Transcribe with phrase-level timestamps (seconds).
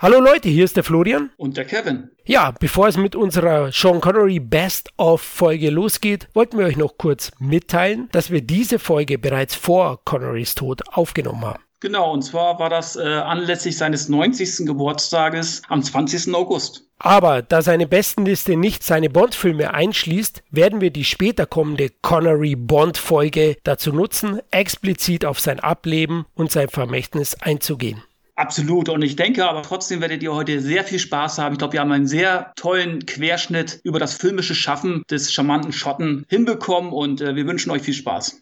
[0.00, 1.30] Hallo Leute, hier ist der Florian.
[1.36, 2.12] Und der Kevin.
[2.24, 6.98] Ja, bevor es mit unserer Sean Connery Best of Folge losgeht, wollten wir euch noch
[6.98, 11.62] kurz mitteilen, dass wir diese Folge bereits vor Connerys Tod aufgenommen haben.
[11.80, 14.66] Genau, und zwar war das äh, anlässlich seines 90.
[14.66, 16.32] Geburtstages am 20.
[16.32, 16.84] August.
[17.00, 23.92] Aber da seine Bestenliste nicht seine Bond-Filme einschließt, werden wir die später kommende Connery-Bond-Folge dazu
[23.92, 28.04] nutzen, explizit auf sein Ableben und sein Vermächtnis einzugehen.
[28.38, 28.88] Absolut.
[28.88, 31.54] Und ich denke aber trotzdem werdet ihr heute sehr viel Spaß haben.
[31.54, 36.24] Ich glaube, wir haben einen sehr tollen Querschnitt über das filmische Schaffen des charmanten Schotten
[36.28, 38.40] hinbekommen und äh, wir wünschen euch viel Spaß.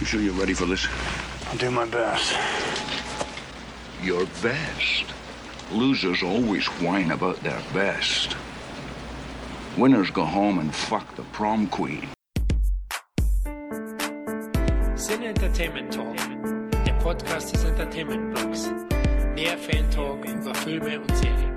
[0.00, 0.88] You sure you're ready for this?
[1.50, 2.34] I'll do my best.
[4.02, 5.04] Your best.
[5.70, 8.34] Losers always whine about their best.
[9.76, 12.08] Winners go home and fuck the prom queen.
[14.96, 16.61] Sin Entertainment Talk.
[17.02, 18.70] Podcast des Entertainment Blogs.
[19.36, 21.52] Der Fan-Talk über Filme und Serien.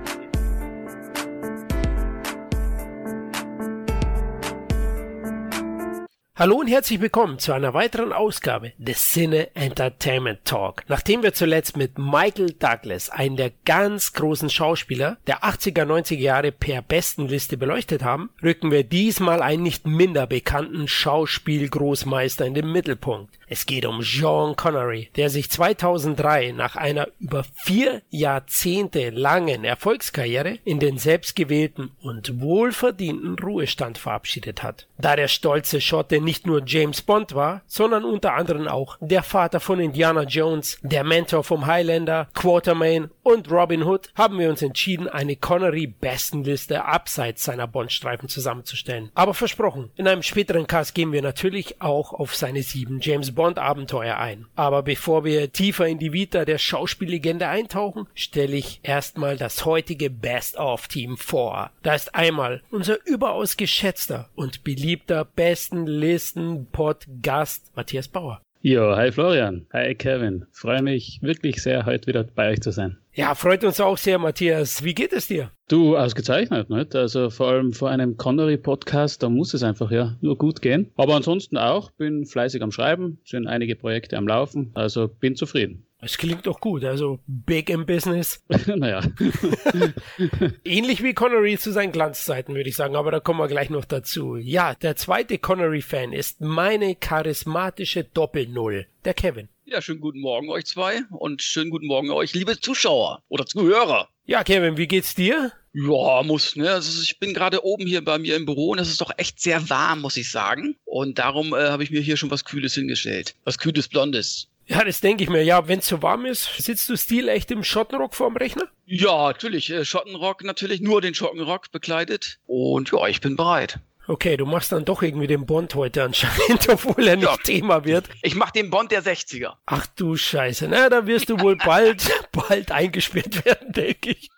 [6.38, 10.84] Hallo und herzlich willkommen zu einer weiteren Ausgabe des Cine Entertainment Talk.
[10.90, 16.52] Nachdem wir zuletzt mit Michael Douglas, einen der ganz großen Schauspieler der 80er, 90er Jahre
[16.52, 23.34] per Bestenliste beleuchtet haben, rücken wir diesmal einen nicht minder bekannten Schauspielgroßmeister in den Mittelpunkt.
[23.48, 30.60] Es geht um Sean Connery, der sich 2003 nach einer über vier Jahrzehnte langen Erfolgskarriere
[30.64, 34.88] in den selbstgewählten und wohlverdienten Ruhestand verabschiedet hat.
[34.98, 39.60] Da der stolze Schotte nicht nur James Bond war, sondern unter anderem auch der Vater
[39.60, 45.08] von Indiana Jones, der Mentor vom Highlander, Quartermain und Robin Hood, haben wir uns entschieden,
[45.08, 49.12] eine Connery-Bestenliste abseits seiner Bond-Streifen zusammenzustellen.
[49.14, 54.18] Aber versprochen, in einem späteren Cast gehen wir natürlich auch auf seine sieben James Bond-Abenteuer
[54.18, 54.48] ein.
[54.56, 60.10] Aber bevor wir tiefer in die Vita der Schauspiellegende eintauchen, stelle ich erstmal das heutige
[60.10, 61.70] Best-of-Team vor.
[61.84, 68.42] Da ist einmal unser überaus geschätzter und beliebter Bestenlisten-Pod-Gast Matthias Bauer.
[68.62, 70.48] Jo, hi Florian, hi Kevin.
[70.52, 72.98] Freue mich wirklich sehr, heute wieder bei euch zu sein.
[73.18, 74.84] Ja, freut uns auch sehr, Matthias.
[74.84, 75.50] Wie geht es dir?
[75.70, 76.94] Du, ausgezeichnet, nicht?
[76.96, 80.92] Also vor allem vor einem Connery-Podcast, da muss es einfach ja nur gut gehen.
[80.98, 85.88] Aber ansonsten auch, bin fleißig am Schreiben, sind einige Projekte am Laufen, also bin zufrieden.
[86.02, 88.44] Es klingt doch gut, also big im Business.
[88.68, 89.00] naja.
[90.66, 93.86] Ähnlich wie Connery zu seinen Glanzzeiten, würde ich sagen, aber da kommen wir gleich noch
[93.86, 94.36] dazu.
[94.36, 99.48] Ja, der zweite Connery-Fan ist meine charismatische Doppel-Null, der Kevin.
[99.68, 104.10] Ja, schönen guten Morgen euch zwei und schönen guten Morgen euch, liebe Zuschauer oder Zuhörer.
[104.26, 105.54] Ja, Kevin, wie geht's dir?
[105.74, 106.70] Ja, muss, ne?
[106.70, 109.42] Also ich bin gerade oben hier bei mir im Büro und es ist doch echt
[109.42, 110.76] sehr warm, muss ich sagen.
[110.86, 113.34] Und darum äh, habe ich mir hier schon was Kühles hingestellt.
[113.44, 114.50] Was Kühles Blondes.
[114.68, 115.44] Ja, das denke ich mir.
[115.44, 118.68] Ja, wenn es so warm ist, sitzt du stilecht im Schottenrock vorm Rechner?
[118.86, 119.72] Ja, natürlich.
[119.72, 122.38] Äh, Schottenrock natürlich, nur den Schottenrock bekleidet.
[122.46, 123.80] Und ja, ich bin bereit.
[124.08, 127.38] Okay, du machst dann doch irgendwie den Bond heute anscheinend, obwohl er nicht ja.
[127.38, 128.06] Thema wird.
[128.22, 129.54] Ich mach den Bond der 60er.
[129.66, 130.68] Ach du Scheiße.
[130.70, 134.30] Na, da wirst du wohl bald, bald eingesperrt werden, denke ich.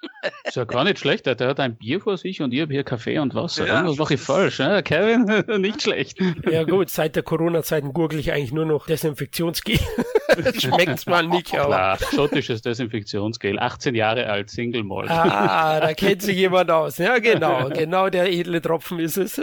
[0.45, 1.25] Ist ja gar nicht schlecht.
[1.25, 3.67] Der hat ein Bier vor sich und ich habe hier Kaffee und Wasser.
[3.67, 4.59] Ja, Irgendwas mache ich falsch.
[4.59, 4.81] Ne?
[4.83, 5.25] Kevin,
[5.61, 6.17] nicht schlecht.
[6.49, 9.79] Ja gut, seit der Corona-Zeiten gurgle ich eigentlich nur noch Desinfektionsgel.
[10.59, 11.67] Schmeckt's mal nicht, aber.
[11.67, 13.59] Klar, schottisches Desinfektionsgel.
[13.59, 15.09] 18 Jahre alt, Single Malt.
[15.09, 16.97] Ah, da kennt sich jemand aus.
[16.97, 17.69] Ja, genau.
[17.69, 19.41] Genau der edle Tropfen ist es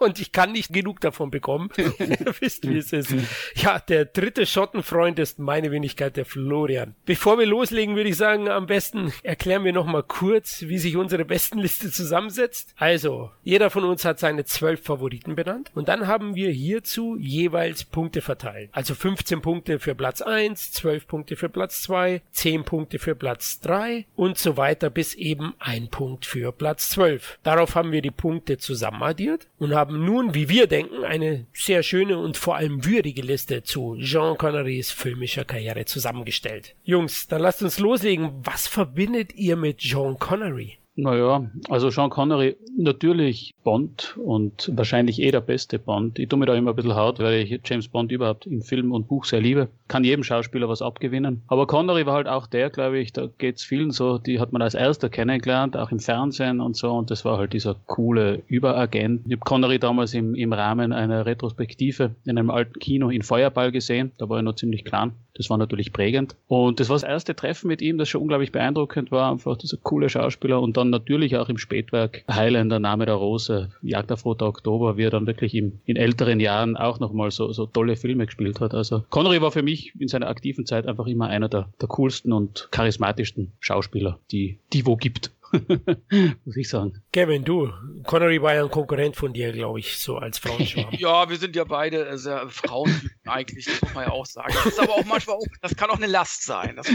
[0.00, 1.70] und ich kann nicht genug davon bekommen.
[1.76, 3.14] Ihr wisst, wie es ist.
[3.54, 6.94] Ja, der dritte Schottenfreund ist meine Wenigkeit, der Florian.
[7.04, 11.24] Bevor wir loslegen, würde ich sagen, am besten erklären wir nochmal kurz, wie sich unsere
[11.24, 12.74] Bestenliste zusammensetzt.
[12.76, 17.84] Also, jeder von uns hat seine zwölf Favoriten benannt und dann haben wir hierzu jeweils
[17.84, 18.70] Punkte verteilt.
[18.72, 23.60] Also 15 Punkte für Platz 1, 12 Punkte für Platz 2, 10 Punkte für Platz
[23.60, 27.38] 3 und so weiter bis eben ein Punkt für Platz 12.
[27.42, 31.82] Darauf haben wir die Punkte zusammenaddiert und haben haben nun, wie wir denken, eine sehr
[31.82, 36.76] schöne und vor allem würdige Liste zu Jean Connerys filmischer Karriere zusammengestellt.
[36.84, 38.30] Jungs, dann lasst uns loslegen.
[38.44, 40.79] Was verbindet ihr mit Jean Connery?
[40.96, 46.18] Naja, also Sean Connery, natürlich Bond und wahrscheinlich eh der beste Bond.
[46.18, 48.92] Ich tue mir da immer ein bisschen hart, weil ich James Bond überhaupt im Film
[48.92, 49.68] und Buch sehr liebe.
[49.88, 51.42] Kann jedem Schauspieler was abgewinnen.
[51.46, 54.62] Aber Connery war halt auch der, glaube ich, da geht's vielen so, die hat man
[54.62, 56.92] als erster kennengelernt, auch im Fernsehen und so.
[56.92, 59.22] Und das war halt dieser coole Überagent.
[59.26, 63.70] Ich habe Connery damals im, im Rahmen einer Retrospektive in einem alten Kino in Feuerball
[63.72, 64.12] gesehen.
[64.18, 65.12] Da war er noch ziemlich klein.
[65.34, 66.36] Das war natürlich prägend.
[66.48, 69.30] Und das war das erste Treffen mit ihm, das schon unglaublich beeindruckend war.
[69.30, 74.10] Einfach dieser coole Schauspieler und dann natürlich auch im Spätwerk Highlander, Name der Rose, Jagd
[74.12, 77.66] auf Roter Oktober, wie er dann wirklich im, in älteren Jahren auch nochmal so, so
[77.66, 78.74] tolle Filme gespielt hat.
[78.74, 82.32] Also Connery war für mich in seiner aktiven Zeit einfach immer einer der, der coolsten
[82.32, 85.30] und charismatischsten Schauspieler, die die wo gibt.
[86.44, 87.02] Muss ich sagen.
[87.12, 87.72] Kevin, du,
[88.04, 90.88] Connery war ja ein Konkurrent von dir, glaube ich, so als Frauenschwarm.
[90.98, 94.54] ja, wir sind ja beide sehr Frauen eigentlich, das muss man ja auch sagen.
[94.54, 96.76] Das ist aber auch manchmal auch, das kann auch eine Last sein.
[96.76, 96.86] Das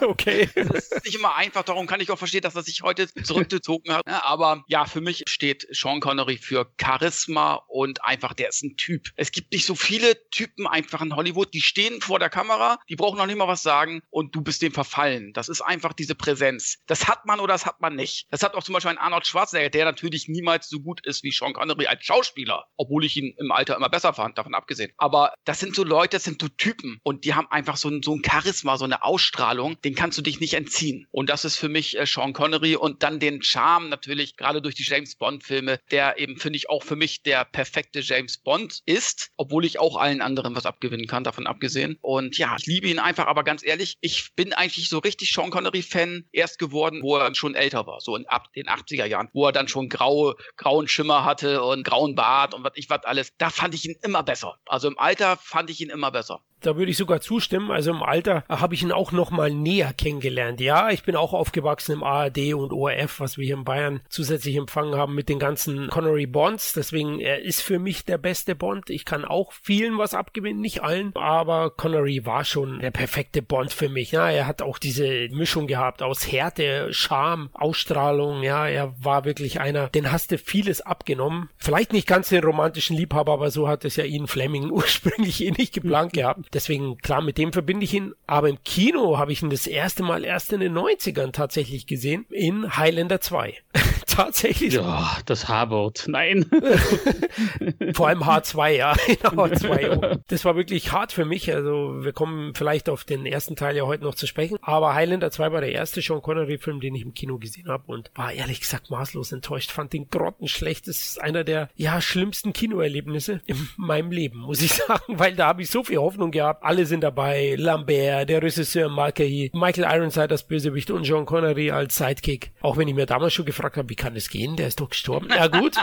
[0.00, 0.48] okay.
[0.54, 3.92] Das ist nicht immer einfach, darum kann ich auch verstehen, dass er sich heute zurückgezogen
[3.92, 4.06] hat.
[4.06, 9.08] Aber ja, für mich steht Sean Connery für Charisma und einfach, der ist ein Typ.
[9.16, 12.96] Es gibt nicht so viele Typen einfach in Hollywood, die stehen vor der Kamera, die
[12.96, 15.32] brauchen noch nicht mal was sagen und du bist dem verfallen.
[15.34, 16.78] Das ist einfach diese Präsenz.
[16.86, 18.28] Das hat man oder das hat man nicht.
[18.30, 21.32] Das hat auch zum Beispiel ein Arnold Schwarzenegger, der natürlich niemals so gut ist wie
[21.32, 24.92] Sean Connery als Schauspieler, obwohl ich ihn im Alter immer besser fand, davon abgesehen.
[24.96, 28.02] Aber das sind so Leute, das sind so Typen und die haben einfach so ein,
[28.04, 31.08] so ein Charisma, so eine Ausstrahlung, den kannst du dich nicht entziehen.
[31.10, 34.76] Und das ist für mich äh, Sean Connery und dann den Charme natürlich, gerade durch
[34.76, 39.32] die James Bond-Filme, der eben, finde ich, auch für mich der perfekte James Bond ist,
[39.36, 41.98] obwohl ich auch allen anderen was abgewinnen kann, davon abgesehen.
[42.02, 45.50] Und ja, ich liebe ihn einfach, aber ganz ehrlich, ich bin eigentlich so richtig Sean
[45.50, 49.46] Connery-Fan erst geworden, wo er schon älter war, so in ab den 80er Jahren, wo
[49.46, 53.32] er dann schon graue, grauen Schimmer hatte und grauen Bart und was ich was alles.
[53.38, 54.56] Da fand ich ihn immer besser.
[54.66, 56.40] Also im Alter fand ich ihn immer besser.
[56.60, 57.70] Da würde ich sogar zustimmen.
[57.70, 60.60] Also im Alter habe ich ihn auch noch mal näher kennengelernt.
[60.60, 64.56] Ja, ich bin auch aufgewachsen im ARD und ORF, was wir hier in Bayern zusätzlich
[64.56, 66.72] empfangen haben mit den ganzen Connery Bonds.
[66.72, 68.90] Deswegen, er ist für mich der beste Bond.
[68.90, 71.14] Ich kann auch vielen was abgewinnen, nicht allen.
[71.14, 74.10] Aber Connery war schon der perfekte Bond für mich.
[74.10, 78.42] Ja, er hat auch diese Mischung gehabt aus Härte, Charme, Ausstrahlung.
[78.42, 81.50] Ja, er war wirklich einer, den hast du vieles abgenommen.
[81.56, 85.50] Vielleicht nicht ganz den romantischen Liebhaber, aber so hat es ja Ian Fleming ursprünglich eh
[85.50, 86.46] nicht geplant gehabt.
[86.52, 88.14] Deswegen, klar, mit dem verbinde ich ihn.
[88.26, 92.26] Aber im Kino habe ich ihn das erste Mal erst in den 90ern tatsächlich gesehen.
[92.30, 93.54] In Highlander 2.
[94.06, 94.74] tatsächlich.
[94.74, 96.06] Ja, das H-Wort.
[96.08, 96.44] Nein.
[97.94, 98.92] Vor allem H2, ja.
[98.92, 100.20] H2.
[100.26, 101.52] Das war wirklich hart für mich.
[101.54, 104.58] Also, wir kommen vielleicht auf den ersten Teil ja heute noch zu sprechen.
[104.60, 108.10] Aber Highlander 2 war der erste Sean Connery-Film, den ich im Kino gesehen habe und
[108.14, 109.70] war ehrlich gesagt maßlos enttäuscht.
[109.70, 110.88] Fand den grottenschlecht.
[110.88, 115.48] Das ist einer der, ja, schlimmsten Kinoerlebnisse in meinem Leben, muss ich sagen, weil da
[115.48, 116.64] habe ich so viel Hoffnung gehabt.
[116.64, 117.56] Alle sind dabei.
[117.58, 122.52] Lambert, der Regisseur Markey, Michael Ironside als Bösewicht und Sean Connery als Sidekick.
[122.62, 124.56] Auch wenn ich mir damals schon gefragt habe, wie kann es gehen?
[124.56, 125.28] Der ist doch gestorben.
[125.28, 125.76] Ja gut.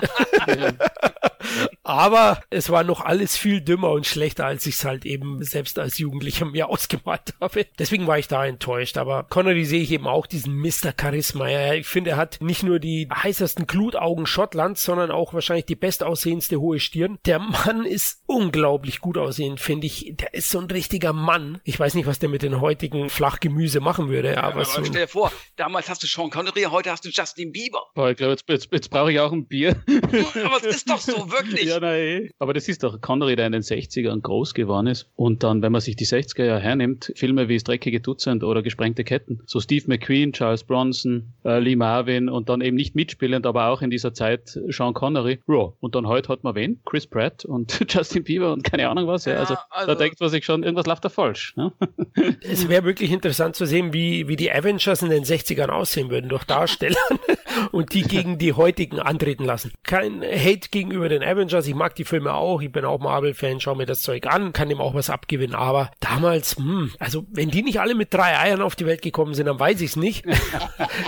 [1.84, 5.80] Aber es war noch alles viel dümmer und schlechter, als ich es halt eben selbst
[5.80, 7.66] als Jugendlicher mir ausgemalt habe.
[7.78, 8.98] Deswegen war ich da enttäuscht.
[8.98, 10.94] Aber Connery sehe ich eben auch diesen Mr.
[11.00, 11.35] Charisma.
[11.36, 15.76] Ja, ich finde, er hat nicht nur die heißesten Glutaugen Schottlands, sondern auch wahrscheinlich die
[15.76, 17.20] bestaussehendste hohe Stirn.
[17.26, 20.14] Der Mann ist unglaublich gut aussehend, finde ich.
[20.16, 21.60] Der ist so ein richtiger Mann.
[21.64, 24.38] Ich weiß nicht, was der mit den heutigen Flachgemüse machen würde.
[24.38, 27.10] Aber, ja, aber so stell dir vor, damals hast du Sean Connery, heute hast du
[27.10, 27.82] Justin Bieber.
[27.96, 29.76] Boah, ich glaube, jetzt, jetzt, jetzt brauche ich auch ein Bier.
[30.44, 31.66] aber es ist doch so, wirklich.
[31.66, 32.30] ja, nein.
[32.40, 35.10] Aber das ist doch Connery, der in den 60ern groß geworden ist.
[35.16, 38.62] Und dann, wenn man sich die 60er Jahre hernimmt, Filme wie Das dreckige Dutzend oder
[38.62, 43.46] Gesprengte Ketten, so Steve McQueen, Charles Bronson, äh, Lee Marvin und dann eben nicht mitspielend,
[43.46, 45.40] aber auch in dieser Zeit Sean Connery.
[45.48, 46.82] Ja, und dann heute hat man wen?
[46.86, 49.26] Chris Pratt und Justin Bieber und keine Ahnung was.
[49.26, 51.56] Ja, ja also, also, da denkt man sich schon, irgendwas läuft da falsch.
[51.56, 51.72] Ne?
[52.42, 56.30] es wäre wirklich interessant zu sehen, wie, wie die Avengers in den 60ern aussehen würden
[56.30, 56.96] durch Darsteller
[57.72, 59.72] und die gegen die heutigen antreten lassen.
[59.84, 61.68] Kein Hate gegenüber den Avengers.
[61.68, 62.62] Ich mag die Filme auch.
[62.62, 65.56] Ich bin auch Marvel-Fan, schau mir das Zeug an, kann dem auch was abgewinnen.
[65.56, 69.34] Aber damals, hm, also wenn die nicht alle mit drei Eiern auf die Welt gekommen
[69.34, 70.26] sind, dann weiß ich es nicht.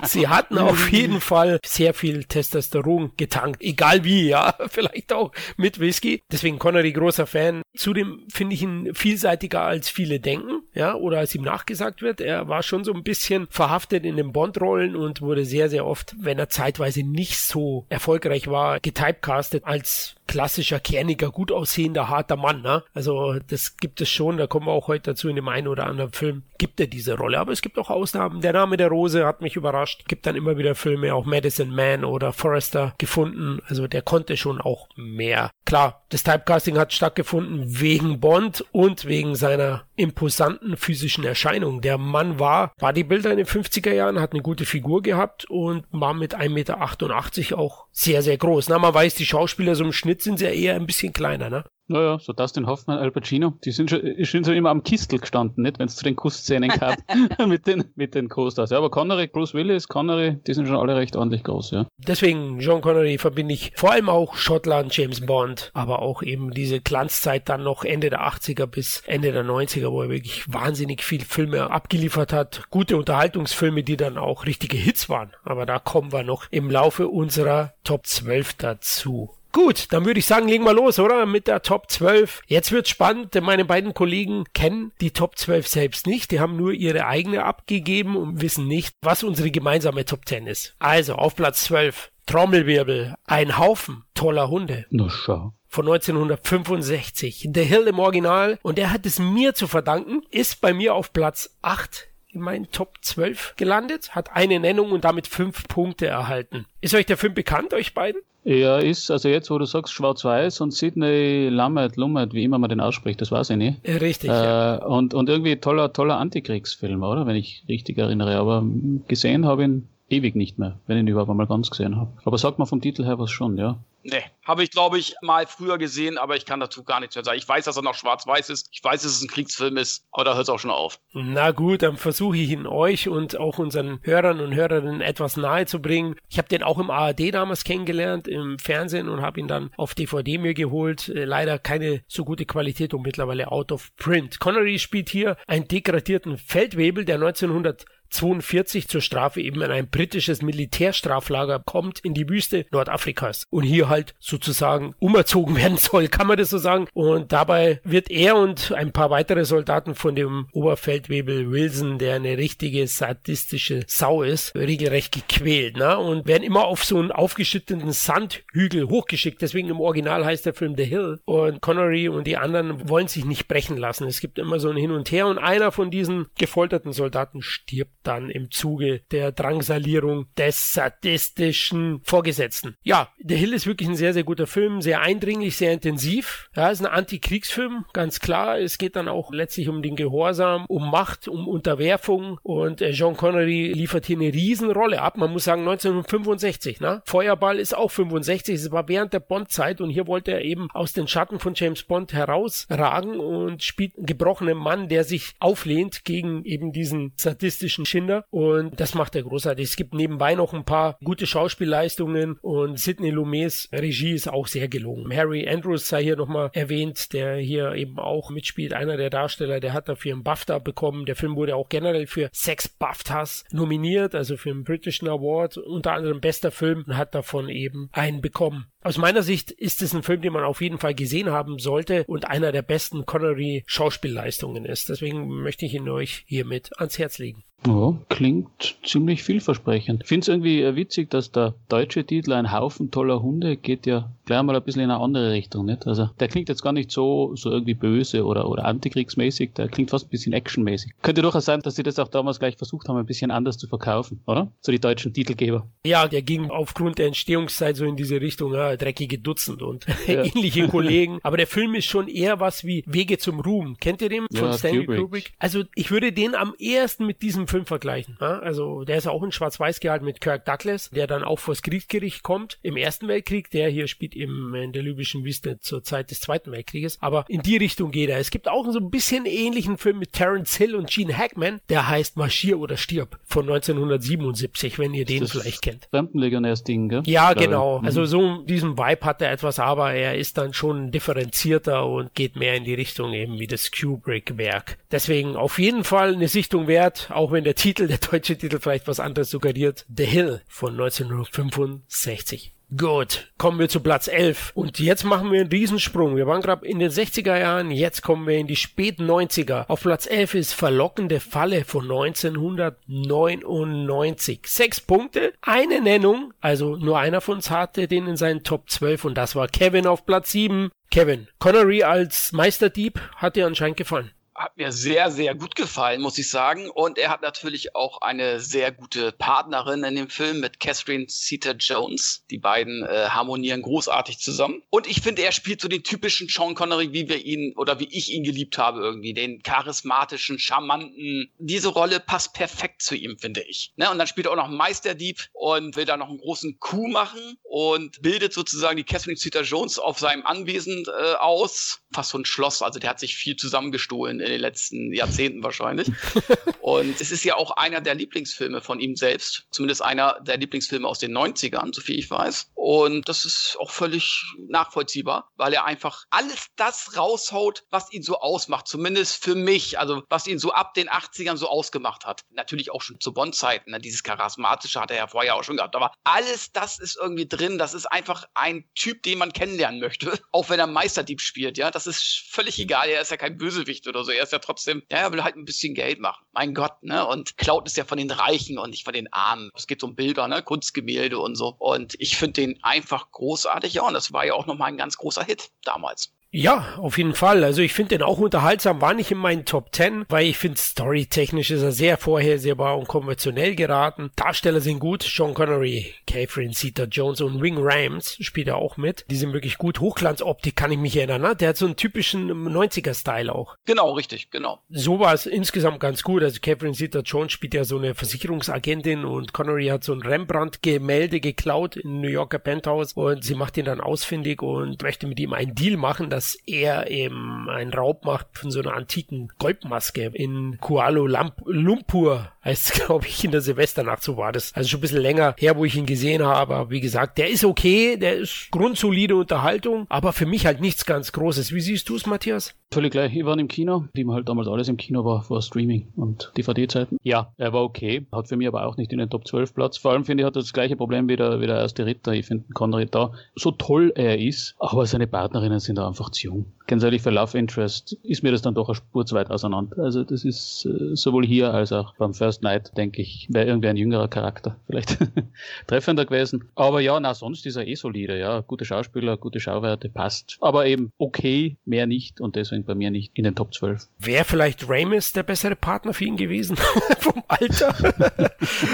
[0.07, 3.61] Sie hatten auf jeden Fall sehr viel Testosteron getankt.
[3.61, 4.55] Egal wie, ja.
[4.69, 6.21] Vielleicht auch mit Whisky.
[6.31, 7.61] Deswegen Connery großer Fan.
[7.75, 12.21] Zudem finde ich ihn vielseitiger als viele denken, ja, oder als ihm nachgesagt wird.
[12.21, 16.15] Er war schon so ein bisschen verhaftet in den Bond-Rollen und wurde sehr, sehr oft,
[16.19, 22.62] wenn er zeitweise nicht so erfolgreich war, getypecastet als klassischer, kerniger, gut aussehender, harter Mann.
[22.62, 22.84] Ne?
[22.93, 25.88] Also das gibt es schon, da kommen wir auch heute dazu in dem einen oder
[25.88, 27.39] anderen Film, gibt er diese Rolle.
[27.39, 28.41] Aber es gibt auch Ausnahmen.
[28.41, 30.05] Der Name der Rose hat mich überrascht.
[30.07, 33.62] Gibt dann immer wieder Filme, auch Medicine Man oder Forrester gefunden.
[33.67, 35.50] Also der konnte schon auch mehr.
[35.65, 41.82] Klar, das Typecasting hat stattgefunden wegen Bond und wegen seiner imposanten physischen Erscheinung.
[41.82, 46.13] Der Mann war Bodybuilder in den 50er Jahren, hat eine gute Figur gehabt und war
[46.13, 48.70] mit 1,88 Meter auch sehr, sehr groß.
[48.70, 51.66] Na, man weiß, die Schauspieler so im Schnitt sind ja eher ein bisschen kleiner, ne?
[51.89, 55.63] Naja, so Dustin Hoffmann, Al Pacino, die sind schon, sind schon immer am Kistel gestanden,
[55.63, 56.96] nicht, wenn es zu den Kussszenen kam
[57.48, 58.72] mit den, mit den Co-Stars.
[58.72, 61.88] Ja, aber Connery, Bruce Willis, Connery, die sind schon alle recht ordentlich groß, ja.
[61.98, 66.82] Deswegen, John Connery verbinde ich vor allem auch Schottland, James Bond, aber auch eben diese
[66.82, 71.22] Glanzzeit dann noch Ende der 80er bis Ende der 90er, wo er wirklich wahnsinnig viel
[71.22, 72.63] Filme abgeliefert hat.
[72.70, 75.32] Gute Unterhaltungsfilme, die dann auch richtige Hits waren.
[75.44, 79.37] Aber da kommen wir noch im Laufe unserer Top 12 dazu.
[79.57, 81.25] Gut, dann würde ich sagen, legen wir los, oder?
[81.25, 82.43] Mit der Top 12.
[82.45, 86.29] Jetzt wird spannend, denn meine beiden Kollegen kennen die Top 12 selbst nicht.
[86.29, 90.75] Die haben nur ihre eigene abgegeben und wissen nicht, was unsere gemeinsame Top 10 ist.
[90.77, 92.11] Also, auf Platz 12.
[92.27, 93.15] Trommelwirbel.
[93.25, 94.85] Ein Haufen toller Hunde.
[94.91, 97.49] Na schau von 1965.
[97.53, 98.57] The Hill im Original.
[98.61, 102.69] Und er hat es mir zu verdanken, ist bei mir auf Platz 8 in meinen
[102.72, 106.65] Top 12 gelandet, hat eine Nennung und damit fünf Punkte erhalten.
[106.81, 108.22] Ist euch der Film bekannt, euch beiden?
[108.43, 112.69] Ja, ist, also jetzt, wo du sagst Schwarz-Weiß und Sidney Lammert, Lummert, wie immer man
[112.69, 113.86] den ausspricht, das weiß ich nicht.
[113.86, 114.75] Richtig, äh, ja.
[114.86, 117.27] Und, und irgendwie toller, toller Antikriegsfilm, oder?
[117.27, 118.38] Wenn ich richtig erinnere.
[118.38, 118.65] Aber
[119.10, 122.11] gesehen habe ich ihn ewig nicht mehr, wenn ich ihn überhaupt mal ganz gesehen habe.
[122.23, 123.77] Aber sagt man vom Titel her was schon, ja.
[124.09, 127.25] Nee, habe ich, glaube ich, mal früher gesehen, aber ich kann dazu gar nichts mehr
[127.25, 127.37] sagen.
[127.37, 128.69] Ich weiß, dass er noch schwarz-weiß ist.
[128.71, 131.01] Ich weiß, dass es ein Kriegsfilm ist, aber da hört es auch schon auf.
[131.11, 135.65] Na gut, dann versuche ich ihn euch und auch unseren Hörern und Hörerinnen etwas nahe
[135.65, 136.15] zu bringen.
[136.29, 139.93] Ich habe den auch im ARD damals kennengelernt, im Fernsehen und habe ihn dann auf
[139.93, 141.09] DVD mir geholt.
[141.09, 144.39] Äh, leider keine so gute Qualität und mittlerweile out of print.
[144.39, 150.41] Connery spielt hier einen degradierten Feldwebel, der 1900 42 zur Strafe eben in ein britisches
[150.41, 156.37] Militärstraflager kommt in die Wüste Nordafrikas und hier halt sozusagen umerzogen werden soll, kann man
[156.37, 156.87] das so sagen.
[156.93, 162.37] Und dabei wird er und ein paar weitere Soldaten von dem Oberfeldwebel Wilson, der eine
[162.37, 165.97] richtige sadistische Sau ist, regelrecht gequält, ne?
[165.97, 169.41] Und werden immer auf so einen aufgeschütteten Sandhügel hochgeschickt.
[169.41, 171.19] Deswegen im Original heißt der Film The Hill.
[171.25, 174.07] Und Connery und die anderen wollen sich nicht brechen lassen.
[174.07, 177.93] Es gibt immer so ein Hin und Her und einer von diesen gefolterten Soldaten stirbt
[178.07, 182.75] dann im Zuge der Drangsalierung des sadistischen Vorgesetzten.
[182.83, 186.49] Ja, The Hill ist wirklich ein sehr, sehr guter Film, sehr eindringlich, sehr intensiv.
[186.55, 188.59] Ja, ist ein Antikriegsfilm, ganz klar.
[188.59, 193.17] Es geht dann auch letztlich um den Gehorsam, um Macht, um Unterwerfung und äh, Jean
[193.17, 195.17] Connery liefert hier eine Riesenrolle ab.
[195.17, 197.01] Man muss sagen 1965, ne?
[197.05, 200.93] Feuerball ist auch 65, es war während der Bond-Zeit und hier wollte er eben aus
[200.93, 206.45] den Schatten von James Bond herausragen und spielt einen gebrochenen Mann, der sich auflehnt gegen
[206.45, 209.66] eben diesen sadistischen Kinder und das macht er großartig.
[209.66, 214.68] Es gibt nebenbei noch ein paar gute Schauspielleistungen und Sidney Lumets Regie ist auch sehr
[214.68, 215.12] gelungen.
[215.16, 218.74] Harry Andrews sei hier nochmal erwähnt, der hier eben auch mitspielt.
[218.75, 221.08] Einer der Darsteller, der hat dafür einen BAFTA bekommen.
[221.08, 225.94] Der Film wurde auch generell für sechs BAFTAs nominiert, also für einen britischen Award, unter
[225.94, 228.68] anderem bester Film und hat davon eben einen bekommen.
[228.84, 232.04] Aus meiner Sicht ist es ein Film, den man auf jeden Fall gesehen haben sollte
[232.06, 234.88] und einer der besten Connery Schauspielleistungen ist.
[234.89, 237.44] Deswegen möchte ich ihn euch hiermit ans Herz legen.
[237.65, 240.03] Ja, klingt ziemlich vielversprechend.
[240.03, 243.85] Ich finde es irgendwie äh, witzig, dass der deutsche Titel Ein Haufen toller Hunde geht
[243.85, 245.87] ja gleich mal ein bisschen in eine andere Richtung, nicht?
[245.87, 249.89] Also der klingt jetzt gar nicht so, so irgendwie böse oder, oder antikriegsmäßig, der klingt
[249.89, 250.91] fast ein bisschen actionmäßig.
[251.01, 253.67] Könnte durchaus sein, dass sie das auch damals gleich versucht haben, ein bisschen anders zu
[253.67, 254.51] verkaufen, oder?
[254.61, 255.67] So die deutschen Titelgeber.
[255.85, 260.23] Ja, der ging aufgrund der Entstehungszeit so in diese Richtung, ja, dreckige Dutzend und ja.
[260.23, 261.19] ähnliche Kollegen.
[261.23, 263.77] Aber der Film ist schon eher was wie Wege zum Ruhm.
[263.79, 265.01] Kennt ihr den von ja, Stanley Kubrick?
[265.01, 265.33] Kubrick?
[265.39, 268.18] Also ich würde den am ehesten mit diesem Film vergleichen.
[268.20, 268.39] Ja?
[268.39, 272.24] Also der ist auch in Schwarz-Weiß gehalten mit Kirk Douglas, der dann auch vors Kriegsgericht
[272.24, 273.50] kommt im Ersten Weltkrieg.
[273.51, 276.98] Der hier spielt im, in der libyschen Wüste zur Zeit des Zweiten Weltkrieges.
[277.01, 278.20] Aber in die Richtung geht er.
[278.20, 281.62] Es gibt auch so ein bisschen ähnlichen Film mit Terence Hill und Gene Hackman.
[281.70, 285.88] Der heißt Marschier oder Stirb von 1977, wenn ihr den vielleicht kennt.
[285.92, 287.04] Fremdenlegionärs-Ding, gell?
[287.06, 287.80] Ja, genau.
[287.80, 287.86] Mhm.
[287.86, 292.36] Also so diesen Vibe hat er etwas, aber er ist dann schon differenzierter und geht
[292.36, 294.77] mehr in die Richtung eben wie das Kubrick-Werk.
[294.92, 298.88] Deswegen auf jeden Fall eine Sichtung wert, auch wenn der Titel, der deutsche Titel vielleicht
[298.88, 299.86] was anderes suggeriert.
[299.96, 302.53] The Hill von 1965.
[302.75, 304.51] Gut, kommen wir zu Platz 11.
[304.53, 306.17] Und jetzt machen wir einen Riesensprung.
[306.17, 309.70] Wir waren gerade in den 60er Jahren, jetzt kommen wir in die späten 90er.
[309.70, 314.41] Auf Platz 11 ist Verlockende Falle von 1999.
[314.48, 319.06] Sechs Punkte, eine Nennung, also nur einer von uns hatte den in seinen Top 12
[319.06, 320.70] und das war Kevin auf Platz 7.
[320.91, 324.12] Kevin, Connery als Meisterdieb hat dir anscheinend gefallen.
[324.38, 326.70] Hat mir sehr, sehr gut gefallen, muss ich sagen.
[326.70, 332.24] Und er hat natürlich auch eine sehr gute Partnerin in dem Film mit Catherine Zeta-Jones.
[332.29, 334.62] Die beiden äh, harmonieren großartig zusammen.
[334.70, 337.89] Und ich finde, er spielt so den typischen Sean Connery, wie wir ihn oder wie
[337.89, 339.13] ich ihn geliebt habe irgendwie.
[339.13, 341.32] Den charismatischen, charmanten.
[341.39, 343.74] Diese Rolle passt perfekt zu ihm, finde ich.
[343.75, 343.89] Ne?
[343.89, 347.39] Und dann spielt er auch noch Meisterdieb und will da noch einen großen Coup machen
[347.41, 351.82] und bildet sozusagen die Catherine Zeta-Jones auf seinem Anwesen äh, aus.
[351.91, 352.62] Fast so ein Schloss.
[352.62, 355.89] Also der hat sich viel zusammengestohlen in den letzten Jahrzehnten wahrscheinlich.
[356.62, 359.48] und es ist ja auch einer der Lieblingsfilme von ihm selbst.
[359.51, 362.51] Zumindest einer der Lieblingsfilme aus den 90ern, so viel ich weiß.
[362.53, 368.19] Und das ist auch völlig nachvollziehbar, weil er einfach alles das raushaut, was ihn so
[368.19, 368.67] ausmacht.
[368.67, 369.79] Zumindest für mich.
[369.79, 372.22] Also was ihn so ab den 80ern so ausgemacht hat.
[372.31, 373.72] Natürlich auch schon zu Bond-Zeiten.
[373.72, 373.79] Ne?
[373.79, 375.75] Dieses Charismatische hat er ja vorher auch schon gehabt.
[375.75, 377.57] Aber alles das ist irgendwie drin.
[377.57, 380.19] Das ist einfach ein Typ, den man kennenlernen möchte.
[380.31, 381.57] Auch wenn er Meisterdieb spielt.
[381.57, 382.89] Ja, das ist völlig egal.
[382.89, 384.12] Er ist ja kein Bösewicht oder so.
[384.17, 386.25] Er ist ja trotzdem, ja, er will halt ein bisschen Geld machen.
[386.33, 387.05] Mein Gott, ne?
[387.05, 389.50] Und klaut ist ja von den Reichen und nicht von den Armen.
[389.55, 390.41] Es geht um Bilder, ne?
[390.41, 391.55] Kunstgemälde und so.
[391.59, 393.74] Und ich finde den einfach großartig.
[393.74, 396.13] Ja, und das war ja auch nochmal ein ganz großer Hit damals.
[396.39, 397.44] Ja, auf jeden Fall.
[397.44, 400.60] Also ich finde den auch unterhaltsam, war nicht in meinen Top 10, weil ich finde
[400.60, 404.12] storytechnisch ist er sehr vorhersehbar und konventionell geraten.
[404.15, 409.03] Darsteller sind gut, Sean Connery, Catherine Zeta-Jones und Wing Rams spielt er auch mit.
[409.10, 409.79] Die sind wirklich gut.
[409.79, 411.36] Hochglanzoptik kann ich mich erinnern, ne?
[411.36, 413.56] der hat so einen typischen 90er-Style auch.
[413.65, 414.60] Genau, richtig, genau.
[414.70, 416.22] So war es insgesamt ganz gut.
[416.22, 421.77] Also Catherine Zeta-Jones spielt ja so eine Versicherungsagentin und Connery hat so ein Rembrandt-Gemälde geklaut
[421.77, 425.56] in New Yorker Penthouse und sie macht ihn dann ausfindig und möchte mit ihm einen
[425.56, 431.31] Deal machen, dass er eben einen Raub macht von so einer antiken Goldmaske in Kuala
[431.46, 434.53] Lumpur heißt es, glaube ich, in der Silvesternacht, so war das.
[434.53, 437.29] Also schon ein bisschen länger her, wo ich ihn gesehen habe, aber wie gesagt, der
[437.29, 441.53] ist okay, der ist grundsolide Unterhaltung, aber für mich halt nichts ganz Großes.
[441.53, 442.55] Wie siehst du es, Matthias?
[442.72, 443.15] Völlig gleich.
[443.15, 446.31] Ich war im Kino, wie man halt damals alles im Kino war, vor Streaming und
[446.38, 446.98] DVD-Zeiten.
[447.01, 449.77] Ja, er war okay, hat für mich aber auch nicht in den Top 12 Platz.
[449.77, 452.13] Vor allem finde ich, hat er das gleiche Problem wie der, wie der erste Ritter.
[452.13, 456.45] Ich finde Connery da, so toll er ist, aber seine Partnerinnen sind da einfach jung.
[456.67, 459.81] Ganz ehrlich, für Love Interest ist mir das dann doch eine Spur zu weit auseinander.
[459.81, 463.69] Also das ist äh, sowohl hier als auch beim First Night, denke ich, wäre irgendwie
[463.69, 464.97] ein jüngerer Charakter vielleicht
[465.67, 466.50] treffender gewesen.
[466.55, 468.41] Aber ja, na, sonst ist er eh solide, ja.
[468.41, 470.38] Gute Schauspieler, gute Schauwerte, passt.
[470.41, 473.88] Aber eben okay, mehr nicht und deswegen bei mir nicht in den Top 12.
[474.00, 476.57] Wäre vielleicht Ramis der bessere Partner für ihn gewesen?
[477.00, 477.74] Vom Alter?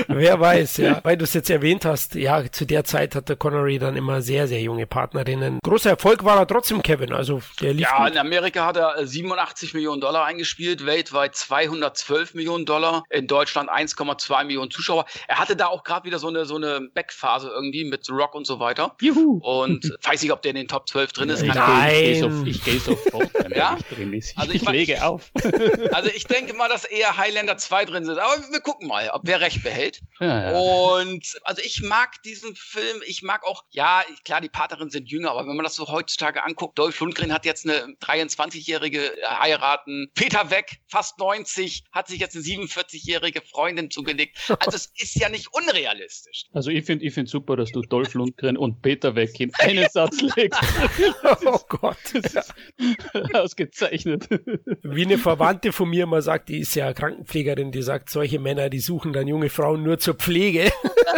[0.08, 1.00] Wer weiß, ja.
[1.04, 4.48] Weil du es jetzt erwähnt hast, ja, zu der Zeit hatte Connery dann immer sehr,
[4.48, 5.60] sehr junge Partnerinnen.
[5.64, 7.14] Großer Erfolg war er trotzdem, Kevin.
[7.14, 8.12] Also der Ja, gut.
[8.14, 14.44] in Amerika hat er 87 Millionen Dollar eingespielt, weltweit 212 Millionen Dollar, in Deutschland 1,2
[14.46, 15.06] Millionen Zuschauer.
[15.28, 18.34] Er hatte da auch gerade wieder so eine, so eine Backphase irgendwie mit The Rock
[18.36, 18.96] und so weiter.
[19.02, 19.40] Juhu!
[19.44, 21.44] Und weiß nicht, ob der in den Top 12 drin ist.
[21.44, 21.94] Ich Nein.
[21.94, 23.78] gehe so, ich geh sofort, Ja?
[24.12, 25.32] Ich, Also ich ich lege auf.
[25.92, 28.18] Also ich denke mal, dass eher Highlander 2 drin sind.
[28.18, 30.02] Aber wir gucken mal, ob wer recht behält.
[30.20, 30.58] Ja, ja.
[30.58, 33.02] Und also ich mag diesen Film.
[33.06, 36.44] Ich mag auch, ja, klar, die Partnerinnen sind jünger, aber wenn man das so heutzutage
[36.44, 40.12] anguckt, Dolph Lundgren hat jetzt eine 23-jährige heiraten.
[40.16, 44.38] Peter Weck, fast 90, hat sich jetzt eine 47-jährige Freundin zugelegt.
[44.64, 46.46] Also es ist ja nicht unrealistisch.
[46.54, 49.90] Also ich finde ich find super, dass du Dolph Lundgren und Peter Weck in einen
[49.90, 50.60] Satz legst.
[51.46, 51.98] Oh Gott.
[53.34, 54.30] Ausgezeichnet.
[54.84, 58.70] Wie eine Verwandte von mir mal sagt, die ist ja Krankenpflegerin, die sagt, solche Männer,
[58.70, 60.72] die suchen dann junge Frauen nur zur Pflege.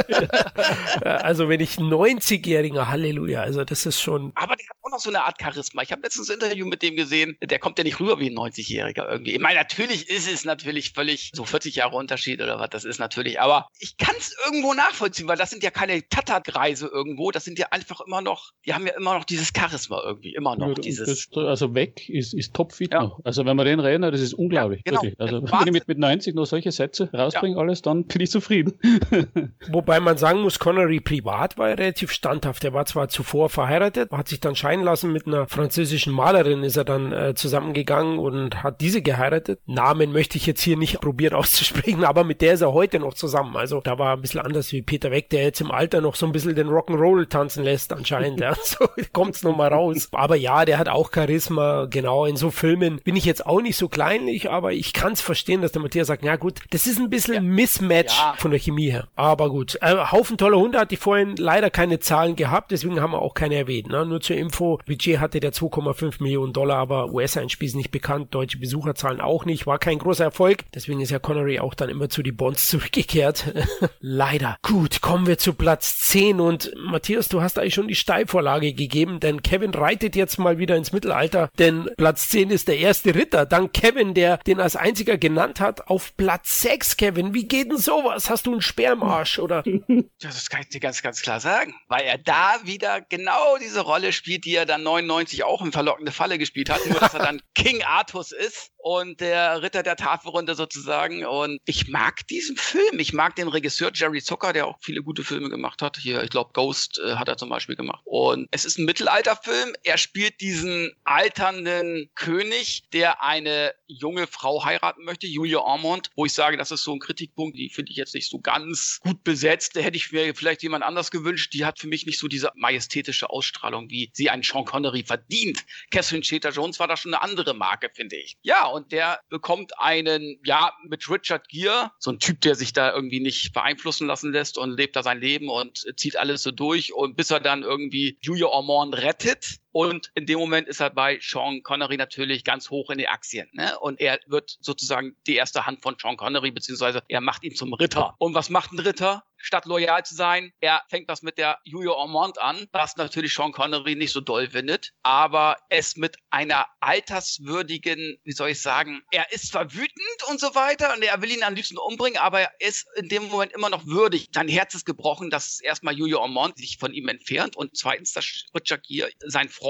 [1.02, 5.10] also wenn ich 90-Jähriger, Halleluja, also das ist schon, Aber der hat auch noch so
[5.10, 5.82] eine Art Charisma.
[5.82, 7.38] Ich habe letztens ein Interview mit dem gesehen.
[7.44, 9.34] Der kommt ja nicht rüber wie ein 90-Jähriger irgendwie.
[9.34, 12.70] Ich meine, natürlich ist es natürlich völlig so 40 Jahre Unterschied oder was.
[12.70, 13.40] Das ist natürlich.
[13.40, 17.32] Aber ich kann es irgendwo nachvollziehen, weil das sind ja keine Tata-Kreise irgendwo.
[17.32, 20.34] Das sind ja einfach immer noch, die haben ja immer noch dieses Charisma irgendwie.
[20.36, 21.30] Immer noch Ja, dieses.
[21.30, 23.04] das, also weg ist, ist topfit Ja.
[23.04, 23.20] noch.
[23.24, 24.82] Also wenn wir den reden, das ist unglaublich.
[24.86, 25.14] Ja, genau.
[25.18, 25.60] Also Wahnsinn.
[25.60, 28.74] wenn ich mit, mit 90 noch solche Sätze rausbringe, alles, dann bin ich zufrieden.
[29.70, 32.64] wobei man sagen muss, Connery privat war er relativ standhaft.
[32.64, 36.78] Er war zwar zuvor verheiratet, hat sich dann scheiden lassen mit einer französischen Malerin, ist
[36.78, 39.60] er dann äh, zusammengegangen und hat diese geheiratet.
[39.66, 43.14] Namen möchte ich jetzt hier nicht probieren auszusprechen, aber mit der ist er heute noch
[43.14, 43.56] zusammen.
[43.56, 46.26] Also da war ein bisschen anders wie Peter Weck, der jetzt im Alter noch so
[46.26, 48.40] ein bisschen den Rock'n'Roll tanzen lässt anscheinend.
[48.40, 48.56] Ja.
[48.66, 50.10] So kommt's noch mal raus.
[50.12, 51.86] Aber ja, der hat auch Charisma.
[51.90, 55.62] Genau, in so Filmen bin ich jetzt auch nicht so kleinlich, aber ich kann's verstehen,
[55.62, 58.34] dass der Matthias sagt, ja gut, das ist ein bisschen Mismatch Ja.
[58.38, 59.08] von der Chemie her.
[59.16, 63.12] Aber gut, äh, Haufen toller Hunde hat die vorhin leider keine Zahlen gehabt, deswegen haben
[63.12, 63.88] wir auch keine erwähnt.
[63.90, 64.06] Ne?
[64.06, 64.80] Nur zur Info, Info.
[64.86, 69.68] Budget hatte der 2,5 Millionen Dollar, aber US-Einspiel ist nicht bekannt, deutsche Besucherzahlen auch nicht,
[69.68, 70.66] war kein großer Erfolg.
[70.74, 73.54] Deswegen ist ja Connery auch dann immer zu die Bonds zurückgekehrt.
[74.00, 74.58] Leider.
[74.64, 79.20] Gut, kommen wir zu Platz 10 und Matthias, du hast eigentlich schon die Steilvorlage gegeben,
[79.20, 83.46] denn Kevin reitet jetzt mal wieder ins Mittelalter, denn Platz 10 ist der erste Ritter.
[83.46, 87.34] Dank Kevin, der den als einziger genannt hat, auf Platz 6, Kevin.
[87.34, 88.30] Wie geht denn sowas?
[88.30, 89.64] Hast du einen Speer im Arsch, oder?
[90.20, 91.76] Das kann ich dir ganz, ganz klar sagen.
[91.88, 96.12] Weil er da wieder genau diese Rolle spielt, die er dann 99 auch in Verlockende
[96.16, 96.86] Falle gespielt hat.
[96.88, 101.26] Nur, dass er dann King Artus ist und der Ritter der Tafelrunde sozusagen.
[101.26, 103.00] Und ich mag diesen Film.
[103.00, 105.98] Ich mag den Regisseur Jerry Zucker, der auch viele gute Filme gemacht hat.
[105.98, 108.02] Hier, ich glaube, Ghost äh, hat er zum Beispiel gemacht.
[108.06, 109.74] Und es ist ein Mittelalterfilm.
[109.84, 116.34] Er spielt diesen alternden König, der eine junge Frau heiraten möchte, Julia Ormond, wo ich
[116.34, 119.76] sage, das ist so ein Kritikpunkt, die finde ich jetzt nicht so ganz gut besetzt.
[119.76, 121.54] Da hätte ich mir vielleicht jemand anders gewünscht.
[121.54, 125.66] Die hat für mich nicht so diese majestätische Ausstrahlung, wie sie einen Sean Connery verdient.
[125.96, 128.38] Catherine Zeta-Jones war da schon eine andere Marke, finde ich.
[128.42, 132.94] Ja, und der bekommt einen, ja, mit Richard Gere, so ein Typ, der sich da
[132.94, 136.94] irgendwie nicht beeinflussen lassen lässt und lebt da sein Leben und zieht alles so durch
[136.94, 141.20] und bis er dann irgendwie Julia Ormond rettet und in dem Moment ist er bei
[141.22, 143.50] Sean Connery natürlich ganz hoch in die Aktien.
[143.52, 143.78] Ne?
[143.78, 147.74] Und er wird sozusagen die erste Hand von Sean Connery, beziehungsweise er macht ihn zum
[147.74, 148.16] Ritter.
[148.18, 149.26] Und was macht ein Ritter?
[149.38, 153.52] Statt loyal zu sein, er fängt was mit der Julia Ormond an, was natürlich Sean
[153.52, 159.32] Connery nicht so doll findet, aber es mit einer alterswürdigen, wie soll ich sagen, er
[159.34, 162.52] ist zwar wütend und so weiter und er will ihn am liebsten umbringen, aber er
[162.60, 164.30] ist in dem Moment immer noch würdig.
[164.34, 168.46] Sein Herz ist gebrochen, dass erstmal Julia Ormond sich von ihm entfernt und zweitens, dass
[168.56, 169.65] Richard Gere, sein Freund,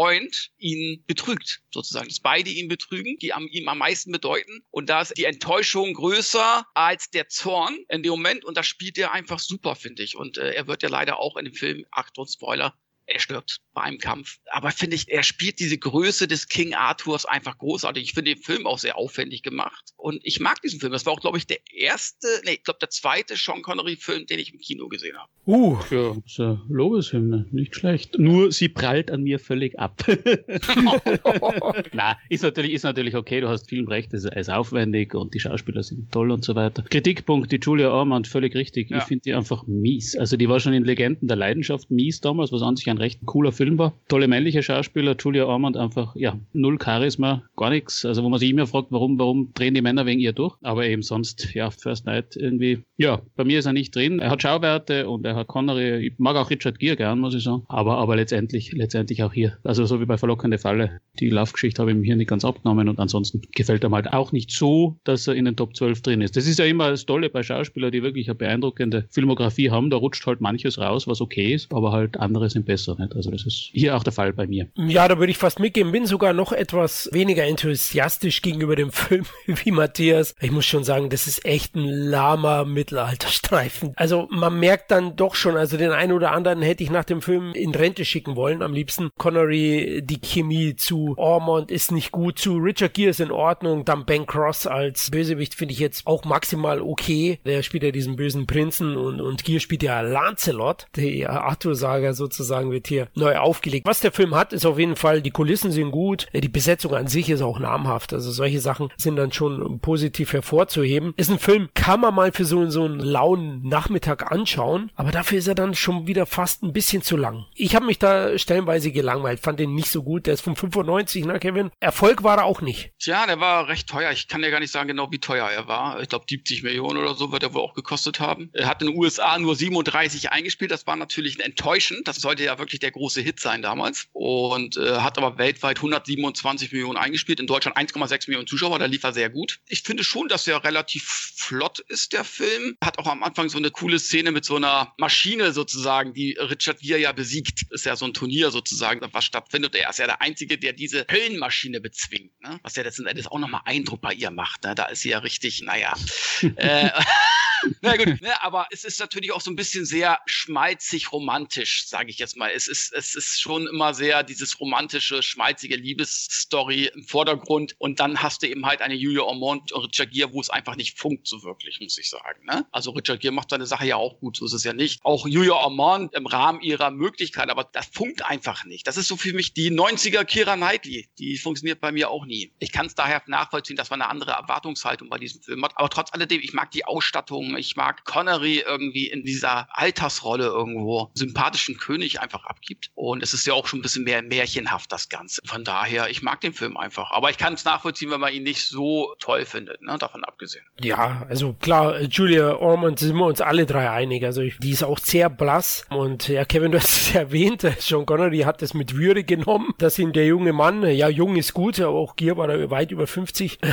[0.57, 2.07] ihn betrügt, sozusagen.
[2.07, 4.63] Dass beide ihn betrügen, die am, ihm am meisten bedeuten.
[4.71, 8.97] Und da ist die Enttäuschung größer als der Zorn in dem Moment und das spielt
[8.97, 10.15] er einfach super super, finde ich.
[10.15, 12.77] Und äh, er wird ja leider auch in dem Film, Achtung, Spoiler,
[13.07, 14.39] er stirbt bei einem Kampf.
[14.51, 18.03] Aber finde ich, er spielt diese Größe des King Arthurs einfach großartig.
[18.03, 19.93] Ich finde den Film auch sehr aufwendig gemacht.
[19.95, 20.91] Und ich mag diesen Film.
[20.91, 24.39] Das war auch, glaube ich, der erste, nee, ich glaube, der zweite Sean Connery-Film, den
[24.39, 25.29] ich im Kino gesehen habe.
[25.47, 28.17] Uh, ja, so Lobeshymne, nicht schlecht.
[28.17, 30.03] Nur sie prallt an mir völlig ab.
[31.93, 35.83] Na, ist natürlich, ist natürlich okay, du hast Filmrecht, es ist aufwendig und die Schauspieler
[35.83, 36.81] sind toll und so weiter.
[36.83, 38.89] Kritikpunkt, die Julia Ormond, völlig richtig.
[38.89, 38.97] Ja.
[38.97, 40.15] Ich finde die einfach mies.
[40.15, 43.25] Also die war schon in Legenden der Leidenschaft mies damals, was an sich ein recht
[43.25, 43.93] cooler Film war.
[44.07, 48.05] Tolle männliche Schauspieler, Julia Ormond einfach, ja, null Charisma, gar nichts.
[48.05, 50.55] Also wo man sich immer fragt, warum, warum drehen die Männer wegen ihr durch?
[50.61, 54.19] Aber eben sonst, ja, First Night irgendwie, ja, bei mir ist er nicht drin.
[54.19, 57.43] Er hat Schauwerte und er Herr Connery, ich mag auch Richard Gere gern, muss ich
[57.43, 57.63] sagen.
[57.67, 59.57] Aber, aber letztendlich, letztendlich auch hier.
[59.63, 60.99] Also so wie bei Verlockende Falle.
[61.19, 64.13] Die Laufgeschichte habe ich mir hier nicht ganz abgenommen und ansonsten gefällt er mir halt
[64.13, 66.35] auch nicht so, dass er in den Top 12 drin ist.
[66.35, 69.89] Das ist ja immer das Tolle bei Schauspielern, die wirklich eine beeindruckende Filmografie haben.
[69.89, 72.84] Da rutscht halt manches raus, was okay ist, aber halt andere sind besser.
[72.87, 73.15] Nicht?
[73.15, 74.67] Also das ist hier auch der Fall bei mir.
[74.75, 75.91] Ja, da würde ich fast mitgehen.
[75.91, 80.35] Bin sogar noch etwas weniger enthusiastisch gegenüber dem Film wie Matthias.
[80.39, 83.93] Ich muss schon sagen, das ist echt ein lahmer Mittelalterstreifen.
[83.95, 87.21] Also man merkt dann doch schon, also den einen oder anderen hätte ich nach dem
[87.21, 89.09] Film in Rente schicken wollen, am liebsten.
[89.17, 94.05] Connery, die Chemie zu Ormond ist nicht gut, zu Richard Gere ist in Ordnung, dann
[94.05, 97.39] Ben Cross als Bösewicht finde ich jetzt auch maximal okay.
[97.45, 100.87] Der spielt ja diesen bösen Prinzen und, und Gere spielt ja Lancelot.
[100.95, 103.87] Die Arthur-Saga sozusagen wird hier neu aufgelegt.
[103.87, 107.07] Was der Film hat, ist auf jeden Fall, die Kulissen sind gut, die Besetzung an
[107.07, 108.13] sich ist auch namhaft.
[108.13, 111.13] Also solche Sachen sind dann schon positiv hervorzuheben.
[111.17, 115.39] Ist ein Film, kann man mal für so, so einen lauen Nachmittag anschauen, aber dafür
[115.39, 117.45] ist er dann schon wieder fast ein bisschen zu lang.
[117.55, 120.27] Ich habe mich da stellenweise gelangweilt, fand den nicht so gut.
[120.27, 121.71] Der ist von 95, ne, Kevin?
[121.79, 122.91] Erfolg war er auch nicht.
[122.99, 124.11] Tja, der war recht teuer.
[124.11, 126.01] Ich kann dir gar nicht sagen genau, wie teuer er war.
[126.01, 128.49] Ich glaube, 70 Millionen oder so wird er wohl auch gekostet haben.
[128.53, 130.71] Er hat in den USA nur 37 eingespielt.
[130.71, 132.07] Das war natürlich enttäuschend.
[132.07, 134.07] Das sollte ja wirklich der große Hit sein damals.
[134.13, 137.39] Und äh, hat aber weltweit 127 Millionen eingespielt.
[137.39, 138.79] In Deutschland 1,6 Millionen Zuschauer.
[138.79, 139.59] Da lief er sehr gut.
[139.67, 142.77] Ich finde schon, dass er relativ flott ist, der Film.
[142.83, 146.79] Hat auch am Anfang so eine coole Szene mit so einer Maschine sozusagen, die Richard
[146.79, 147.65] Gere ja besiegt.
[147.71, 149.75] Ist ja so ein Turnier sozusagen, was stattfindet.
[149.75, 152.31] Er ist ja der Einzige, der diese Höllenmaschine bezwingt.
[152.41, 152.59] Ne?
[152.63, 154.63] Was ja letzten Endes auch nochmal Eindruck bei ihr macht.
[154.63, 154.75] Ne?
[154.75, 155.93] Da ist sie ja richtig, naja.
[156.55, 156.89] äh,
[157.81, 162.09] na gut, ne, aber es ist natürlich auch so ein bisschen sehr schmalzig romantisch, sage
[162.09, 162.51] ich jetzt mal.
[162.53, 168.21] Es ist, es ist schon immer sehr dieses romantische, schmalzige Liebesstory im Vordergrund und dann
[168.21, 171.27] hast du eben halt eine Julia Ormond und Richard Gere, wo es einfach nicht funkt
[171.27, 172.45] so wirklich, muss ich sagen.
[172.45, 172.65] Ne?
[172.71, 175.03] Also Richard Gere macht seine Sache ja auch gut, so ist es ja nicht.
[175.03, 178.87] Auch Julia Ormond im Rahmen ihrer Möglichkeit, aber das funkt einfach nicht.
[178.87, 181.09] Das ist so für mich die 90er Kira Knightley.
[181.17, 182.53] Die funktioniert bei mir auch nie.
[182.59, 185.73] Ich kann es daher nachvollziehen, dass man eine andere Erwartungshaltung bei diesem Film hat.
[185.75, 190.45] Aber trotz alledem, ich mag die Ausstattung, ich ich mag Connery irgendwie in dieser Altersrolle
[190.45, 192.91] irgendwo sympathischen König einfach abgibt.
[192.95, 195.41] Und es ist ja auch schon ein bisschen mehr märchenhaft, das Ganze.
[195.45, 197.11] Von daher, ich mag den Film einfach.
[197.11, 199.97] Aber ich kann es nachvollziehen, wenn man ihn nicht so toll findet, ne?
[199.97, 200.63] davon abgesehen.
[200.79, 204.23] Ja, also klar, Julia Ormond sind wir uns alle drei einig.
[204.23, 205.85] Also die ist auch sehr blass.
[205.89, 209.99] Und ja, Kevin, du hast es erwähnt, Sean Connery hat es mit Würde genommen, dass
[209.99, 213.07] ihn der junge Mann, ja, jung ist gut, aber auch Gier war da weit über
[213.07, 213.59] 50.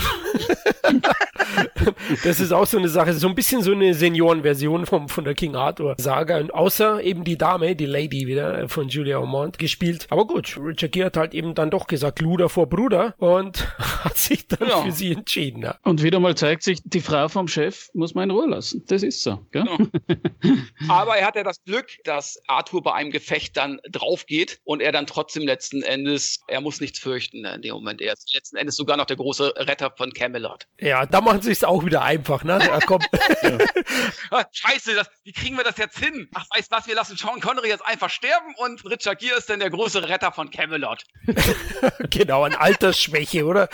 [2.24, 5.34] das ist auch so eine Sache, so ein bisschen so eine Seniorenversion vom, von der
[5.34, 6.38] King Arthur Saga.
[6.38, 10.06] Und außer eben die Dame, die Lady wieder von Julia Ormond gespielt.
[10.10, 13.66] Aber gut, Richard Gere hat halt eben dann doch gesagt, Luder vor Bruder und
[14.04, 14.82] hat sich dann ja.
[14.82, 15.62] für sie entschieden.
[15.62, 15.78] Ja.
[15.82, 18.84] Und wieder mal zeigt sich, die Frau vom Chef muss man in Ruhe lassen.
[18.86, 19.44] Das ist so.
[19.52, 19.64] Gell?
[19.64, 20.56] Ja.
[20.88, 24.80] Aber er hat ja das Glück, dass Arthur bei einem Gefecht dann drauf geht und
[24.80, 28.00] er dann trotzdem letzten Endes, er muss nichts fürchten in dem Moment.
[28.00, 30.66] Er ist letzten Endes sogar noch der große Retter von Camelot.
[30.80, 32.58] Ja, da machen sie es auch wieder einfach, ne?
[32.60, 33.00] Ja, komm.
[34.52, 36.28] Scheiße, das, wie kriegen wir das jetzt hin?
[36.34, 39.60] Ach, weißt was, wir lassen Sean Connery jetzt einfach sterben und Richard Gere ist dann
[39.60, 41.04] der große Retter von Camelot.
[42.10, 43.68] genau, an Altersschwäche, oder?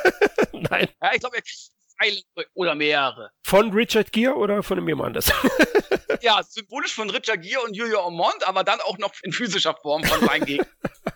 [0.52, 0.88] Nein.
[1.02, 1.72] Ja, ich glaube, er kriegt
[2.54, 3.30] oder mehrere.
[3.42, 5.32] Von Richard Gere oder von jemand anders?
[6.20, 10.04] ja, symbolisch von Richard Gere und Julia Ormond, aber dann auch noch in physischer Form
[10.04, 10.68] von seinen Gegnern.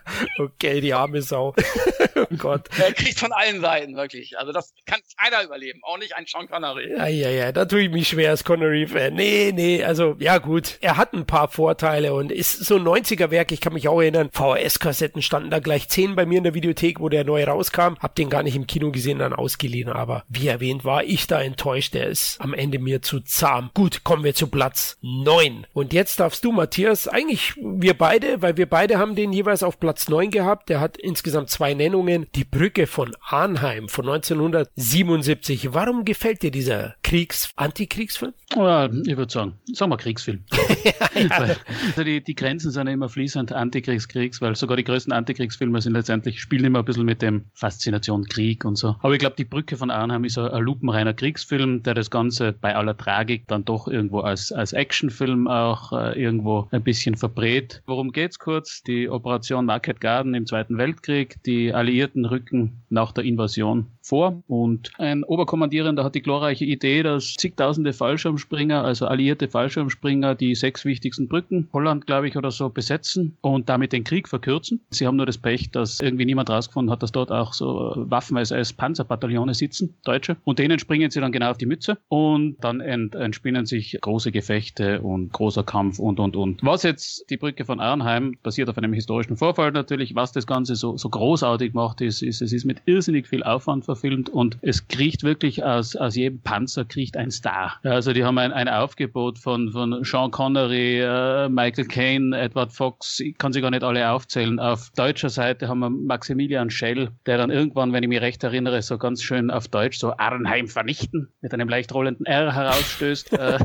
[0.39, 1.53] Okay, die arme Sau.
[2.15, 2.67] oh Gott.
[2.77, 4.37] Er kriegt von allen Seiten, wirklich.
[4.37, 6.91] Also das kann keiner überleben, auch nicht ein Sean Connery.
[6.97, 9.13] Ja, ja, ja, da tue ich mich schwer als Connery-Fan.
[9.13, 13.51] Nee, nee, also ja gut, er hat ein paar Vorteile und ist so ein 90er-Werk,
[13.51, 16.99] ich kann mich auch erinnern, VHS-Kassetten standen da gleich zehn bei mir in der Videothek,
[16.99, 17.95] wo der neu rauskam.
[17.99, 21.41] Hab den gar nicht im Kino gesehen, dann ausgeliehen, aber wie erwähnt, war ich da
[21.41, 21.93] enttäuscht.
[21.93, 23.69] Der ist am Ende mir zu zahm.
[23.73, 25.67] Gut, kommen wir zu Platz neun.
[25.73, 29.79] Und jetzt darfst du, Matthias, eigentlich wir beide, weil wir beide haben den jeweils auf
[29.79, 30.69] Platz neun gehabt.
[30.69, 32.27] Der hat insgesamt zwei Nennungen.
[32.35, 35.73] Die Brücke von Arnheim von 1977.
[35.73, 38.33] Warum gefällt dir dieser Kriegs-, Antikriegsfilm?
[38.55, 40.43] Ja, ich würde sagen, sagen wir Kriegsfilm.
[41.15, 41.55] ja.
[41.85, 45.81] also die, die Grenzen sind ja immer fließend Antikriegs, Kriegs, weil sogar die größten Antikriegsfilme
[45.81, 48.95] sind letztendlich, spielen immer ein bisschen mit dem Faszination Krieg und so.
[48.99, 52.53] Aber ich glaube, die Brücke von Arnheim ist ein, ein lupenreiner Kriegsfilm, der das Ganze
[52.53, 57.81] bei aller Tragik dann doch irgendwo als, als Actionfilm auch äh, irgendwo ein bisschen verbrät.
[57.85, 58.83] Worum geht's kurz?
[58.83, 61.43] Die Operation Market Garden im Zweiten Weltkrieg.
[61.43, 67.35] Die Alliierten rücken nach der Invasion vor und ein Oberkommandierender hat die glorreiche Idee, dass
[67.35, 73.37] zigtausende Fallschirmspringer, also alliierte Fallschirmspringer, die sechs wichtigsten Brücken, Holland glaube ich oder so, besetzen
[73.41, 74.81] und damit den Krieg verkürzen.
[74.89, 78.73] Sie haben nur das Pech, dass irgendwie niemand rausgefunden hat, dass dort auch so Waffen-SS
[78.73, 83.15] Panzerbataillone sitzen, Deutsche, und denen springen sie dann genau auf die Mütze und dann ent
[83.15, 86.61] entspinnen sich große Gefechte und großer Kampf und und und.
[86.63, 90.75] Was jetzt die Brücke von Arnheim basiert auf einem historischen Vorfall natürlich, was das Ganze
[90.75, 94.87] so, so großartig macht, ist, ist, es ist mit irrsinnig viel Aufwand verfilmt und es
[94.87, 97.79] kriecht wirklich aus, aus jedem Panzer kriecht ein Star.
[97.83, 103.19] Also die haben ein, ein Aufgebot von, von Sean Connery, äh, Michael Caine, Edward Fox,
[103.19, 104.59] ich kann sie gar nicht alle aufzählen.
[104.59, 108.81] Auf deutscher Seite haben wir Maximilian Schell, der dann irgendwann, wenn ich mich recht erinnere,
[108.81, 113.31] so ganz schön auf Deutsch so Arnheim vernichten mit einem leicht rollenden R herausstößt.
[113.43, 113.59] Äh,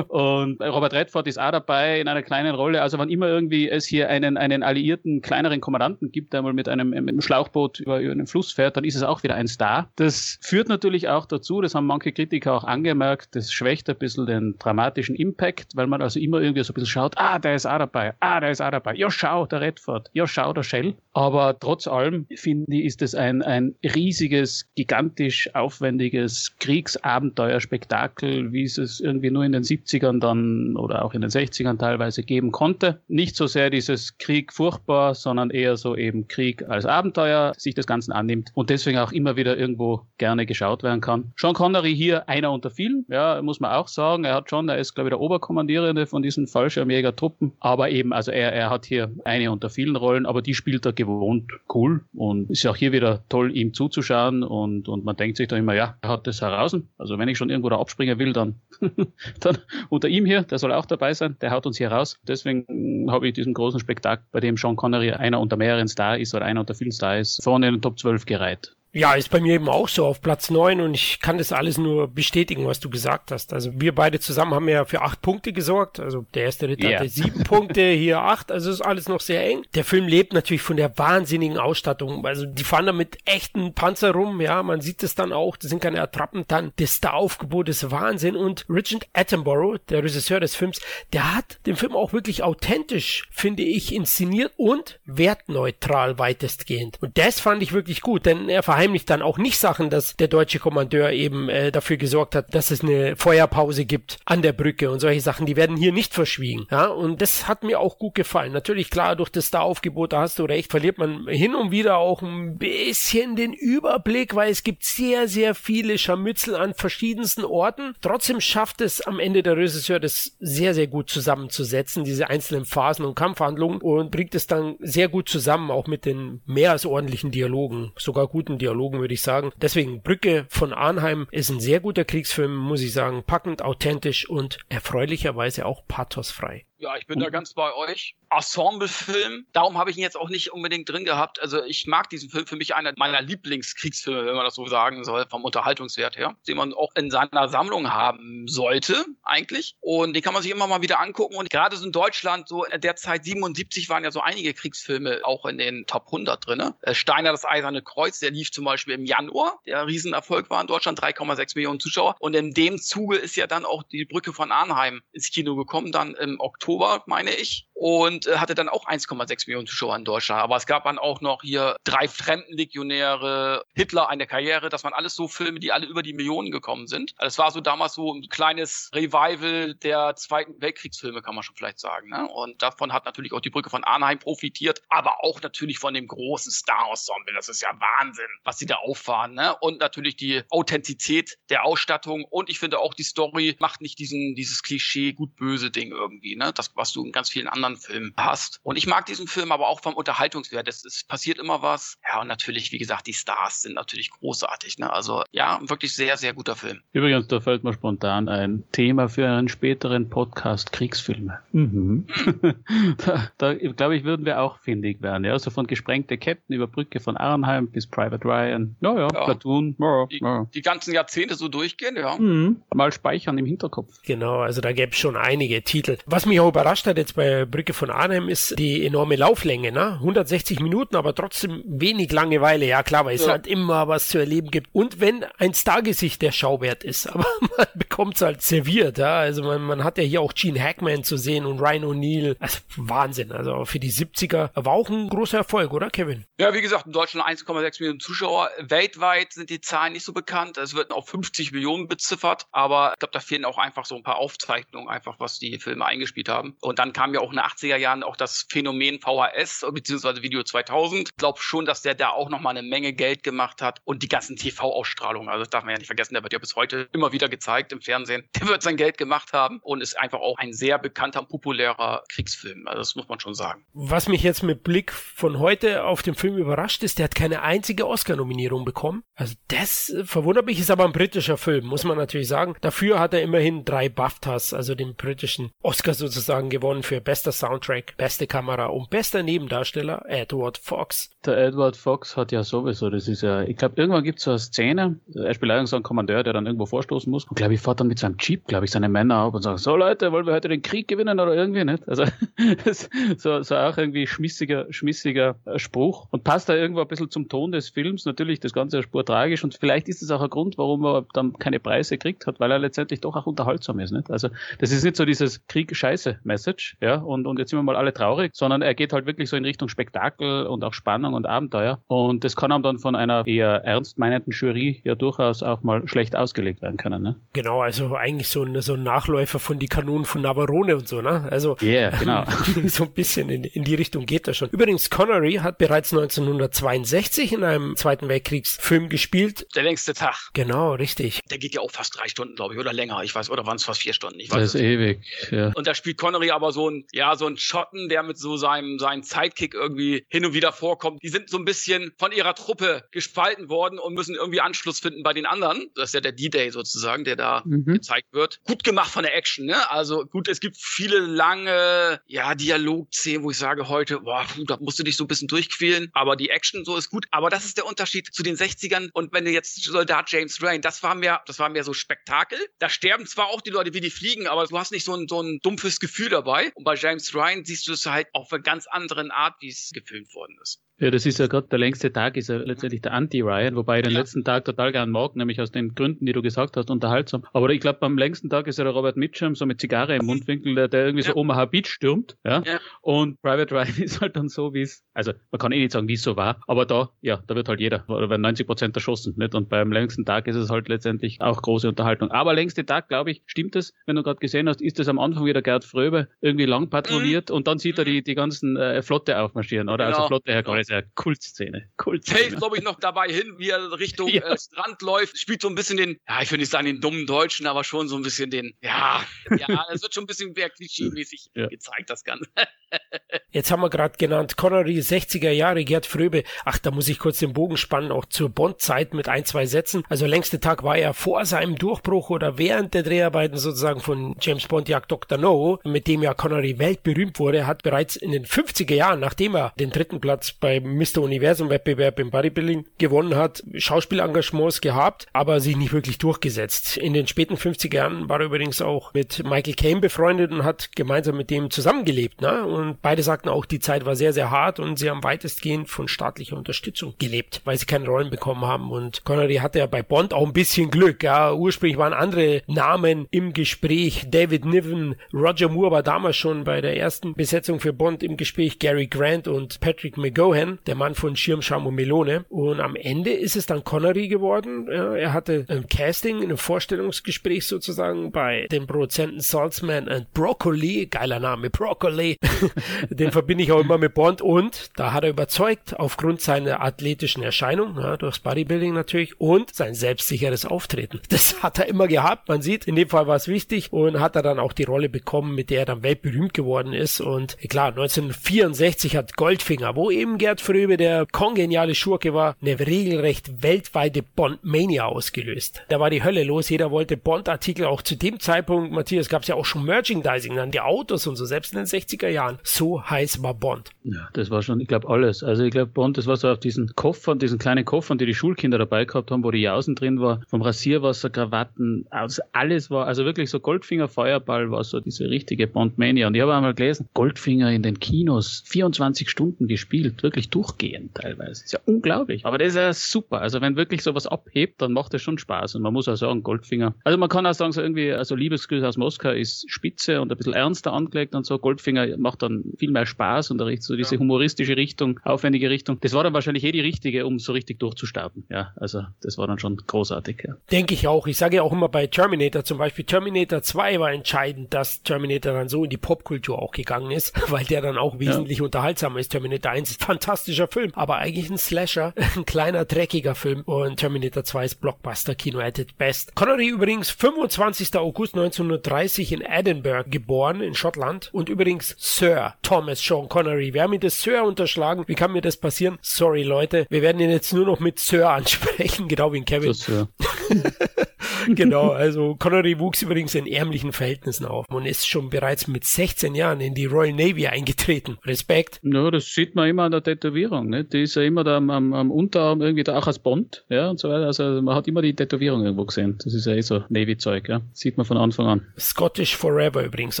[0.08, 2.82] und Robert Redford ist auch dabei in einer kleinen Rolle.
[2.82, 6.68] Also wann immer irgendwie es hier einen, einen alliierten kleineren Kommandanten gibt, der mal mit
[6.68, 9.43] einem, mit einem Schlauchboot über, über einen Fluss fährt, dann ist es auch wieder ein
[9.48, 9.88] Star.
[9.96, 14.26] Das führt natürlich auch dazu, das haben manche Kritiker auch angemerkt, das schwächt ein bisschen
[14.26, 17.66] den dramatischen Impact, weil man also immer irgendwie so ein bisschen schaut, ah, der ist
[17.66, 20.94] auch dabei, ah, der ist auch dabei, ja, schau, der Redford, ja, schau, der Shell.
[21.12, 28.78] Aber trotz allem, finde ich, ist es ein, ein riesiges, gigantisch aufwendiges Kriegsabenteuerspektakel, wie es
[28.78, 33.00] es irgendwie nur in den 70ern dann oder auch in den 60ern teilweise geben konnte.
[33.08, 37.86] Nicht so sehr dieses Krieg furchtbar, sondern eher so eben Krieg als Abenteuer sich das
[37.86, 41.32] Ganze annimmt und deswegen auch immer wieder irgendwo gerne geschaut werden kann.
[41.36, 44.24] Sean Connery hier einer unter vielen, ja, muss man auch sagen.
[44.24, 48.30] Er hat schon, er ist glaube ich der Oberkommandierende von diesen Fallschirmjäger-Truppen, aber eben, also
[48.30, 52.50] er, er hat hier eine unter vielen Rollen, aber die spielt er gewohnt cool und
[52.50, 55.96] ist auch hier wieder toll, ihm zuzuschauen und, und man denkt sich da immer, ja,
[56.00, 56.76] er hat das heraus.
[56.98, 58.56] Also wenn ich schon irgendwo da abspringen will, dann,
[59.40, 62.18] dann unter ihm hier, der soll auch dabei sein, der haut uns hier raus.
[62.26, 66.34] Deswegen habe ich diesen großen Spektakel, bei dem Sean Connery einer unter mehreren Star ist
[66.34, 68.74] oder einer unter vielen Star ist, vorne in den Top 12 gereiht.
[68.94, 71.78] Ja, ist bei mir eben auch so auf Platz neun und ich kann das alles
[71.78, 73.52] nur bestätigen, was du gesagt hast.
[73.52, 75.98] Also wir beide zusammen haben ja für acht Punkte gesorgt.
[75.98, 77.00] Also der erste Ritter yeah.
[77.00, 78.52] hatte sieben Punkte, hier acht.
[78.52, 79.62] Also ist alles noch sehr eng.
[79.74, 82.24] Der Film lebt natürlich von der wahnsinnigen Ausstattung.
[82.24, 84.40] Also die fahren da mit echten Panzer rum.
[84.40, 85.56] Ja, man sieht es dann auch.
[85.56, 86.72] Das sind keine Attrappen dann.
[86.76, 88.36] Das Star-Aufgebot ist Wahnsinn.
[88.36, 90.80] Und Richard Attenborough, der Regisseur des Films,
[91.12, 96.98] der hat den Film auch wirklich authentisch, finde ich, inszeniert und wertneutral weitestgehend.
[97.02, 100.14] Und das fand ich wirklich gut, denn er verheimlicht verheimlicht dann auch nicht Sachen, dass
[100.16, 104.52] der deutsche Kommandeur eben äh, dafür gesorgt hat, dass es eine Feuerpause gibt an der
[104.52, 106.66] Brücke und solche Sachen, die werden hier nicht verschwiegen.
[106.70, 108.52] Ja, und das hat mir auch gut gefallen.
[108.52, 112.20] Natürlich, klar, durch das Star-Aufgebot, da hast du recht, verliert man hin und wieder auch
[112.20, 117.94] ein bisschen den Überblick, weil es gibt sehr, sehr viele Scharmützel an verschiedensten Orten.
[118.02, 123.06] Trotzdem schafft es am Ende der Regisseur, das sehr, sehr gut zusammenzusetzen, diese einzelnen Phasen
[123.06, 127.30] und Kampfhandlungen und bringt es dann sehr gut zusammen, auch mit den mehr als ordentlichen
[127.30, 129.52] Dialogen, sogar guten Dialogen, würde ich sagen.
[129.56, 134.58] Deswegen Brücke von Arnheim ist ein sehr guter Kriegsfilm, muss ich sagen, packend, authentisch und
[134.68, 136.64] erfreulicherweise auch pathosfrei.
[136.84, 138.14] Ja, ich bin da ganz bei euch.
[138.30, 139.46] Ensemble-Film.
[139.54, 141.40] Darum habe ich ihn jetzt auch nicht unbedingt drin gehabt.
[141.40, 145.02] Also ich mag diesen Film für mich einer meiner Lieblingskriegsfilme, wenn man das so sagen
[145.02, 149.76] soll, vom Unterhaltungswert her, den man auch in seiner Sammlung haben sollte, eigentlich.
[149.80, 151.36] Und den kann man sich immer mal wieder angucken.
[151.36, 155.20] Und gerade so in Deutschland, so in der Zeit 77 waren ja so einige Kriegsfilme
[155.24, 156.74] auch in den Top 100 drin.
[156.82, 159.58] Äh, Steiner, das Eiserne Kreuz, der lief zum Beispiel im Januar.
[159.64, 162.14] Der Riesenerfolg war in Deutschland, 3,6 Millionen Zuschauer.
[162.18, 165.90] Und in dem Zuge ist ja dann auch die Brücke von Arnheim ins Kino gekommen,
[165.90, 166.73] dann im Oktober,
[167.06, 170.40] meine ich und äh, hatte dann auch 1,6 Millionen Zuschauer in Deutschland.
[170.40, 174.68] Aber es gab dann auch noch hier drei Fremdenlegionäre, Hitler eine Karriere.
[174.68, 177.14] Das waren alles so Filme, die alle über die Millionen gekommen sind.
[177.16, 181.56] Also es war so damals so ein kleines Revival der Zweiten Weltkriegsfilme, kann man schon
[181.56, 182.08] vielleicht sagen.
[182.08, 182.28] Ne?
[182.28, 186.06] Und davon hat natürlich auch die Brücke von Arnheim profitiert, aber auch natürlich von dem
[186.06, 187.34] großen Star-Ensemble.
[187.34, 189.34] Das ist ja Wahnsinn, was sie da auffahren.
[189.34, 189.56] Ne?
[189.56, 192.24] Und natürlich die Authentizität der Ausstattung.
[192.24, 196.36] Und ich finde auch, die Story macht nicht diesen, dieses Klischee gut-böse Ding irgendwie.
[196.36, 196.52] Ne?
[196.52, 198.60] Das, was du in ganz vielen anderen anderen Film hast.
[198.62, 200.68] Und ich mag diesen Film aber auch vom Unterhaltungswert.
[200.68, 201.96] Es, es passiert immer was.
[202.06, 204.78] Ja, und natürlich, wie gesagt, die Stars sind natürlich großartig.
[204.78, 204.92] Ne?
[204.92, 206.80] Also ja, wirklich sehr, sehr guter Film.
[206.92, 211.40] Übrigens, da fällt mir spontan ein Thema für einen späteren Podcast Kriegsfilme.
[211.52, 212.06] Mhm.
[212.98, 215.24] da, da glaube ich, würden wir auch findig werden.
[215.24, 218.76] Ja, also von gesprengte Ketten über Brücke von Arnheim bis Private Ryan.
[218.80, 219.24] Ja, ja, ja.
[219.24, 219.76] Platoon.
[219.78, 220.46] Ja, die, ja.
[220.54, 222.16] die, ganzen Jahrzehnte so durchgehen, ja.
[222.16, 222.62] Mhm.
[222.74, 224.00] Mal speichern im Hinterkopf.
[224.04, 225.98] Genau, also da gäbe es schon einige Titel.
[226.06, 229.92] Was mich auch überrascht hat jetzt bei Brücke von Arnhem ist die enorme Lauflänge, ne?
[230.00, 232.66] 160 Minuten, aber trotzdem wenig Langeweile.
[232.66, 233.30] Ja klar, weil es ja.
[233.30, 234.70] halt immer was zu erleben gibt.
[234.72, 237.24] Und wenn ein Stargesicht der Schauwert ist, aber
[237.56, 239.18] man bekommt es halt serviert, ja.
[239.18, 242.36] Also man, man hat ja hier auch Gene Hackman zu sehen und Ryan O'Neill.
[242.40, 243.30] Also Wahnsinn.
[243.30, 246.24] Also für die 70er war auch ein großer Erfolg, oder Kevin?
[246.40, 248.50] Ja, wie gesagt, in Deutschland 1,6 Millionen Zuschauer.
[248.58, 250.58] Weltweit sind die Zahlen nicht so bekannt.
[250.58, 254.02] Es wird auf 50 Millionen beziffert, aber ich glaube, da fehlen auch einfach so ein
[254.02, 256.56] paar Aufzeichnungen, einfach was die Filme eingespielt haben.
[256.60, 260.22] Und dann kam ja auch eine 80er Jahren auch das Phänomen VHS bzw.
[260.22, 261.08] Video 2000.
[261.10, 264.08] Ich glaube schon, dass der da auch nochmal eine Menge Geld gemacht hat und die
[264.08, 265.28] ganzen TV-Ausstrahlungen.
[265.28, 267.72] Also das darf man ja nicht vergessen, der wird ja bis heute immer wieder gezeigt
[267.72, 268.28] im Fernsehen.
[268.40, 272.04] Der wird sein Geld gemacht haben und ist einfach auch ein sehr bekannter und populärer
[272.08, 272.66] Kriegsfilm.
[272.66, 273.64] Also das muss man schon sagen.
[273.72, 277.42] Was mich jetzt mit Blick von heute auf den Film überrascht ist, der hat keine
[277.42, 279.02] einzige Oscar-Nominierung bekommen.
[279.14, 282.56] Also das äh, verwundert mich, ist aber ein britischer Film, muss man natürlich sagen.
[282.60, 287.96] Dafür hat er immerhin drei BAFTAs, also den britischen Oscar sozusagen gewonnen für bester Soundtrack,
[287.96, 291.10] beste Kamera und bester Nebendarsteller Edward Fox.
[291.24, 294.30] Der Edward Fox hat ja sowieso, das ist ja, ich glaube, irgendwann gibt es so
[294.30, 297.54] eine Szene, er spielt eigentlich so einen Kommandeur, der dann irgendwo vorstoßen muss und glaube
[297.54, 300.12] ich, fährt dann mit seinem Jeep, glaube ich, seine Männer ab und sagt, so Leute,
[300.12, 301.88] wollen wir heute den Krieg gewinnen oder irgendwie nicht?
[301.88, 302.04] Also
[303.16, 307.52] so, so auch irgendwie schmissiger, schmissiger Spruch und passt da irgendwo ein bisschen zum Ton
[307.52, 308.04] des Films.
[308.04, 311.06] Natürlich das Ganze eine Spur tragisch und vielleicht ist das auch ein Grund, warum er
[311.12, 313.92] dann keine Preise gekriegt hat, weil er letztendlich doch auch unterhaltsam ist.
[313.92, 314.10] Nicht?
[314.10, 317.92] Also das ist nicht so dieses Krieg-Scheiße-Message, ja, und, und jetzt sind wir mal alle
[317.92, 321.80] traurig, sondern er geht halt wirklich so in Richtung Spektakel und auch Spannung und Abenteuer.
[321.86, 325.86] Und das kann ihm dann von einer eher ernst meinenden Jury ja durchaus auch mal
[325.88, 327.02] schlecht ausgelegt werden können.
[327.02, 327.16] Ne?
[327.32, 331.00] Genau, also eigentlich so ein, so ein Nachläufer von die Kanonen von Navarone und so,
[331.00, 331.28] ne?
[331.30, 332.24] Also yeah, genau.
[332.66, 334.48] so ein bisschen in, in die Richtung geht das schon.
[334.50, 339.46] Übrigens, Connery hat bereits 1962 in einem Zweiten Weltkriegsfilm gespielt.
[339.54, 340.30] Der längste Tag.
[340.32, 341.20] Genau, richtig.
[341.30, 343.02] Der geht ja auch fast drei Stunden, glaube ich, oder länger.
[343.02, 344.20] Ich weiß, oder waren es fast vier Stunden?
[344.20, 345.00] Ich weiß das ist ewig.
[345.30, 345.52] Ja.
[345.54, 348.78] Und da spielt Connery aber so ein, ja, so ein Schotten, der mit so seinem,
[348.78, 351.02] seinem Sidekick irgendwie hin und wieder vorkommt.
[351.02, 355.02] Die sind so ein bisschen von ihrer Truppe gespalten worden und müssen irgendwie Anschluss finden
[355.02, 355.70] bei den anderen.
[355.74, 357.64] Das ist ja der D-Day sozusagen, der da mhm.
[357.64, 358.40] gezeigt wird.
[358.44, 359.70] Gut gemacht von der Action, ne?
[359.70, 364.78] Also gut, es gibt viele lange, ja, Dialogszenen, wo ich sage heute, boah, da musst
[364.78, 365.90] du dich so ein bisschen durchquälen.
[365.92, 367.06] Aber die Action so ist gut.
[367.10, 368.90] Aber das ist der Unterschied zu den 60ern.
[368.92, 372.38] Und wenn du jetzt Soldat James Rain, das war mehr, das war mehr so Spektakel.
[372.58, 375.06] Da sterben zwar auch die Leute, wie die fliegen, aber du hast nicht so ein,
[375.08, 376.52] so ein dumpfes Gefühl dabei.
[376.54, 379.70] Und bei James Ryan siehst du es halt auf eine ganz andere Art, wie es
[379.74, 380.62] gefilmt worden ist.
[380.80, 383.84] Ja, das ist ja gerade der längste Tag, ist ja letztendlich der Anti-Ryan, wobei ich
[383.84, 384.00] den ja.
[384.00, 387.24] letzten Tag total gern mag, nämlich aus den Gründen, die du gesagt hast, unterhaltsam.
[387.32, 390.04] Aber ich glaube, beim längsten Tag ist ja der Robert Mitchum so mit Zigarre im
[390.04, 391.12] Mundwinkel, der, der irgendwie ja.
[391.12, 392.16] so Omaha Beach stürmt.
[392.24, 392.42] Ja?
[392.44, 392.58] ja?
[392.80, 395.86] Und Private Ryan ist halt dann so, wie es, also man kann eh nicht sagen,
[395.86, 398.76] wie es so war, aber da, ja, da wird halt jeder, oder werden 90 Prozent
[398.76, 399.14] erschossen.
[399.16, 399.36] Nicht?
[399.36, 402.10] Und beim längsten Tag ist es halt letztendlich auch große Unterhaltung.
[402.10, 404.98] Aber längste Tag, glaube ich, stimmt es, wenn du gerade gesehen hast, ist es am
[404.98, 407.36] Anfang wieder Gerd Fröbe irgendwie lang patrouilliert mhm.
[407.36, 409.86] und dann sieht er die, die ganzen äh, Flotte aufmarschieren, oder?
[409.86, 410.04] Also genau.
[410.04, 411.68] Also Flotte, Herr Kreis, ja, Kultszene.
[411.76, 412.18] Kultszene.
[412.18, 414.22] Fällt, glaube ich, noch dabei hin, wie er Richtung ja.
[414.22, 417.06] äh, Strand läuft, spielt so ein bisschen den, ja, ich will nicht sagen den dummen
[417.06, 419.04] Deutschen, aber schon so ein bisschen den, ja,
[419.36, 421.46] ja, es wird schon ein bisschen mehr klischee-mäßig ja.
[421.46, 422.30] gezeigt, das Ganze.
[423.34, 426.22] Jetzt haben wir gerade genannt, Connery 60er Jahre, Gerd Fröbe.
[426.44, 429.82] Ach, da muss ich kurz den Bogen spannen, auch zur Bond-Zeit mit ein, zwei Sätzen.
[429.88, 434.46] Also längste Tag war er vor seinem Durchbruch oder während der Dreharbeiten sozusagen von James
[434.46, 435.18] Bond Jagd Dr.
[435.18, 439.52] No, mit dem ja Connery weltberühmt wurde, hat bereits in den 50er Jahren, nachdem er
[439.58, 440.98] den dritten Platz beim Mr.
[440.98, 446.76] Universum Wettbewerb im Bodybuilding gewonnen hat, Schauspielengagements gehabt, aber sich nicht wirklich durchgesetzt.
[446.76, 450.70] In den späten 50er Jahren war er übrigens auch mit Michael Caine befreundet und hat
[450.76, 452.20] gemeinsam mit dem zusammengelebt.
[452.20, 452.46] Ne?
[452.46, 455.88] Und beide sagten auch, die Zeit war sehr, sehr hart und sie haben weitestgehend von
[455.88, 458.70] staatlicher Unterstützung gelebt, weil sie keine Rollen bekommen haben.
[458.70, 461.02] Und Connery hatte ja bei Bond auch ein bisschen Glück.
[461.02, 464.06] Ja, ursprünglich waren andere Namen im Gespräch.
[464.08, 468.58] David Niven, Roger Moore war damals schon bei der ersten Besetzung für Bond im Gespräch.
[468.58, 472.24] Gary Grant und Patrick McGohan, der Mann von Schirmscham und Melone.
[472.28, 474.68] Und am Ende ist es dann Connery geworden.
[474.70, 480.86] Ja, er hatte ein Casting, ein Vorstellungsgespräch sozusagen bei dem Produzenten Salzman and Broccoli.
[480.86, 482.18] Geiler Name, Broccoli.
[482.90, 487.22] Den verbinde ich auch immer mit Bond und da hat er überzeugt aufgrund seiner athletischen
[487.22, 491.00] Erscheinung, ja, durchs Bodybuilding natürlich und sein selbstsicheres Auftreten.
[491.14, 492.28] Das hat er immer gehabt.
[492.28, 494.88] Man sieht, in dem Fall war es wichtig und hat er dann auch die Rolle
[494.88, 497.00] bekommen, mit der er dann weltberühmt geworden ist.
[497.00, 503.44] Und klar, 1964 hat Goldfinger, wo eben Gerd Fröbe der kongeniale Schurke war, eine regelrecht
[503.44, 505.62] weltweite Bond-Mania ausgelöst.
[505.68, 506.48] Da war die Hölle los.
[506.48, 507.66] Jeder wollte Bond-Artikel.
[507.66, 511.14] Auch zu dem Zeitpunkt, Matthias, gab es ja auch schon Merchandising, dann die Autos und
[511.14, 512.40] so, selbst in den 60er Jahren.
[512.42, 513.70] So heiß war Bond.
[513.84, 515.22] Ja, das war schon, ich glaube, alles.
[515.22, 518.14] Also ich glaube, Bond, das war so auf diesen Koffern, diesen kleinen Koffern, die die
[518.14, 522.86] Schulkinder dabei gehabt haben, wo die Jausen drin war, vom Rasierwasser, Krawatten, also alles war,
[522.86, 526.06] also wirklich so Goldfinger Feuerball war so diese richtige Bond-Mania.
[526.06, 531.44] Und ich habe einmal gelesen, Goldfinger in den Kinos, 24 Stunden gespielt, wirklich durchgehend teilweise.
[531.44, 532.24] Ist ja unglaublich.
[532.26, 533.20] Aber das ist ja super.
[533.20, 535.54] Also wenn wirklich sowas abhebt, dann macht das schon Spaß.
[535.56, 536.74] Und man muss auch sagen, Goldfinger.
[536.84, 540.16] Also man kann auch sagen, so irgendwie, also Liebesgrüße aus Moskau ist spitze und ein
[540.16, 541.38] bisschen ernster angelegt und so.
[541.38, 542.93] Goldfinger macht dann viel mehr Spaß
[543.30, 545.78] und da riecht so diese humoristische Richtung, aufwendige Richtung.
[545.80, 548.24] Das war dann wahrscheinlich eh die richtige, um so richtig durchzustarten.
[548.30, 550.24] Ja, also das war dann schon großartig.
[550.26, 550.34] Ja.
[550.50, 551.06] Denke ich auch.
[551.06, 555.32] Ich sage ja auch immer bei Terminator zum Beispiel, Terminator 2 war entscheidend, dass Terminator
[555.32, 558.44] dann so in die Popkultur auch gegangen ist, weil der dann auch wesentlich ja.
[558.44, 559.08] unterhaltsamer ist.
[559.08, 563.76] Terminator 1 ist ein fantastischer Film, aber eigentlich ein Slasher, ein kleiner, dreckiger Film und
[563.76, 566.14] Terminator 2 ist Blockbuster-Kino at its best.
[566.14, 567.76] Connery übrigens 25.
[567.76, 573.54] August 1930 in Edinburgh geboren, in Schottland und übrigens Sir Thomas Sean Connery.
[573.54, 574.84] Wir haben ihn das Sir unterschlagen.
[574.86, 575.78] Wie kann mir das passieren?
[575.82, 576.66] Sorry, Leute.
[576.70, 579.48] Wir werden ihn jetzt nur noch mit Sir ansprechen, genau wie in Kevin.
[579.48, 579.88] Das, ja.
[581.28, 586.14] genau, also Connery wuchs übrigens in ärmlichen Verhältnissen auf und ist schon bereits mit 16
[586.14, 587.98] Jahren in die Royal Navy eingetreten.
[588.04, 588.60] Respekt.
[588.62, 590.48] Ja, das sieht man immer an der Tätowierung.
[590.48, 590.64] Ne?
[590.64, 593.70] Die ist ja immer da am, am, am Unterarm irgendwie da auch als Bond ja,
[593.70, 594.06] und so weiter.
[594.06, 595.98] Also man hat immer die Tätowierung irgendwo gesehen.
[596.02, 597.28] Das ist ja eh so Navy-Zeug.
[597.28, 597.42] Ja?
[597.52, 598.46] Sieht man von Anfang an.
[598.58, 600.00] Scottish Forever übrigens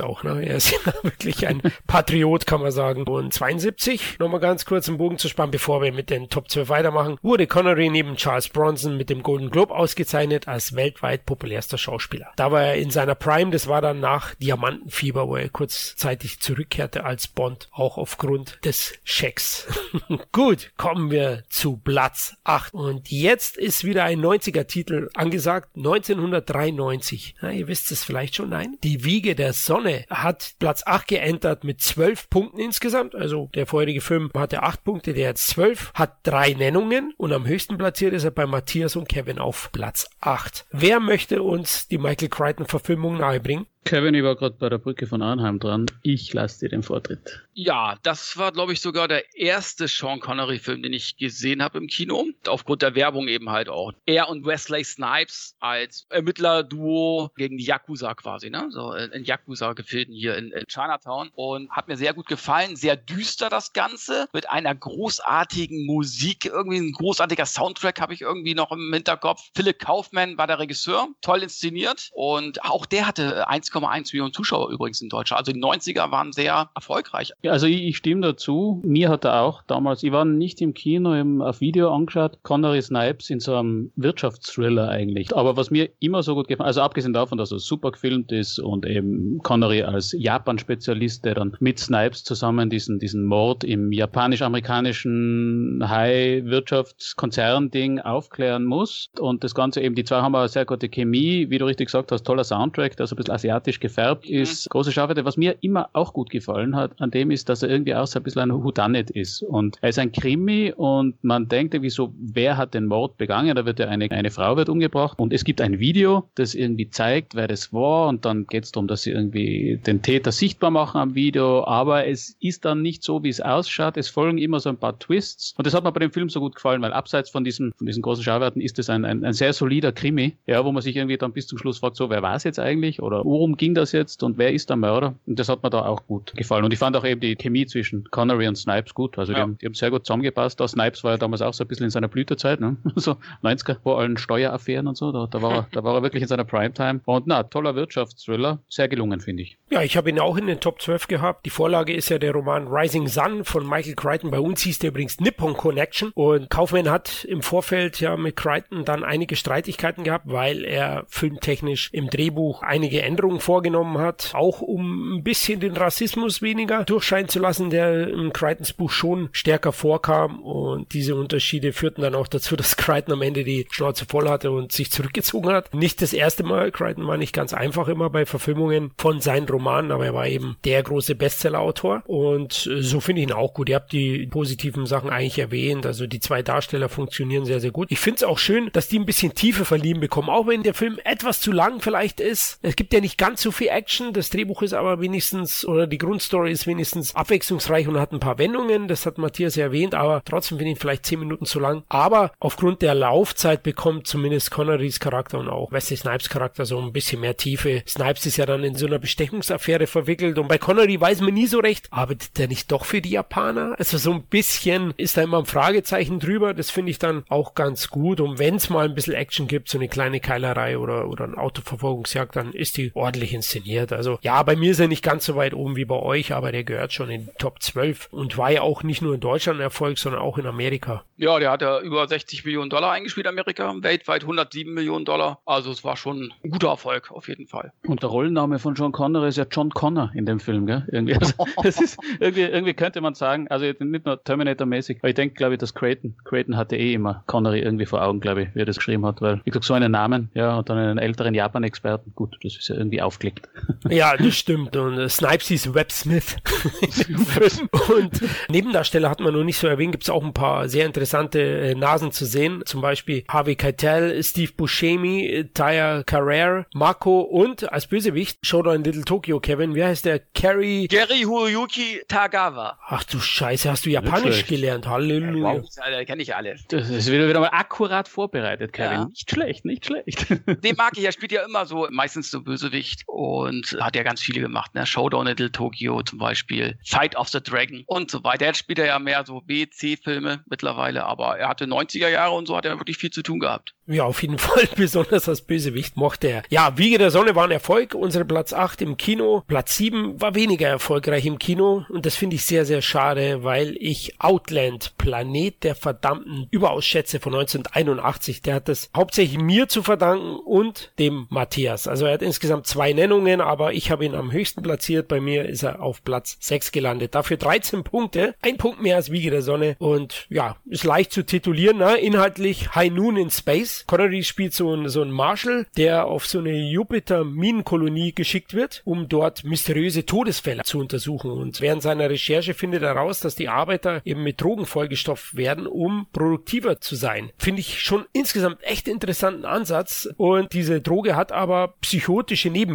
[0.00, 0.22] auch.
[0.24, 0.44] Ne?
[0.44, 3.04] Er ist ja wirklich ein Patriot, kann man sagen.
[3.04, 6.68] Und 72, nochmal ganz kurz einen Bogen zu spannen, bevor wir mit den Top 12
[6.68, 12.32] weitermachen, wurde Connery neben Charles Bronson mit dem Golden Globe ausgezeichnet als weltweit populärster Schauspieler.
[12.36, 17.04] Da war er in seiner Prime, das war dann nach Diamantenfieber, wo er kurzzeitig zurückkehrte
[17.04, 19.66] als Bond, auch aufgrund des Schecks.
[20.32, 22.74] Gut, kommen wir zu Platz 8.
[22.74, 27.36] Und jetzt ist wieder ein 90er Titel angesagt, 1993.
[27.40, 28.76] Na, ihr wisst es vielleicht schon, nein?
[28.82, 33.14] Die Wiege der Sonne hat Platz 8 geentert mit 12 Punkten insgesamt.
[33.14, 37.46] Also der vorherige Film hatte 8 Punkte, der jetzt 12, hat drei Nennungen und am
[37.46, 40.66] höchsten platziert ist er bei Matthias und Kevin auf Platz 8.
[40.70, 43.66] Wer möchte uns die Michael Crichton Verfilmung nahebringen?
[43.84, 45.86] Kevin, ich war gerade bei der Brücke von Arnheim dran.
[46.02, 47.42] Ich lasse dir den Vortritt.
[47.52, 51.86] Ja, das war, glaube ich, sogar der erste Sean Connery-Film, den ich gesehen habe im
[51.86, 52.26] Kino.
[52.48, 53.92] Aufgrund der Werbung eben halt auch.
[54.06, 58.68] Er und Wesley Snipes als Ermittler-Duo gegen die Yakuza quasi, ne?
[58.70, 61.30] So in Yakuza-Gefilden hier in, in Chinatown.
[61.34, 62.76] Und hat mir sehr gut gefallen.
[62.76, 64.28] Sehr düster das Ganze.
[64.32, 66.46] Mit einer großartigen Musik.
[66.46, 69.42] Irgendwie ein großartiger Soundtrack habe ich irgendwie noch im Hinterkopf.
[69.54, 71.08] Philipp Kaufmann war der Regisseur.
[71.20, 72.08] Toll inszeniert.
[72.14, 75.40] Und auch der hatte 1, 6,1 Millionen Zuschauer übrigens in Deutschland.
[75.40, 77.32] Also die 90er waren sehr erfolgreich.
[77.42, 78.80] Ja, also ich, ich stimme dazu.
[78.84, 82.82] Mir hat er auch damals, ich war nicht im Kino, im auf Video angeschaut, Connery
[82.82, 85.36] Snipes in so einem Wirtschaftsthriller eigentlich.
[85.36, 88.58] Aber was mir immer so gut gefallen, also abgesehen davon, dass er super gefilmt ist
[88.58, 95.82] und eben Connery als Japan-Spezialist, der dann mit Snipes zusammen diesen, diesen Mord im japanisch-amerikanischen
[95.86, 99.10] High-Wirtschaftskonzern-Ding aufklären muss.
[99.18, 102.10] Und das Ganze eben, die zwei haben eine sehr gute Chemie, wie du richtig gesagt
[102.12, 104.36] hast, toller Soundtrack, der so ein bisschen asiatisch gefärbt mhm.
[104.36, 104.68] ist.
[104.70, 107.94] Große Schafe, was mir immer auch gut gefallen hat an dem ist, dass er irgendwie
[107.94, 109.42] auch so ein bisschen ein Houdanet ist.
[109.42, 113.54] Und er ist ein Krimi und man denkt irgendwie so, wer hat den Mord begangen?
[113.54, 116.90] Da wird ja eine, eine Frau wird umgebracht und es gibt ein Video, das irgendwie
[116.90, 120.70] zeigt, wer das war und dann geht es darum, dass sie irgendwie den Täter sichtbar
[120.70, 123.96] machen am Video, aber es ist dann nicht so, wie es ausschaut.
[123.96, 126.40] Es folgen immer so ein paar Twists und das hat mir bei dem Film so
[126.40, 129.32] gut gefallen, weil abseits von diesen, von diesen großen Schauwerten ist es ein, ein, ein
[129.32, 132.22] sehr solider Krimi, ja, wo man sich irgendwie dann bis zum Schluss fragt, so, wer
[132.22, 135.14] war es jetzt eigentlich oder worum ging das jetzt und wer ist der Mörder?
[135.26, 136.64] Und das hat mir da auch gut gefallen.
[136.64, 139.18] Und ich fand auch eben die Chemie zwischen Connery und Snipes gut.
[139.18, 139.38] Also ja.
[139.38, 140.60] die, haben, die haben sehr gut zusammengepasst.
[140.60, 142.76] Da Snipes war ja damals auch so ein bisschen in seiner Blütezeit, ne?
[142.96, 145.12] so 90er, vor allen Steueraffären und so.
[145.12, 147.00] Da, da, war er, da war er wirklich in seiner Primetime.
[147.04, 148.60] Und na, toller Wirtschaftsthriller.
[148.68, 149.58] Sehr gelungen, finde ich.
[149.70, 151.46] Ja, ich habe ihn auch in den Top 12 gehabt.
[151.46, 154.30] Die Vorlage ist ja der Roman Rising Sun von Michael Crichton.
[154.30, 156.10] Bei uns hieß der übrigens Nippon Connection.
[156.14, 161.90] Und Kaufman hat im Vorfeld ja mit Crichton dann einige Streitigkeiten gehabt, weil er filmtechnisch
[161.92, 164.30] im Drehbuch einige Änderungen vorgenommen hat.
[164.34, 169.28] Auch um ein bisschen den Rassismus weniger durchscheinen zu lassen, der im Crichtons Buch schon
[169.32, 170.42] stärker vorkam.
[170.42, 174.50] Und diese Unterschiede führten dann auch dazu, dass Crichton am Ende die Schnauze voll hatte
[174.50, 175.74] und sich zurückgezogen hat.
[175.74, 176.72] Nicht das erste Mal.
[176.72, 180.56] Crichton war nicht ganz einfach immer bei Verfilmungen von seinen Romanen, aber er war eben
[180.64, 182.02] der große Bestsellerautor.
[182.06, 183.68] Und äh, so finde ich ihn auch gut.
[183.68, 185.84] Ihr habt die positiven Sachen eigentlich erwähnt.
[185.84, 187.92] Also die zwei Darsteller funktionieren sehr, sehr gut.
[187.92, 190.74] Ich finde es auch schön, dass die ein bisschen Tiefe verliehen bekommen, auch wenn der
[190.74, 192.58] Film etwas zu lang vielleicht ist.
[192.62, 194.12] Es gibt ja nicht ganz so viel Action.
[194.12, 198.38] Das Drehbuch ist aber wenigstens, oder die Grundstory ist wenigstens abwechslungsreich und hat ein paar
[198.38, 198.88] Wendungen.
[198.88, 201.84] Das hat Matthias ja erwähnt, aber trotzdem finde ich vielleicht zehn Minuten zu lang.
[201.88, 206.92] Aber aufgrund der Laufzeit bekommt zumindest Connerys Charakter und auch Wesley Snipes Charakter so ein
[206.92, 207.82] bisschen mehr Tiefe.
[207.86, 211.46] Snipes ist ja dann in so einer Bestechungsaffäre verwickelt und bei Connery weiß man nie
[211.46, 213.74] so recht, arbeitet der nicht doch für die Japaner?
[213.78, 216.54] Also so ein bisschen ist da immer ein Fragezeichen drüber.
[216.54, 218.20] Das finde ich dann auch ganz gut.
[218.20, 221.36] Und wenn es mal ein bisschen Action gibt, so eine kleine Keilerei oder, oder ein
[221.36, 223.92] Autoverfolgungsjagd, dann ist die ordentlich inszeniert.
[223.92, 226.52] Also ja, bei mir ist er nicht ganz so weit oben wie bei euch, aber
[226.52, 229.58] der gehört schon in die Top 12 und war ja auch nicht nur in Deutschland
[229.58, 231.04] ein Erfolg, sondern auch in Amerika.
[231.16, 235.40] Ja, der hat ja über 60 Millionen Dollar eingespielt, Amerika, weltweit 107 Millionen Dollar.
[235.46, 237.72] Also es war schon ein guter Erfolg, auf jeden Fall.
[237.86, 240.84] Und der Rollenname von John Connor ist ja John Connor in dem Film, gell?
[240.90, 245.14] Irgendwie, also, das ist, irgendwie, irgendwie könnte man sagen, also nicht nur Terminator-mäßig, aber ich
[245.14, 248.54] denke, glaube ich, dass Creighton, Creighton hatte eh immer Connery irgendwie vor Augen, glaube ich,
[248.54, 250.98] wie er das geschrieben hat, weil, wie gesagt, so einen Namen, ja, und dann einen
[250.98, 253.48] älteren Japan-Experten, gut, das ist ja irgendwie aufgelegt.
[253.90, 254.76] Ja, das stimmt.
[254.76, 256.36] Und äh, Snipes hieß Webb Smith.
[257.94, 261.40] und Nebendarsteller hat man noch nicht so erwähnt, gibt es auch ein paar sehr interessante
[261.40, 262.62] äh, Nasen zu sehen.
[262.64, 269.38] Zum Beispiel Harvey Keitel, Steve Buscemi, Taya Carrere, Marco und als Bösewicht Showdown Little Tokyo,
[269.38, 270.18] Kevin, wie heißt der?
[270.18, 270.88] Carrie...
[270.88, 272.78] Gary Hiroyuki Tagawa.
[272.86, 274.86] Ach du Scheiße, hast du Japanisch gelernt?
[274.88, 275.62] Halleluja.
[275.62, 276.56] Wow, ja, kenne ich alle.
[276.68, 278.92] Das ist wieder, wieder mal akkurat vorbereitet, Kevin.
[278.92, 279.04] Ja.
[279.06, 280.26] Nicht schlecht, nicht schlecht.
[280.46, 284.20] Den mag ich, er spielt ja immer so, meistens so Bösewicht und hat ja ganz
[284.20, 284.86] viele gemacht, ne?
[284.86, 288.46] Showdown Little Tokyo zum Beispiel, Fight of the Dragon und so weiter.
[288.46, 292.46] Jetzt spielt er ja mehr so B, C-Filme mittlerweile, aber er hatte 90er Jahre und
[292.46, 293.74] so hat er wirklich viel zu tun gehabt.
[293.86, 296.42] Ja, auf jeden Fall, besonders als Bösewicht mochte er.
[296.48, 300.34] Ja, Wiege der Sonne war ein Erfolg, unsere Platz 8 im Kino, Platz 7 war
[300.34, 305.62] weniger erfolgreich im Kino und das finde ich sehr, sehr schade, weil ich Outland, Planet
[305.64, 311.26] der verdammten überaus schätze von 1981, der hat das hauptsächlich mir zu verdanken und dem
[311.30, 311.86] Matthias.
[311.86, 315.48] Also er hat insgesamt zwei Nennungen, aber ich habe ihn am höchsten platziert, bei mir
[315.48, 317.14] ist er auf Platz 6 gelandet.
[317.14, 321.24] Dafür 13 Punkte, ein Punkt mehr als Wiege der Sonne und ja, ist leicht zu
[321.24, 321.96] titulieren, ne?
[321.96, 323.84] inhaltlich High Noon in Space.
[323.86, 329.44] Connery spielt so so ein Marshall, der auf so eine Jupiter-Minenkolonie geschickt wird, um dort
[329.44, 331.30] mysteriöse Todesfälle zu untersuchen.
[331.30, 335.66] Und während seiner Recherche findet er raus, dass die Arbeiter eben mit Drogen vollgestopft werden,
[335.66, 337.30] um produktiver zu sein.
[337.38, 340.08] Finde ich schon insgesamt echt interessanten Ansatz.
[340.16, 342.73] Und diese Droge hat aber psychotische Nebenwirkungen.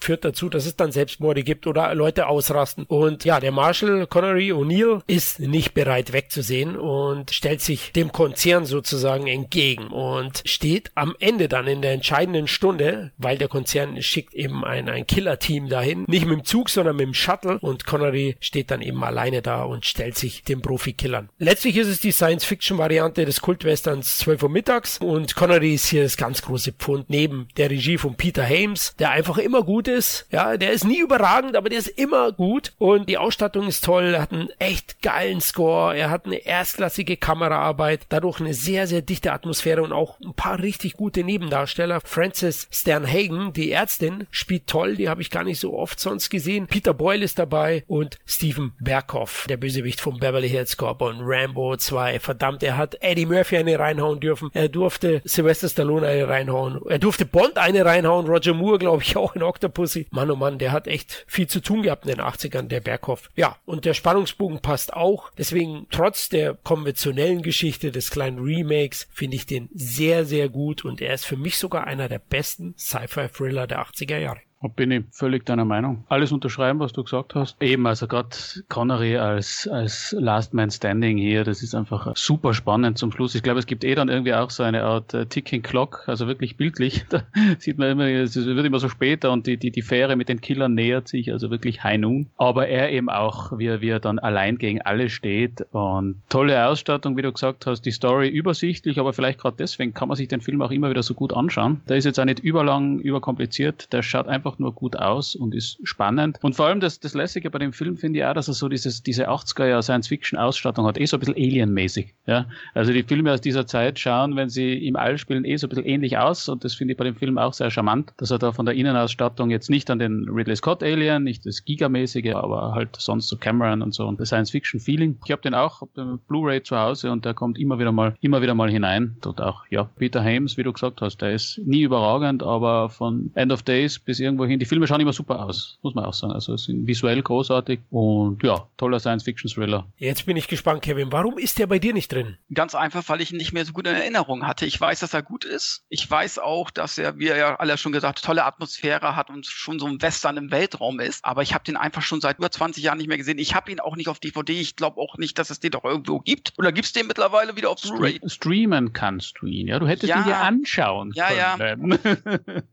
[0.00, 2.84] Führt dazu, dass es dann Selbstmorde gibt oder Leute ausrasten.
[2.84, 8.66] Und ja, der Marshall Connery O'Neill ist nicht bereit wegzusehen und stellt sich dem Konzern
[8.66, 14.34] sozusagen entgegen und steht am Ende dann in der entscheidenden Stunde, weil der Konzern schickt
[14.34, 18.36] eben ein, ein Killer-Team dahin, nicht mit dem Zug, sondern mit dem Shuttle und Connery
[18.40, 21.28] steht dann eben alleine da und stellt sich den Profi-Killern.
[21.38, 26.16] Letztlich ist es die Science-Fiction-Variante des Kultwesterns 12 Uhr mittags und Connery ist hier das
[26.16, 30.26] ganz große Pfund neben der Regie von Peter Hames, der einfach immer gut ist.
[30.30, 34.14] Ja, der ist nie überragend, aber der ist immer gut und die Ausstattung ist toll.
[34.14, 39.02] Er hat einen echt geilen Score, er hat eine erstklassige Kameraarbeit, dadurch eine sehr, sehr
[39.02, 42.00] dichte Atmosphäre und auch ein paar richtig gute Nebendarsteller.
[42.04, 46.68] Frances Sternhagen, die Ärztin, spielt toll, die habe ich gar nicht so oft sonst gesehen.
[46.68, 51.76] Peter Boyle ist dabei und Stephen Berkoff, der Bösewicht vom Beverly Hills Cop und Rambo
[51.76, 52.20] 2.
[52.20, 54.50] Verdammt, er hat Eddie Murphy eine reinhauen dürfen.
[54.52, 56.80] Er durfte Sylvester Stallone eine reinhauen.
[56.88, 58.26] Er durfte Bond eine reinhauen.
[58.26, 60.06] Roger Moore, glaube ich, auch in Octopussy.
[60.10, 63.30] Mann, oh Mann, der hat echt viel zu tun gehabt in den 80ern, der Berghoff.
[63.36, 65.30] Ja, und der Spannungsbogen passt auch.
[65.38, 71.00] Deswegen, trotz der konventionellen Geschichte des kleinen Remakes, finde ich den sehr, sehr gut und
[71.00, 74.45] er ist für mich sogar einer der besten Sci-Fi-Thriller der 80er Jahre.
[74.74, 76.04] Bin ich völlig deiner Meinung.
[76.08, 77.60] Alles unterschreiben, was du gesagt hast.
[77.62, 78.30] Eben, also gerade
[78.68, 83.34] Connery als, als Last Man Standing hier, das ist einfach super spannend zum Schluss.
[83.34, 86.26] Ich glaube, es gibt eh dann irgendwie auch so eine Art äh, Ticking Clock, also
[86.26, 87.04] wirklich bildlich.
[87.16, 87.22] Da
[87.58, 90.40] sieht man immer, es wird immer so später und die, die, die Fähre mit den
[90.40, 92.30] Killern nähert sich, also wirklich High Noon.
[92.36, 96.66] Aber er eben auch, wie er, wie er dann allein gegen alle steht und tolle
[96.66, 100.28] Ausstattung, wie du gesagt hast, die Story übersichtlich, aber vielleicht gerade deswegen kann man sich
[100.28, 101.80] den Film auch immer wieder so gut anschauen.
[101.88, 105.54] Der ist jetzt auch nicht überlang, überkompliziert, der schaut einfach einfach nur gut aus und
[105.54, 106.38] ist spannend.
[106.42, 108.68] Und vor allem das, das Lässige bei dem Film finde ich auch, dass er so
[108.68, 112.14] dieses, diese 80er Jahre Science-Fiction-Ausstattung hat, eh so ein bisschen Alien-mäßig.
[112.26, 112.46] Ja?
[112.74, 115.70] Also die Filme aus dieser Zeit schauen, wenn sie im All spielen, eh so ein
[115.70, 118.38] bisschen ähnlich aus und das finde ich bei dem Film auch sehr charmant, dass er
[118.38, 122.74] da von der Innenausstattung jetzt nicht an den Ridley Scott Alien, nicht das Gigamäßige, aber
[122.74, 125.18] halt sonst so Cameron und so und das Science-Fiction-Feeling.
[125.24, 128.14] Ich habe den auch, hab den Blu-ray zu Hause und der kommt immer wieder mal,
[128.20, 129.16] immer wieder mal hinein.
[129.20, 133.30] Dort auch, ja, Peter Hames, wie du gesagt hast, der ist nie überragend, aber von
[133.34, 134.58] End of Days bis irgendwo hin.
[134.58, 136.32] Die Filme schauen immer super aus, muss man auch sagen.
[136.32, 139.86] Also sind visuell großartig und ja, toller Science-Fiction-Thriller.
[139.96, 141.10] Jetzt bin ich gespannt, Kevin.
[141.10, 142.36] Warum ist der bei dir nicht drin?
[142.52, 144.66] Ganz einfach, weil ich ihn nicht mehr so gut in Erinnerung hatte.
[144.66, 145.84] Ich weiß, dass er gut ist.
[145.88, 149.46] Ich weiß auch, dass er, wie er ja alle schon gesagt, tolle Atmosphäre hat und
[149.46, 151.24] schon so ein Western im Weltraum ist.
[151.24, 153.38] Aber ich habe den einfach schon seit über 20 Jahren nicht mehr gesehen.
[153.38, 154.60] Ich habe ihn auch nicht auf DVD.
[154.60, 156.52] Ich glaube auch nicht, dass es den doch irgendwo gibt.
[156.58, 158.20] Oder gibt es den mittlerweile wieder auf Blu-ray?
[158.26, 159.78] Streamen kannst du ihn, ja.
[159.78, 161.98] Du hättest ja, ihn dir anschauen ja, können.
[162.02, 162.16] Ja,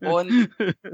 [0.00, 0.50] Und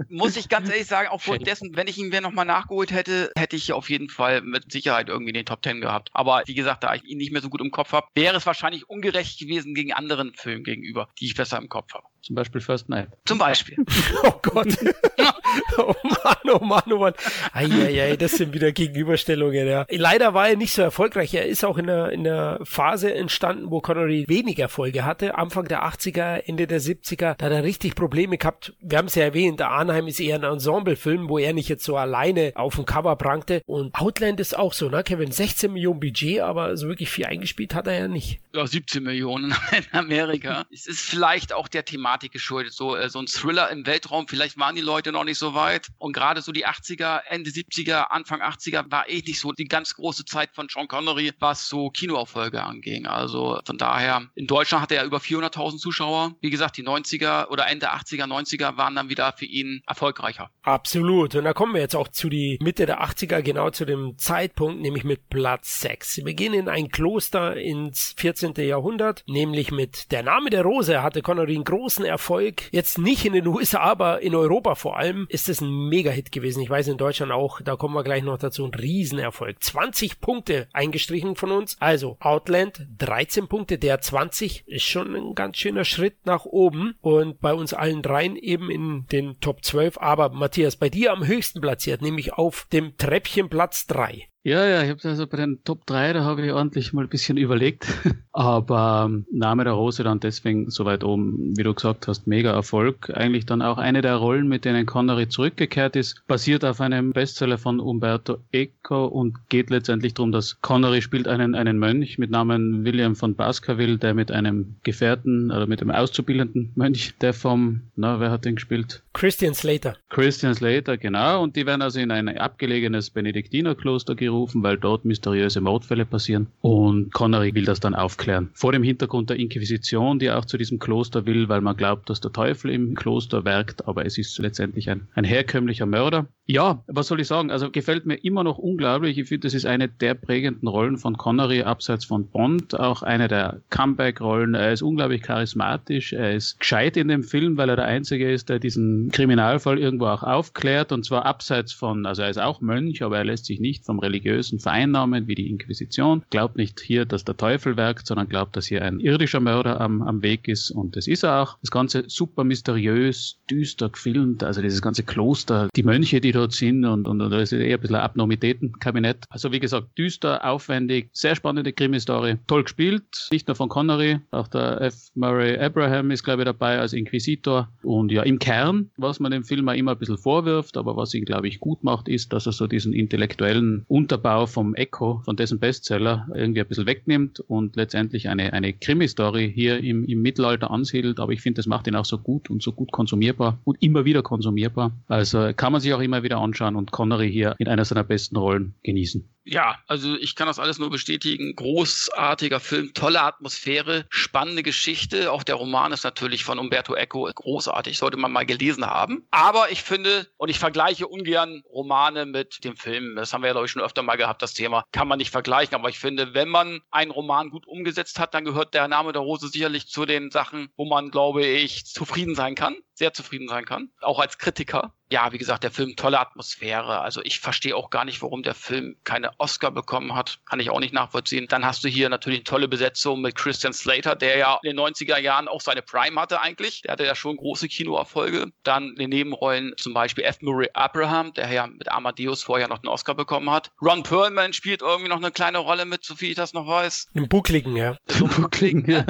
[0.09, 3.57] muss ich ganz ehrlich sagen, aufgrund dessen, wenn ich ihn mir nochmal nachgeholt hätte, hätte
[3.57, 6.11] ich auf jeden Fall mit Sicherheit irgendwie den Top Ten gehabt.
[6.13, 8.47] Aber wie gesagt, da ich ihn nicht mehr so gut im Kopf habe, wäre es
[8.47, 12.05] wahrscheinlich ungerecht gewesen gegen anderen Filmen gegenüber, die ich besser im Kopf habe.
[12.23, 13.09] Zum Beispiel First Night.
[13.25, 13.77] Zum Beispiel.
[14.23, 14.69] oh Gott.
[15.79, 17.15] oh Mann, oh Mann, oh Mann.
[17.53, 19.87] Eieiei, das sind wieder Gegenüberstellungen, ja.
[19.89, 21.33] Leider war er nicht so erfolgreich.
[21.35, 25.37] Er ist auch in einer, in einer Phase entstanden, wo Connery weniger Erfolge hatte.
[25.37, 28.75] Anfang der 80er, Ende der 70er, da hat er richtig Probleme gehabt.
[28.81, 31.97] Wir haben es ja erwähnt, Arnheim ist eher ein Ensemblefilm, wo er nicht jetzt so
[31.97, 33.63] alleine auf dem Cover prangte.
[33.67, 35.31] Und Outland ist auch so, ne, Kevin?
[35.31, 38.41] 16 Millionen Budget, aber so wirklich viel eingespielt hat er ja nicht.
[38.55, 40.65] Ja, 17 Millionen in Amerika.
[40.73, 42.73] es ist vielleicht auch der Thema Thematik geschuldet.
[42.73, 45.89] So, äh, so ein Thriller im Weltraum, vielleicht waren die Leute noch nicht so weit.
[45.99, 49.95] Und gerade so die 80er, Ende 70er, Anfang 80er war eh nicht so die ganz
[49.95, 53.07] große Zeit von Sean Connery, was so Kinoerfolge anging.
[53.07, 56.37] Also von daher, in Deutschland hatte er über 400.000 Zuschauer.
[56.41, 60.51] Wie gesagt, die 90er oder Ende 80er, 90er waren dann wieder für ihn erfolgreicher.
[60.63, 61.35] Absolut.
[61.35, 64.81] Und da kommen wir jetzt auch zu die Mitte der 80er, genau zu dem Zeitpunkt,
[64.81, 66.25] nämlich mit Platz 6.
[66.25, 68.55] Wir gehen in ein Kloster ins 14.
[68.57, 72.73] Jahrhundert, nämlich mit Der Name der Rose hatte Connery einen großen Erfolg.
[72.73, 76.63] Jetzt nicht in den USA, aber in Europa vor allem ist es ein Mega-Hit gewesen.
[76.63, 79.63] Ich weiß in Deutschland auch, da kommen wir gleich noch dazu, ein Riesenerfolg.
[79.63, 81.77] 20 Punkte eingestrichen von uns.
[81.81, 87.41] Also Outland 13 Punkte, der 20 ist schon ein ganz schöner Schritt nach oben und
[87.41, 89.99] bei uns allen dreien eben in den Top 12.
[89.99, 94.30] Aber Matthias, bei dir am höchsten platziert, nämlich auf dem Treppchen Platz 3.
[94.43, 97.11] Ja, ja, ich habe also bei den Top 3, da habe ich ordentlich mal ein
[97.11, 97.87] bisschen überlegt.
[98.33, 102.51] Aber ähm, Name der Rose dann deswegen so weit oben, wie du gesagt hast, mega
[102.53, 103.11] Erfolg.
[103.13, 107.59] Eigentlich dann auch eine der Rollen, mit denen Connery zurückgekehrt ist, basiert auf einem Bestseller
[107.59, 112.85] von Umberto Eco und geht letztendlich darum, dass Connery spielt einen, einen Mönch mit Namen
[112.85, 118.21] William von Baskerville, der mit einem Gefährten oder mit einem auszubildenden Mönch, der vom, na,
[118.21, 119.03] wer hat den gespielt?
[119.13, 119.97] Christian Slater.
[120.09, 121.43] Christian Slater, genau.
[121.43, 126.49] Und die werden also in ein abgelegenes Benediktinerkloster gerufen, weil dort mysteriöse Mordfälle passieren.
[126.61, 128.51] Und Connery will das dann aufklären.
[128.55, 132.21] Vor dem Hintergrund der Inquisition, die auch zu diesem Kloster will, weil man glaubt, dass
[132.21, 136.27] der Teufel im Kloster werkt, aber es ist letztendlich ein, ein herkömmlicher Mörder.
[136.47, 137.53] Ja, was soll ich sagen?
[137.53, 139.19] Also gefällt mir immer noch unglaublich.
[139.19, 142.79] Ich finde, das ist eine der prägenden Rollen von Connery abseits von Bond.
[142.79, 144.55] Auch eine der Comeback-Rollen.
[144.55, 146.13] Er ist unglaublich charismatisch.
[146.13, 150.07] Er ist gescheit in dem Film, weil er der Einzige ist, der diesen Kriminalfall irgendwo
[150.07, 150.91] auch aufklärt.
[150.91, 154.01] Und zwar abseits von, also er ist auch Mönch, aber er lässt sich nicht vom
[154.01, 156.23] Religion religiösen Vereinnahmen wie die Inquisition.
[156.31, 160.03] Glaubt nicht hier, dass der Teufel werkt, sondern glaubt, dass hier ein irdischer Mörder am,
[160.03, 160.71] am Weg ist.
[160.71, 161.59] Und das ist er auch.
[161.61, 164.45] Das Ganze super mysteriös, düster gefilmt.
[164.45, 167.77] Also dieses ganze Kloster, die Mönche, die dort sind und, und, und das ist eher
[167.77, 169.25] ein bisschen ein Abnormitätenkabinett.
[169.31, 172.37] Also wie gesagt, düster, aufwendig, sehr spannende Krimi-Story.
[172.47, 175.11] Toll gespielt, nicht nur von Connery, auch der F.
[175.15, 177.69] Murray Abraham ist, glaube ich, dabei als Inquisitor.
[177.83, 181.15] Und ja, im Kern, was man dem Film auch immer ein bisschen vorwirft, aber was
[181.15, 185.37] ihn, glaube ich, gut macht, ist, dass er so diesen intellektuellen Unterbau vom Echo, von
[185.37, 190.73] dessen Bestseller, irgendwie ein bisschen wegnimmt und letztendlich eine, eine Krimi-Story hier im, im Mittelalter
[190.73, 191.21] ansiedelt.
[191.21, 194.05] Aber ich finde, das macht ihn auch so gut und so gut konsumierbar und immer
[194.05, 194.91] wieder konsumierbar.
[195.07, 198.37] Also kann man sich auch immer wieder anschauen und Connery hier in einer seiner besten
[198.37, 199.29] Rollen genießen.
[199.51, 201.57] Ja, also ich kann das alles nur bestätigen.
[201.57, 205.33] Großartiger Film, tolle Atmosphäre, spannende Geschichte.
[205.33, 209.27] Auch der Roman ist natürlich von Umberto Eco großartig, sollte man mal gelesen haben.
[209.33, 213.55] Aber ich finde, und ich vergleiche ungern Romane mit dem Film, das haben wir ja,
[213.55, 215.75] glaube ich, schon öfter mal gehabt, das Thema, kann man nicht vergleichen.
[215.75, 219.23] Aber ich finde, wenn man einen Roman gut umgesetzt hat, dann gehört der Name der
[219.23, 223.65] Rose sicherlich zu den Sachen, wo man, glaube ich, zufrieden sein kann sehr zufrieden sein
[223.65, 224.93] kann, auch als Kritiker.
[225.13, 227.01] Ja, wie gesagt, der Film tolle Atmosphäre.
[227.01, 230.39] Also ich verstehe auch gar nicht, warum der Film keine Oscar bekommen hat.
[230.45, 231.47] Kann ich auch nicht nachvollziehen.
[231.49, 234.79] Dann hast du hier natürlich eine tolle Besetzung mit Christian Slater, der ja in den
[234.79, 236.83] 90er Jahren auch seine Prime hatte eigentlich.
[236.83, 238.53] Der hatte ja schon große Kinoerfolge.
[238.63, 240.43] Dann in den Nebenrollen zum Beispiel F.
[240.43, 243.73] Murray Abraham, der ja mit Amadeus vorher noch einen Oscar bekommen hat.
[243.83, 247.09] Ron Perlman spielt irgendwie noch eine kleine Rolle mit, so viel ich das noch weiß.
[247.15, 247.97] Im Buckligen, ja.
[248.07, 249.05] So Buckligen, ja.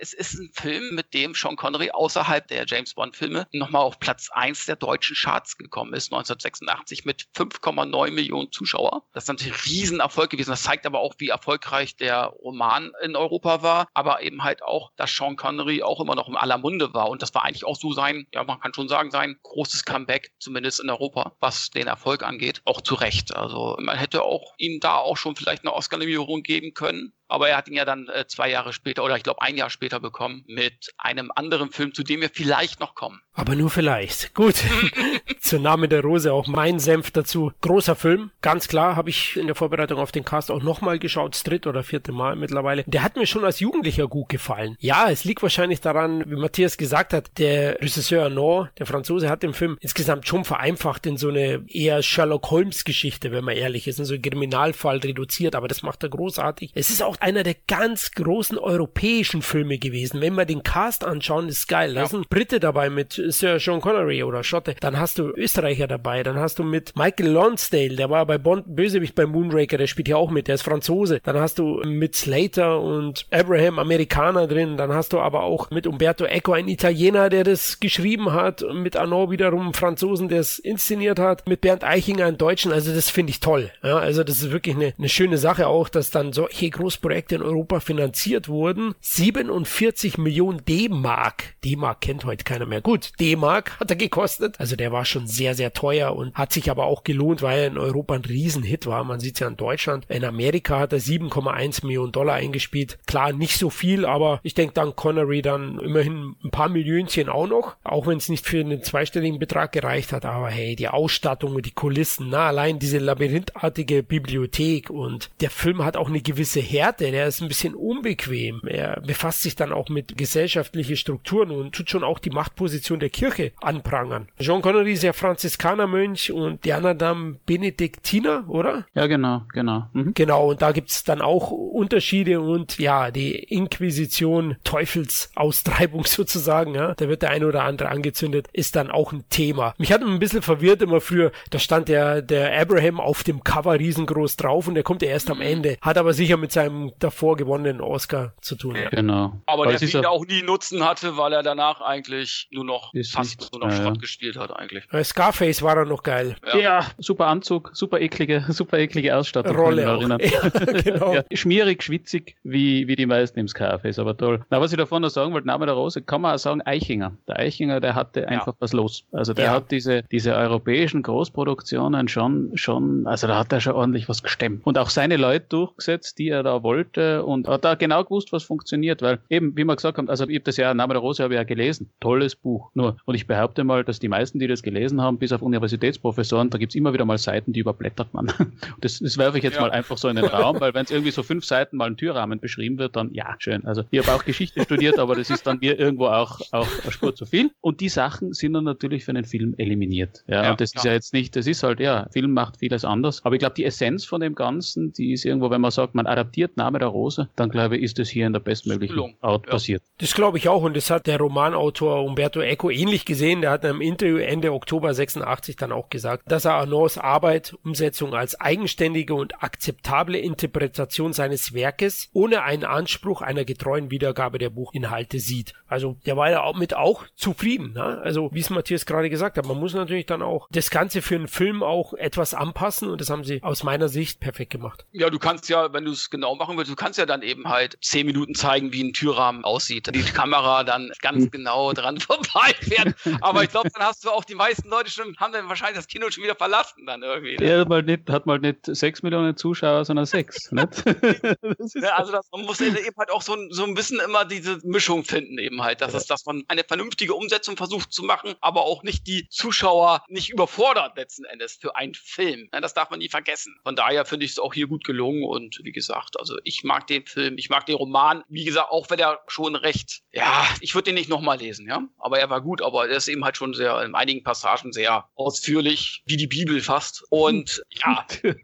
[0.00, 4.30] Es ist ein Film, mit dem Sean Connery außerhalb der James Bond-Filme nochmal auf Platz
[4.32, 9.02] 1 der deutschen Charts gekommen ist, 1986 mit 5,9 Millionen Zuschauer.
[9.12, 10.50] Das ist natürlich ein Riesenerfolg gewesen.
[10.50, 14.92] Das zeigt aber auch, wie erfolgreich der Roman in Europa war, aber eben halt auch,
[14.96, 17.08] dass Sean Connery auch immer noch im aller Munde war.
[17.08, 20.32] Und das war eigentlich auch so sein, ja, man kann schon sagen, sein großes Comeback,
[20.38, 22.62] zumindest in Europa, was den Erfolg angeht.
[22.64, 23.34] Auch zu Recht.
[23.34, 27.12] Also man hätte auch ihm da auch schon vielleicht eine Oscar-Nominierung geben können.
[27.28, 29.70] Aber er hat ihn ja dann äh, zwei Jahre später oder ich glaube ein Jahr
[29.70, 33.20] später bekommen mit einem anderen Film, zu dem wir vielleicht noch kommen.
[33.36, 34.34] Aber nur vielleicht.
[34.34, 34.54] Gut.
[35.40, 37.52] Zur Name der Rose auch mein Senf dazu.
[37.60, 38.30] Großer Film.
[38.40, 41.34] Ganz klar habe ich in der Vorbereitung auf den Cast auch nochmal geschaut.
[41.34, 42.84] Das dritte oder vierte Mal mittlerweile.
[42.86, 44.76] Der hat mir schon als Jugendlicher gut gefallen.
[44.80, 49.42] Ja, es liegt wahrscheinlich daran, wie Matthias gesagt hat, der Regisseur Arnaud, der Franzose, hat
[49.42, 53.86] den Film insgesamt schon vereinfacht in so eine eher Sherlock Holmes Geschichte, wenn man ehrlich
[53.86, 55.54] ist, in so einen Kriminalfall reduziert.
[55.54, 56.70] Aber das macht er großartig.
[56.74, 60.20] Es ist auch einer der ganz großen europäischen Filme gewesen.
[60.20, 61.94] Wenn wir den Cast anschauen, ist geil.
[61.94, 62.06] Da ja.
[62.06, 64.74] sind Brite dabei mit Sir Sean Connery oder Schotte.
[64.80, 66.22] Dann hast du Österreicher dabei.
[66.22, 70.08] Dann hast du mit Michael Lonsdale, der war bei Bond Bösewicht bei Moonraker, der spielt
[70.08, 71.20] ja auch mit, der ist Franzose.
[71.22, 74.76] Dann hast du mit Slater und Abraham Amerikaner drin.
[74.76, 78.64] Dann hast du aber auch mit Umberto Eco ein Italiener, der das geschrieben hat.
[78.72, 81.48] Mit Arnaud wiederum Franzosen, der es inszeniert hat.
[81.48, 82.72] Mit Bernd Eichinger einen Deutschen.
[82.72, 83.70] Also das finde ich toll.
[83.82, 86.70] Ja, also das ist wirklich eine, eine schöne Sache auch, dass dann solche
[87.06, 88.94] Großprojekte in Europa finanziert wurden.
[89.00, 91.54] 47 Millionen D-Mark.
[91.64, 92.80] D-Mark kennt heute keiner mehr.
[92.80, 94.58] Gut, D-Mark hat er gekostet.
[94.58, 97.66] Also der war schon sehr, sehr teuer und hat sich aber auch gelohnt, weil er
[97.68, 99.04] in Europa ein Riesenhit war.
[99.04, 100.06] Man sieht es ja in Deutschland.
[100.08, 102.98] In Amerika hat er 7,1 Millionen Dollar eingespielt.
[103.06, 107.46] Klar, nicht so viel, aber ich denke dann Connery dann immerhin ein paar Millionchen auch
[107.46, 107.76] noch.
[107.84, 110.24] Auch wenn es nicht für einen zweistelligen Betrag gereicht hat.
[110.24, 115.84] Aber hey, die Ausstattung und die Kulissen, na, allein diese labyrinthartige Bibliothek und der Film
[115.84, 116.95] hat auch eine gewisse Härte.
[117.00, 118.62] Der ist ein bisschen unbequem.
[118.66, 123.10] Er befasst sich dann auch mit gesellschaftlichen Strukturen und tut schon auch die Machtposition der
[123.10, 124.28] Kirche anprangern.
[124.38, 128.86] Jean Connery ist ja Franziskanermönch und die anderen dann Benediktiner, oder?
[128.94, 129.86] Ja, genau, genau.
[129.92, 130.14] Mhm.
[130.14, 137.08] Genau, und da gibt's dann auch Unterschiede und ja, die Inquisition, Teufelsaustreibung sozusagen, ja, da
[137.08, 139.74] wird der eine oder andere angezündet, ist dann auch ein Thema.
[139.78, 143.78] Mich hat ein bisschen verwirrt immer früher, da stand der, der Abraham auf dem Cover
[143.78, 147.36] riesengroß drauf und der kommt ja erst am Ende, hat aber sicher mit seinem davor
[147.36, 148.76] gewonnenen Oscar zu tun.
[148.76, 148.88] Ja.
[148.90, 149.40] Genau.
[149.46, 153.40] Aber weil der Film auch nie Nutzen hatte, weil er danach eigentlich nur noch fast
[153.40, 154.84] nicht, nur noch äh, Schrott gespielt hat eigentlich.
[155.02, 156.36] Scarface war er noch geil.
[156.46, 156.58] Ja.
[156.58, 159.56] ja, super Anzug, super eklige, super eklige Ausstattung.
[159.56, 159.96] Rolle auch.
[160.06, 161.14] Ja, genau.
[161.14, 164.44] ja, schmierig, schwitzig, wie, wie die meisten im Scarface, aber toll.
[164.50, 167.16] Na, was ich davon noch sagen wollte, Name der Rose, kann man auch sagen Eichinger.
[167.26, 169.04] Der Eichinger, der hatte einfach was los.
[169.12, 174.08] Also der hat diese, diese europäischen Großproduktionen schon, schon, also da hat er schon ordentlich
[174.08, 174.66] was gestemmt.
[174.66, 178.32] Und auch seine Leute durchgesetzt, die er da wollte wollte und hat da genau gewusst,
[178.32, 181.00] was funktioniert, weil eben, wie wir gesagt haben, also ich habe das ja, Name der
[181.00, 184.38] Rose habe ich ja gelesen, tolles Buch, nur, und ich behaupte mal, dass die meisten,
[184.38, 187.60] die das gelesen haben, bis auf Universitätsprofessoren, da gibt es immer wieder mal Seiten, die
[187.60, 188.32] überblättert man.
[188.80, 189.62] Das, das werfe ich jetzt ja.
[189.62, 191.96] mal einfach so in den Raum, weil wenn es irgendwie so fünf Seiten mal ein
[191.96, 193.64] Türrahmen beschrieben wird, dann ja, schön.
[193.64, 196.92] Also ich habe auch Geschichte studiert, aber das ist dann mir irgendwo auch, auch eine
[196.92, 197.50] Spur zu viel.
[197.60, 200.24] Und die Sachen sind dann natürlich für einen Film eliminiert.
[200.26, 200.78] Ja, ja und das ja.
[200.78, 203.24] ist ja jetzt nicht, das ist halt, ja, Film macht vieles anders.
[203.24, 206.06] Aber ich glaube, die Essenz von dem Ganzen, die ist irgendwo, wenn man sagt, man
[206.06, 209.82] adaptiert Name der Rose, dann glaube ich, ist das hier in der bestmöglichen Art passiert.
[209.98, 213.40] Das glaube ich auch und das hat der Romanautor Umberto Eco ähnlich gesehen.
[213.40, 217.56] Der hat in einem Interview Ende Oktober 86 dann auch gesagt, dass er Arnaud's Arbeit,
[217.62, 224.50] Umsetzung als eigenständige und akzeptable Interpretation seines Werkes ohne einen Anspruch einer getreuen Wiedergabe der
[224.50, 225.54] Buchinhalte sieht.
[225.68, 227.74] Also der war ja auch mit auch zufrieden.
[227.74, 228.00] Ne?
[228.02, 231.14] Also wie es Matthias gerade gesagt hat, man muss natürlich dann auch das Ganze für
[231.14, 234.84] einen Film auch etwas anpassen und das haben sie aus meiner Sicht perfekt gemacht.
[234.90, 237.48] Ja, du kannst ja, wenn du es genau machen willst, du kannst ja dann eben
[237.48, 239.94] halt zehn Minuten zeigen, wie ein Türrahmen aussieht.
[239.94, 241.30] Die Kamera dann ganz hm.
[241.30, 242.94] genau dran vorbeifährt.
[243.20, 245.86] Aber ich glaube, dann hast du auch die meisten Leute schon, haben dann wahrscheinlich das
[245.86, 247.36] Kino schon wieder verlassen dann irgendwie.
[247.36, 247.48] Ne?
[247.48, 250.50] Ja, mal nicht, hat mal nicht sechs Millionen Zuschauer, sondern sechs.
[250.52, 255.04] ja, also das, man muss eben halt auch so, so ein bisschen immer diese Mischung
[255.04, 255.98] finden eben halt, dass, ja.
[255.98, 260.30] es, dass man eine vernünftige Umsetzung versucht zu machen, aber auch nicht die Zuschauer nicht
[260.30, 262.48] überfordert letzten Endes für einen Film.
[262.52, 263.58] Das darf man nie vergessen.
[263.62, 266.86] Von daher finde ich es auch hier gut gelungen und wie gesagt, also ich mag
[266.86, 270.74] den Film, ich mag den Roman, wie gesagt, auch wenn er schon recht, ja, ich
[270.74, 273.36] würde den nicht nochmal lesen, ja, aber er war gut, aber er ist eben halt
[273.36, 278.06] schon sehr, in einigen Passagen sehr ausführlich, wie die Bibel fast und ja.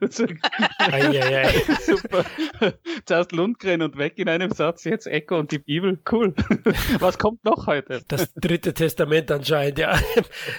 [1.81, 2.25] Super.
[3.05, 6.35] Zuerst Lundgren und weg in einem Satz, jetzt Echo und die Bibel, cool.
[6.99, 8.03] Was kommt noch heute?
[8.09, 9.99] Das dritte Testament anscheinend, ja.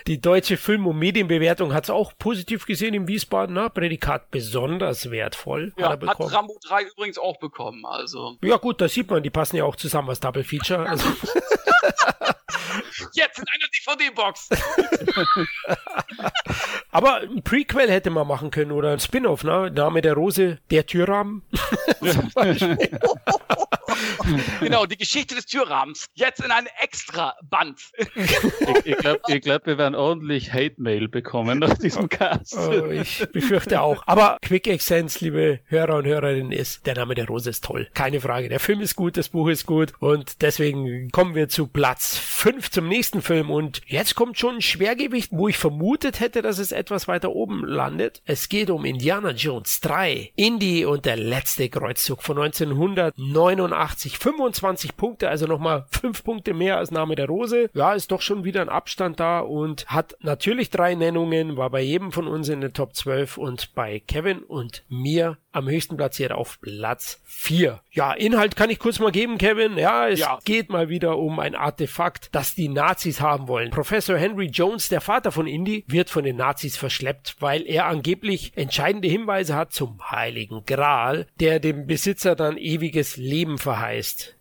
[0.08, 3.70] Die deutsche Film- und Medienbewertung hat es auch positiv gesehen im Wiesbaden, ne?
[3.70, 5.74] Prädikat besonders wertvoll.
[5.78, 8.38] Ja, hat, hat Rambo 3 übrigens auch bekommen, also.
[8.44, 10.88] Ja gut, da sieht man, die passen ja auch zusammen als Double Feature.
[10.88, 11.06] Also.
[13.14, 14.50] Jetzt in einer DVD-Box.
[16.92, 19.72] Aber ein Prequel hätte man machen können oder ein Spin-off, ne?
[19.72, 21.44] Name der Rose, der Türrahmen.
[24.60, 26.08] genau, die Geschichte des Türrahmens.
[26.14, 27.80] Jetzt in einem extra Band.
[28.86, 32.58] ich ich glaube, glaub, wir werden ordentlich Hate-Mail bekommen nach diesem Cast.
[32.58, 34.04] Oh, ich befürchte auch.
[34.06, 37.90] Aber Quick Accents, liebe Hörer und Hörerinnen, ist, der Name der Rose ist toll.
[37.94, 38.50] Keine Frage.
[38.50, 39.94] Der Film ist gut, das Buch ist gut.
[40.00, 43.50] Und deswegen kommen wir zu Platz 5 zum nächsten Film.
[43.50, 47.66] Und jetzt kommt schon ein Schwergewicht, wo ich vermutet hätte, dass es etwas weiter oben
[47.66, 48.22] landet.
[48.26, 50.32] Es geht um Indiana Jones 3.
[50.36, 53.93] Indie und der letzte Kreuzzug von 1989.
[54.02, 57.70] 25 Punkte, also nochmal 5 Punkte mehr als Name der Rose.
[57.74, 61.82] Ja, ist doch schon wieder ein Abstand da und hat natürlich drei Nennungen, war bei
[61.82, 66.32] jedem von uns in der Top 12 und bei Kevin und mir am höchsten platziert
[66.32, 67.80] auf Platz 4.
[67.92, 69.78] Ja, Inhalt kann ich kurz mal geben, Kevin.
[69.78, 70.40] Ja, es ja.
[70.44, 73.70] geht mal wieder um ein Artefakt, das die Nazis haben wollen.
[73.70, 78.54] Professor Henry Jones, der Vater von Indy, wird von den Nazis verschleppt, weil er angeblich
[78.56, 83.73] entscheidende Hinweise hat zum Heiligen Gral, der dem Besitzer dann ewiges Leben verheißt.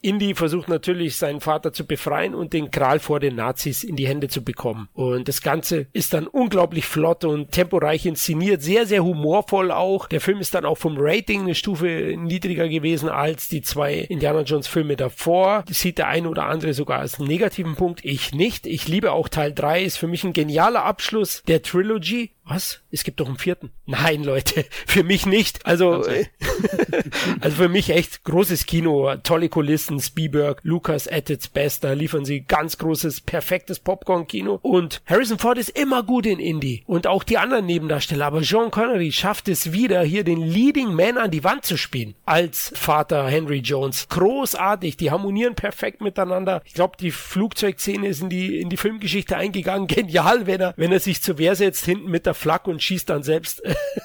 [0.01, 4.07] Indy versucht natürlich seinen Vater zu befreien und den Gral vor den Nazis in die
[4.07, 4.89] Hände zu bekommen.
[4.95, 10.09] Und das Ganze ist dann unglaublich flott und temporeich inszeniert, sehr, sehr humorvoll auch.
[10.09, 14.43] Der Film ist dann auch vom Rating eine Stufe niedriger gewesen als die zwei Indiana
[14.43, 15.65] Jones Filme davor.
[15.67, 18.05] Das sieht der eine oder andere sogar als negativen Punkt.
[18.05, 18.67] Ich nicht.
[18.67, 19.83] Ich liebe auch Teil 3.
[19.83, 22.31] Ist für mich ein genialer Abschluss der Trilogy.
[22.45, 22.81] Was?
[22.91, 23.71] Es gibt doch einen vierten.
[23.87, 25.65] Nein, Leute, für mich nicht.
[25.65, 26.05] Also,
[27.41, 32.25] also für mich echt großes Kino, tolle Kulissen, Spielberg, Lucas at its best, da liefern
[32.25, 34.59] sie ganz großes, perfektes Popcorn-Kino.
[34.63, 36.83] Und Harrison Ford ist immer gut in Indie.
[36.87, 38.27] Und auch die anderen Nebendarsteller.
[38.27, 42.15] Aber Sean Connery schafft es wieder, hier den Leading Man an die Wand zu spielen.
[42.25, 44.09] Als Vater Henry Jones.
[44.09, 46.63] Großartig, die harmonieren perfekt miteinander.
[46.65, 49.87] Ich glaube, die Flugzeugszene ist in die, in die Filmgeschichte eingegangen.
[49.87, 52.83] Genial, wenn er, wenn er sich zur Wehr setzt, hinten mit der der Flak und
[52.83, 53.63] schießt dann selbst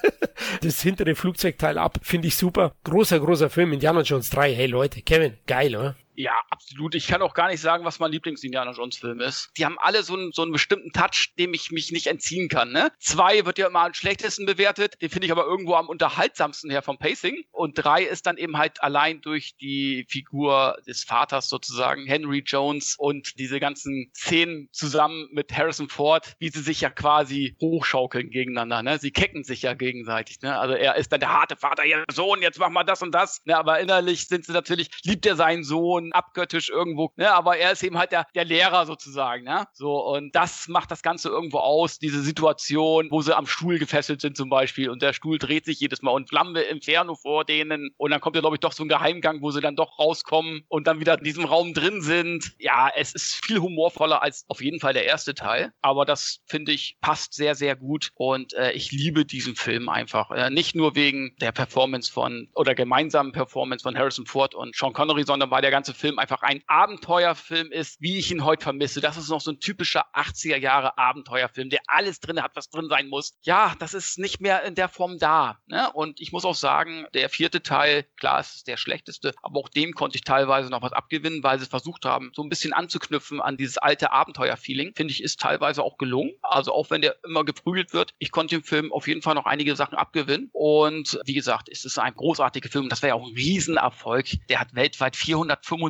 [0.62, 2.00] das hintere Flugzeugteil ab.
[2.02, 2.74] Finde ich super.
[2.84, 3.74] Großer, großer Film.
[3.74, 4.54] Indiana Jones 3.
[4.54, 5.96] Hey Leute, Kevin, geil, oder?
[6.20, 6.96] Ja, absolut.
[6.96, 9.52] Ich kann auch gar nicht sagen, was mein Lieblings-Indiana Jones-Film ist.
[9.56, 12.72] Die haben alle so einen, so einen bestimmten Touch, dem ich mich nicht entziehen kann.
[12.72, 12.92] Ne?
[12.98, 16.82] Zwei wird ja immer am schlechtesten bewertet, den finde ich aber irgendwo am unterhaltsamsten her
[16.82, 17.46] vom Pacing.
[17.52, 22.96] Und drei ist dann eben halt allein durch die Figur des Vaters sozusagen, Henry Jones
[22.98, 28.82] und diese ganzen Szenen zusammen mit Harrison Ford, wie sie sich ja quasi hochschaukeln gegeneinander.
[28.82, 28.98] Ne?
[28.98, 30.42] Sie kecken sich ja gegenseitig.
[30.42, 30.58] Ne?
[30.58, 33.46] Also er ist dann der harte Vater, ja Sohn, jetzt mach mal das und das.
[33.46, 33.56] Ne?
[33.56, 37.34] Aber innerlich sind sie natürlich, liebt er seinen Sohn schon abgöttisch irgendwo, ne?
[37.34, 39.44] aber er ist eben halt der, der Lehrer sozusagen.
[39.44, 39.68] Ne?
[39.74, 44.22] So, und das macht das Ganze irgendwo aus, diese Situation, wo sie am Stuhl gefesselt
[44.22, 47.92] sind zum Beispiel und der Stuhl dreht sich jedes Mal und Flamme Inferno vor denen
[47.98, 50.64] und dann kommt ja, glaube ich, doch so ein Geheimgang, wo sie dann doch rauskommen
[50.68, 52.54] und dann wieder in diesem Raum drin sind.
[52.60, 56.72] Ja, es ist viel humorvoller als auf jeden Fall der erste Teil, aber das finde
[56.72, 60.32] ich passt sehr, sehr gut und äh, ich liebe diesen Film einfach.
[60.32, 64.94] Äh, nicht nur wegen der Performance von oder gemeinsamen Performance von Harrison Ford und Sean
[64.94, 69.02] Connery, sondern weil der ganze Film einfach ein Abenteuerfilm ist, wie ich ihn heute vermisse.
[69.02, 72.88] Das ist noch so ein typischer 80er Jahre Abenteuerfilm, der alles drin hat, was drin
[72.90, 73.34] sein muss.
[73.42, 75.60] Ja, das ist nicht mehr in der Form da.
[75.68, 75.92] Ne?
[75.92, 79.94] Und ich muss auch sagen, der vierte Teil, klar, ist der schlechteste, aber auch dem
[79.94, 83.58] konnte ich teilweise noch was abgewinnen, weil sie versucht haben, so ein bisschen anzuknüpfen an
[83.58, 84.94] dieses alte Abenteuerfeeling.
[84.96, 86.32] Finde ich, ist teilweise auch gelungen.
[86.42, 89.46] Also auch wenn der immer geprügelt wird, ich konnte dem Film auf jeden Fall noch
[89.46, 90.50] einige Sachen abgewinnen.
[90.54, 92.90] Und wie gesagt, es ist ein großartiger Film.
[92.90, 94.28] Das wäre ja auch ein Riesenerfolg.
[94.50, 95.16] Der hat weltweit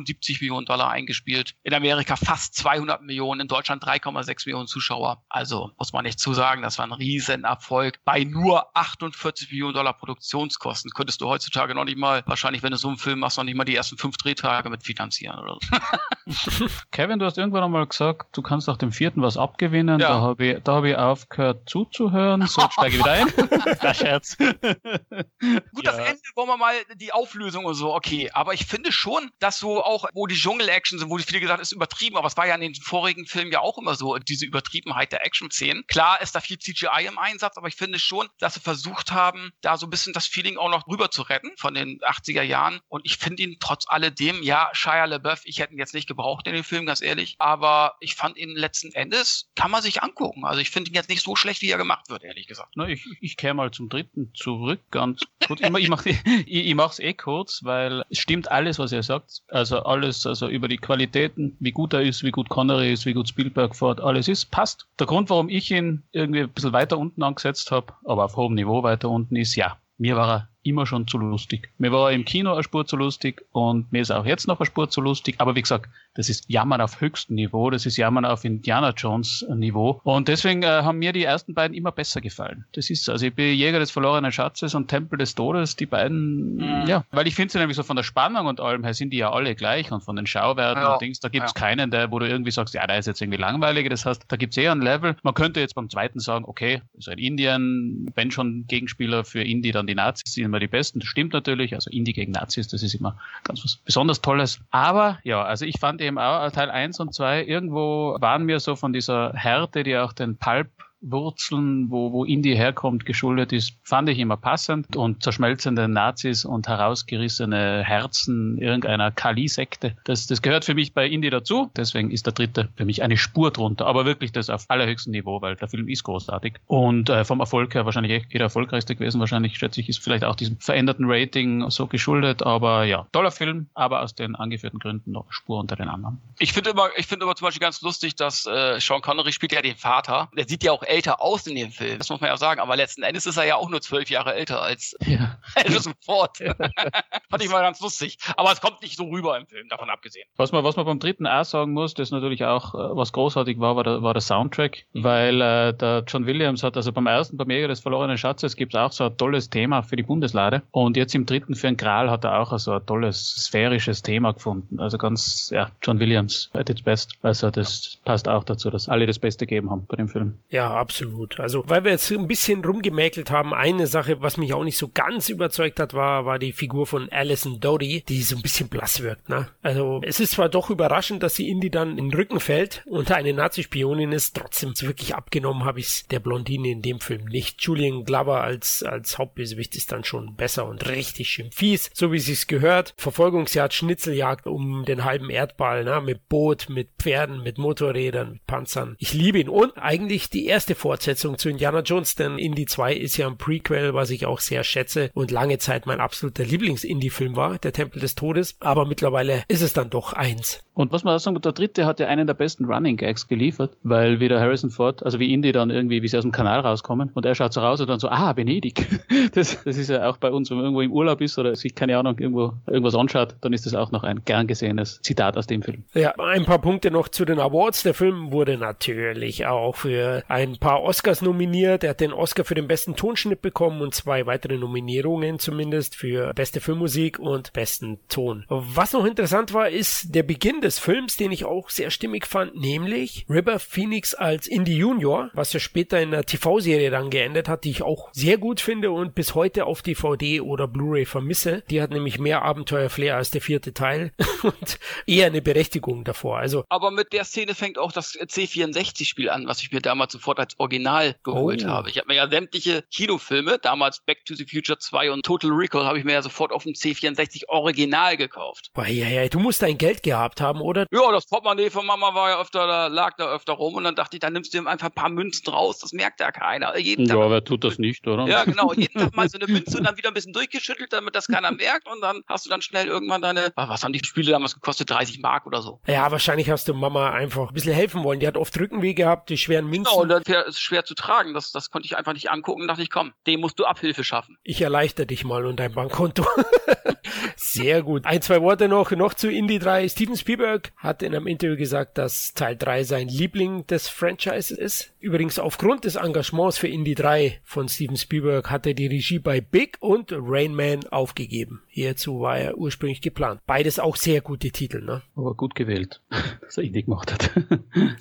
[0.06, 1.54] 475 Millionen Dollar eingespielt.
[1.62, 3.40] In Amerika fast 200 Millionen.
[3.42, 5.22] In Deutschland 3,6 Millionen Zuschauer.
[5.28, 8.00] Also muss man nicht zu sagen, das war ein Riesenerfolg.
[8.04, 12.78] Bei nur 48 Millionen Dollar Produktionskosten könntest du heutzutage noch nicht mal, wahrscheinlich, wenn du
[12.78, 16.66] so einen Film machst, noch nicht mal die ersten fünf Drehtage mit finanzieren oder so.
[16.90, 20.00] Kevin, du hast irgendwann einmal gesagt, du kannst auch dem vierten was abgewinnen.
[20.00, 20.08] Ja.
[20.08, 22.46] Da habe ich, hab ich aufgehört zuzuhören.
[22.46, 23.26] So, jetzt steige ich wieder ein.
[23.82, 24.36] Der Scherz.
[24.36, 25.92] Gut, ja.
[25.92, 28.30] das Ende wollen wir mal die Auflösung und so, okay.
[28.32, 31.72] Aber ich finde schon, dass so auch, wo die Dschungel-Action sind, wo viele gesagt ist
[31.72, 35.12] übertrieben, aber es war ja in den vorigen Filmen ja auch immer so, diese Übertriebenheit
[35.12, 35.84] der Action-Szenen.
[35.88, 39.52] Klar ist da viel CGI im Einsatz, aber ich finde schon, dass sie versucht haben,
[39.62, 42.80] da so ein bisschen das Feeling auch noch rüber zu retten von den 80er Jahren.
[42.88, 46.46] Und ich finde ihn trotz alledem, ja, Shia LaBeouf, ich hätte ihn jetzt nicht gebraucht
[46.46, 50.44] in dem Film, ganz ehrlich, aber ich fand ihn letzten Endes, kann man sich angucken.
[50.44, 52.72] Also ich finde ihn jetzt nicht so schlecht, wie er gemacht wird, ehrlich gesagt.
[52.76, 55.60] Na, ich ich kehre mal zum dritten zurück, ganz kurz.
[55.60, 56.14] Ich, ich mache
[56.74, 59.42] mach's eh kurz, weil es stimmt alles, was ihr sagt.
[59.48, 63.14] Also alles, also über die Qualitäten, wie gut er ist, wie gut Connery ist, wie
[63.14, 64.86] gut Spielberg fährt, alles ist, passt.
[64.98, 68.54] Der Grund, warum ich ihn irgendwie ein bisschen weiter unten angesetzt habe, aber auf hohem
[68.54, 71.70] Niveau weiter unten ist, ja, mir war er immer schon zu lustig.
[71.78, 74.66] Mir war im Kino eine Spur zu lustig und mir ist auch jetzt noch eine
[74.66, 75.36] Spur zu lustig.
[75.38, 79.46] Aber wie gesagt, das ist Jammern auf höchstem Niveau, das ist Jammern auf Indiana Jones
[79.54, 80.00] Niveau.
[80.04, 82.64] Und deswegen äh, haben mir die ersten beiden immer besser gefallen.
[82.72, 86.56] Das ist also ich bin Jäger des verlorenen Schatzes und Tempel des Todes, die beiden,
[86.56, 86.86] mhm.
[86.86, 89.18] ja, weil ich finde sie nämlich so von der Spannung und allem her sind die
[89.18, 90.92] ja alle gleich und von den Schauwerten ja.
[90.94, 91.60] und Dings, da gibt's ja.
[91.60, 93.88] keinen, der, wo du irgendwie sagst, ja, der ist jetzt irgendwie langweilig.
[93.88, 95.16] Das heißt, da gibt's eher ein Level.
[95.22, 99.72] Man könnte jetzt beim zweiten sagen, okay, so ein Indien, wenn schon Gegenspieler für Indie,
[99.72, 101.00] dann die Nazis sind immer die besten.
[101.00, 101.74] Das stimmt natürlich.
[101.74, 104.60] Also Indie gegen Nazis, das ist immer ganz was besonders Tolles.
[104.70, 108.76] Aber ja, also ich fand eben auch Teil 1 und 2 irgendwo waren mir so
[108.76, 110.68] von dieser Härte, die auch den Pulp
[111.00, 114.96] Wurzeln, wo, wo Indie herkommt, geschuldet ist, fand ich immer passend.
[114.96, 121.30] Und zerschmelzende Nazis und herausgerissene Herzen irgendeiner Kali-Sekte, das, das gehört für mich bei Indie
[121.30, 121.70] dazu.
[121.76, 123.86] Deswegen ist der dritte für mich eine Spur drunter.
[123.86, 126.54] Aber wirklich das auf allerhöchstem Niveau, weil der Film ist großartig.
[126.66, 129.20] Und äh, vom Erfolg her wahrscheinlich echt der erfolgreichste gewesen.
[129.20, 132.42] Wahrscheinlich, schätze ich, ist vielleicht auch diesem veränderten Rating so geschuldet.
[132.42, 136.18] Aber ja, toller Film, aber aus den angeführten Gründen noch Spur unter den anderen.
[136.38, 139.52] Ich finde immer, ich finde immer zum Beispiel ganz lustig, dass äh, Sean Connery spielt
[139.52, 140.28] ja den Vater.
[140.36, 141.98] Der sieht ja auch älter aus in dem Film.
[141.98, 142.60] Das muss man ja auch sagen.
[142.60, 145.38] Aber letzten Endes ist er ja auch nur zwölf Jahre älter als ja.
[145.56, 146.38] Harrison Ford.
[147.30, 148.18] Fand ich mal ganz lustig.
[148.36, 150.26] Aber es kommt nicht so rüber im Film, davon abgesehen.
[150.36, 153.60] Was man, was man beim dritten auch sagen muss, das natürlich auch, äh, was großartig
[153.60, 154.84] war, war der, war der Soundtrack.
[154.92, 155.04] Mhm.
[155.04, 158.74] Weil äh, der John Williams hat, also beim ersten, beim Jäger des verlorenen Schatzes, gibt
[158.74, 160.62] es auch so ein tolles Thema für die Bundeslade.
[160.70, 164.32] Und jetzt im dritten für den Gral hat er auch so ein tolles sphärisches Thema
[164.32, 164.80] gefunden.
[164.80, 167.12] Also ganz, ja, John Williams at its best.
[167.22, 170.38] Also das passt auch dazu, dass alle das Beste gegeben haben bei dem Film.
[170.48, 171.40] Ja, absolut.
[171.40, 174.88] Also, weil wir jetzt ein bisschen rumgemäkelt haben, eine Sache, was mich auch nicht so
[174.88, 179.02] ganz überzeugt hat, war, war die Figur von Alison Doty, die so ein bisschen blass
[179.02, 179.48] wirkt, ne?
[179.62, 183.10] Also, es ist zwar doch überraschend, dass sie Indy dann in den Rücken fällt und
[183.10, 187.60] eine Nazi-Spionin ist, trotzdem wirklich abgenommen habe ich der Blondine in dem Film nicht.
[187.62, 192.18] Julian Glover als, als Hauptbösewicht ist dann schon besser und richtig schön fies, so wie
[192.18, 192.94] sich's gehört.
[192.96, 196.00] Verfolgungsjagd, Schnitzeljagd um den halben Erdball, ne?
[196.00, 198.96] Mit Boot, mit Pferden, mit Motorrädern, mit Panzern.
[198.98, 202.94] Ich liebe ihn und eigentlich die erste Fortsetzung Fortsetzung zu Indiana Jones, denn Indie 2
[202.94, 207.34] ist ja ein Prequel, was ich auch sehr schätze und lange Zeit mein absoluter Lieblings-Indie-Film
[207.34, 210.60] war, der Tempel des Todes, aber mittlerweile ist es dann doch eins.
[210.74, 213.76] Und was man auch sagen, der dritte hat ja einen der besten Running Gags geliefert,
[213.82, 217.10] weil wieder Harrison Ford, also wie Indie dann irgendwie, wie sie aus dem Kanal rauskommen
[217.14, 218.86] und er schaut so raus und dann so, ah, Venedig.
[219.34, 221.74] Das, das ist ja auch bei uns, wenn man irgendwo im Urlaub ist oder sich,
[221.74, 225.46] keine Ahnung, irgendwo irgendwas anschaut, dann ist das auch noch ein gern gesehenes Zitat aus
[225.46, 225.84] dem Film.
[225.94, 227.82] Ja, ein paar Punkte noch zu den Awards.
[227.82, 231.84] Der Film wurde natürlich auch für ein paar Oscars nominiert.
[231.84, 236.32] Er hat den Oscar für den besten Tonschnitt bekommen und zwei weitere Nominierungen zumindest für
[236.34, 238.44] beste Filmmusik und besten Ton.
[238.48, 242.56] Was noch interessant war, ist der Beginn des Films, den ich auch sehr stimmig fand,
[242.56, 247.64] nämlich River Phoenix als Indie Junior, was ja später in einer TV-Serie dann geendet hat,
[247.64, 251.62] die ich auch sehr gut finde und bis heute auf DVD oder Blu-ray vermisse.
[251.70, 256.38] Die hat nämlich mehr Abenteuer-Flair als der vierte Teil und eher eine Berechtigung davor.
[256.38, 260.38] Also aber mit der Szene fängt auch das C64-Spiel an, was ich mir damals sofort
[260.58, 261.68] Original geholt Oh.
[261.68, 261.90] habe.
[261.90, 265.84] Ich habe mir ja sämtliche Kinofilme, damals Back to the Future 2 und Total Recall,
[265.84, 268.70] habe ich mir ja sofort auf dem C64 Original gekauft.
[268.74, 270.86] Boah, ja, ja, du musst dein Geld gehabt haben, oder?
[270.90, 273.94] Ja, das Portemonnaie von Mama war ja öfter, da lag da öfter rum und dann
[273.94, 276.76] dachte ich, dann nimmst du ihm einfach ein paar Münzen raus, das merkt ja keiner.
[276.78, 278.26] Jeden Ja, Tag wer tut das nicht, oder?
[278.26, 278.72] Ja, genau.
[278.76, 281.50] Jeden Tag mal so eine Münze und dann wieder ein bisschen durchgeschüttelt, damit das keiner
[281.52, 281.88] merkt.
[281.88, 284.90] Und dann hast du dann schnell irgendwann deine, ah, was haben die Spiele damals gekostet?
[284.90, 285.80] 30 Mark oder so.
[285.86, 288.20] Ja, wahrscheinlich hast du Mama einfach ein bisschen helfen wollen.
[288.20, 289.84] Die hat oft Rückenweh gehabt, die schweren Münzen.
[289.90, 291.34] Genau, und das wär- ist schwer zu tragen.
[291.34, 294.04] Das, das konnte ich einfach nicht angucken und dachte ich, komm, dem musst du Abhilfe
[294.04, 294.36] schaffen.
[294.42, 296.24] Ich erleichter dich mal und dein Bankkonto.
[297.36, 298.04] Sehr gut.
[298.04, 299.88] Ein, zwei Worte noch, noch zu Indie 3.
[299.88, 304.92] Steven Spielberg hat in einem Interview gesagt, dass Teil 3 sein Liebling des Franchises ist.
[305.00, 309.40] Übrigens aufgrund des Engagements für Indie 3 von Steven Spielberg hat er die Regie bei
[309.40, 311.62] Big und Rain Man aufgegeben.
[311.78, 313.40] Hierzu war er ursprünglich geplant.
[313.46, 315.02] Beides auch sehr gute Titel, ne?
[315.14, 316.00] Aber gut gewählt,
[316.40, 317.30] dass er Indie gemacht hat.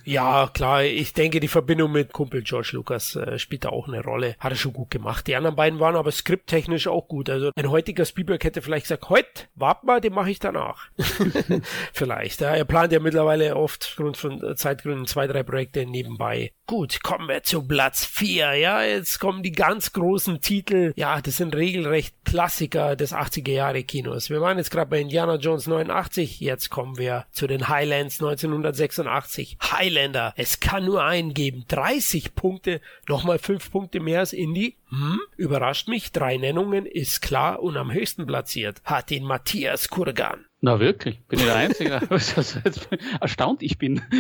[0.04, 4.02] Ja, klar, ich denke, die Verbindung mit Kumpel George Lucas äh, spielt da auch eine
[4.02, 4.36] Rolle.
[4.40, 5.28] Hat er schon gut gemacht.
[5.28, 7.30] Die anderen beiden waren aber skripttechnisch auch gut.
[7.30, 10.88] Also ein heutiger Spielberg hätte vielleicht gesagt, heute, wart mal, den mache ich danach.
[11.94, 12.40] vielleicht.
[12.40, 12.56] Ja.
[12.56, 16.54] Er plant ja mittlerweile oft aufgrund von Zeitgründen zwei, drei Projekte nebenbei.
[16.66, 18.56] Gut, kommen wir zu Platz 4.
[18.56, 20.94] Ja, jetzt kommen die ganz großen Titel.
[20.96, 24.30] Ja, das sind regelrecht Klassiker des 80er Jahre Kinos.
[24.30, 26.40] Wir waren jetzt gerade bei Indiana Jones 89.
[26.40, 29.58] Jetzt kommen wir zu den Highlands 1986.
[29.62, 30.34] Highlander.
[30.36, 31.66] Es kann nur einen geben.
[31.68, 32.82] 30 Punkte.
[33.08, 34.78] Nochmal 5 Punkte mehr als Indy.
[34.90, 35.20] Hm?
[35.36, 36.12] Überrascht mich.
[36.12, 38.82] Drei Nennungen ist klar und am höchsten platziert.
[38.84, 40.47] Hat den Matthias Kurgan.
[40.60, 42.60] Na wirklich, bin ich der Einzige, was
[43.20, 44.02] erstaunt ich bin.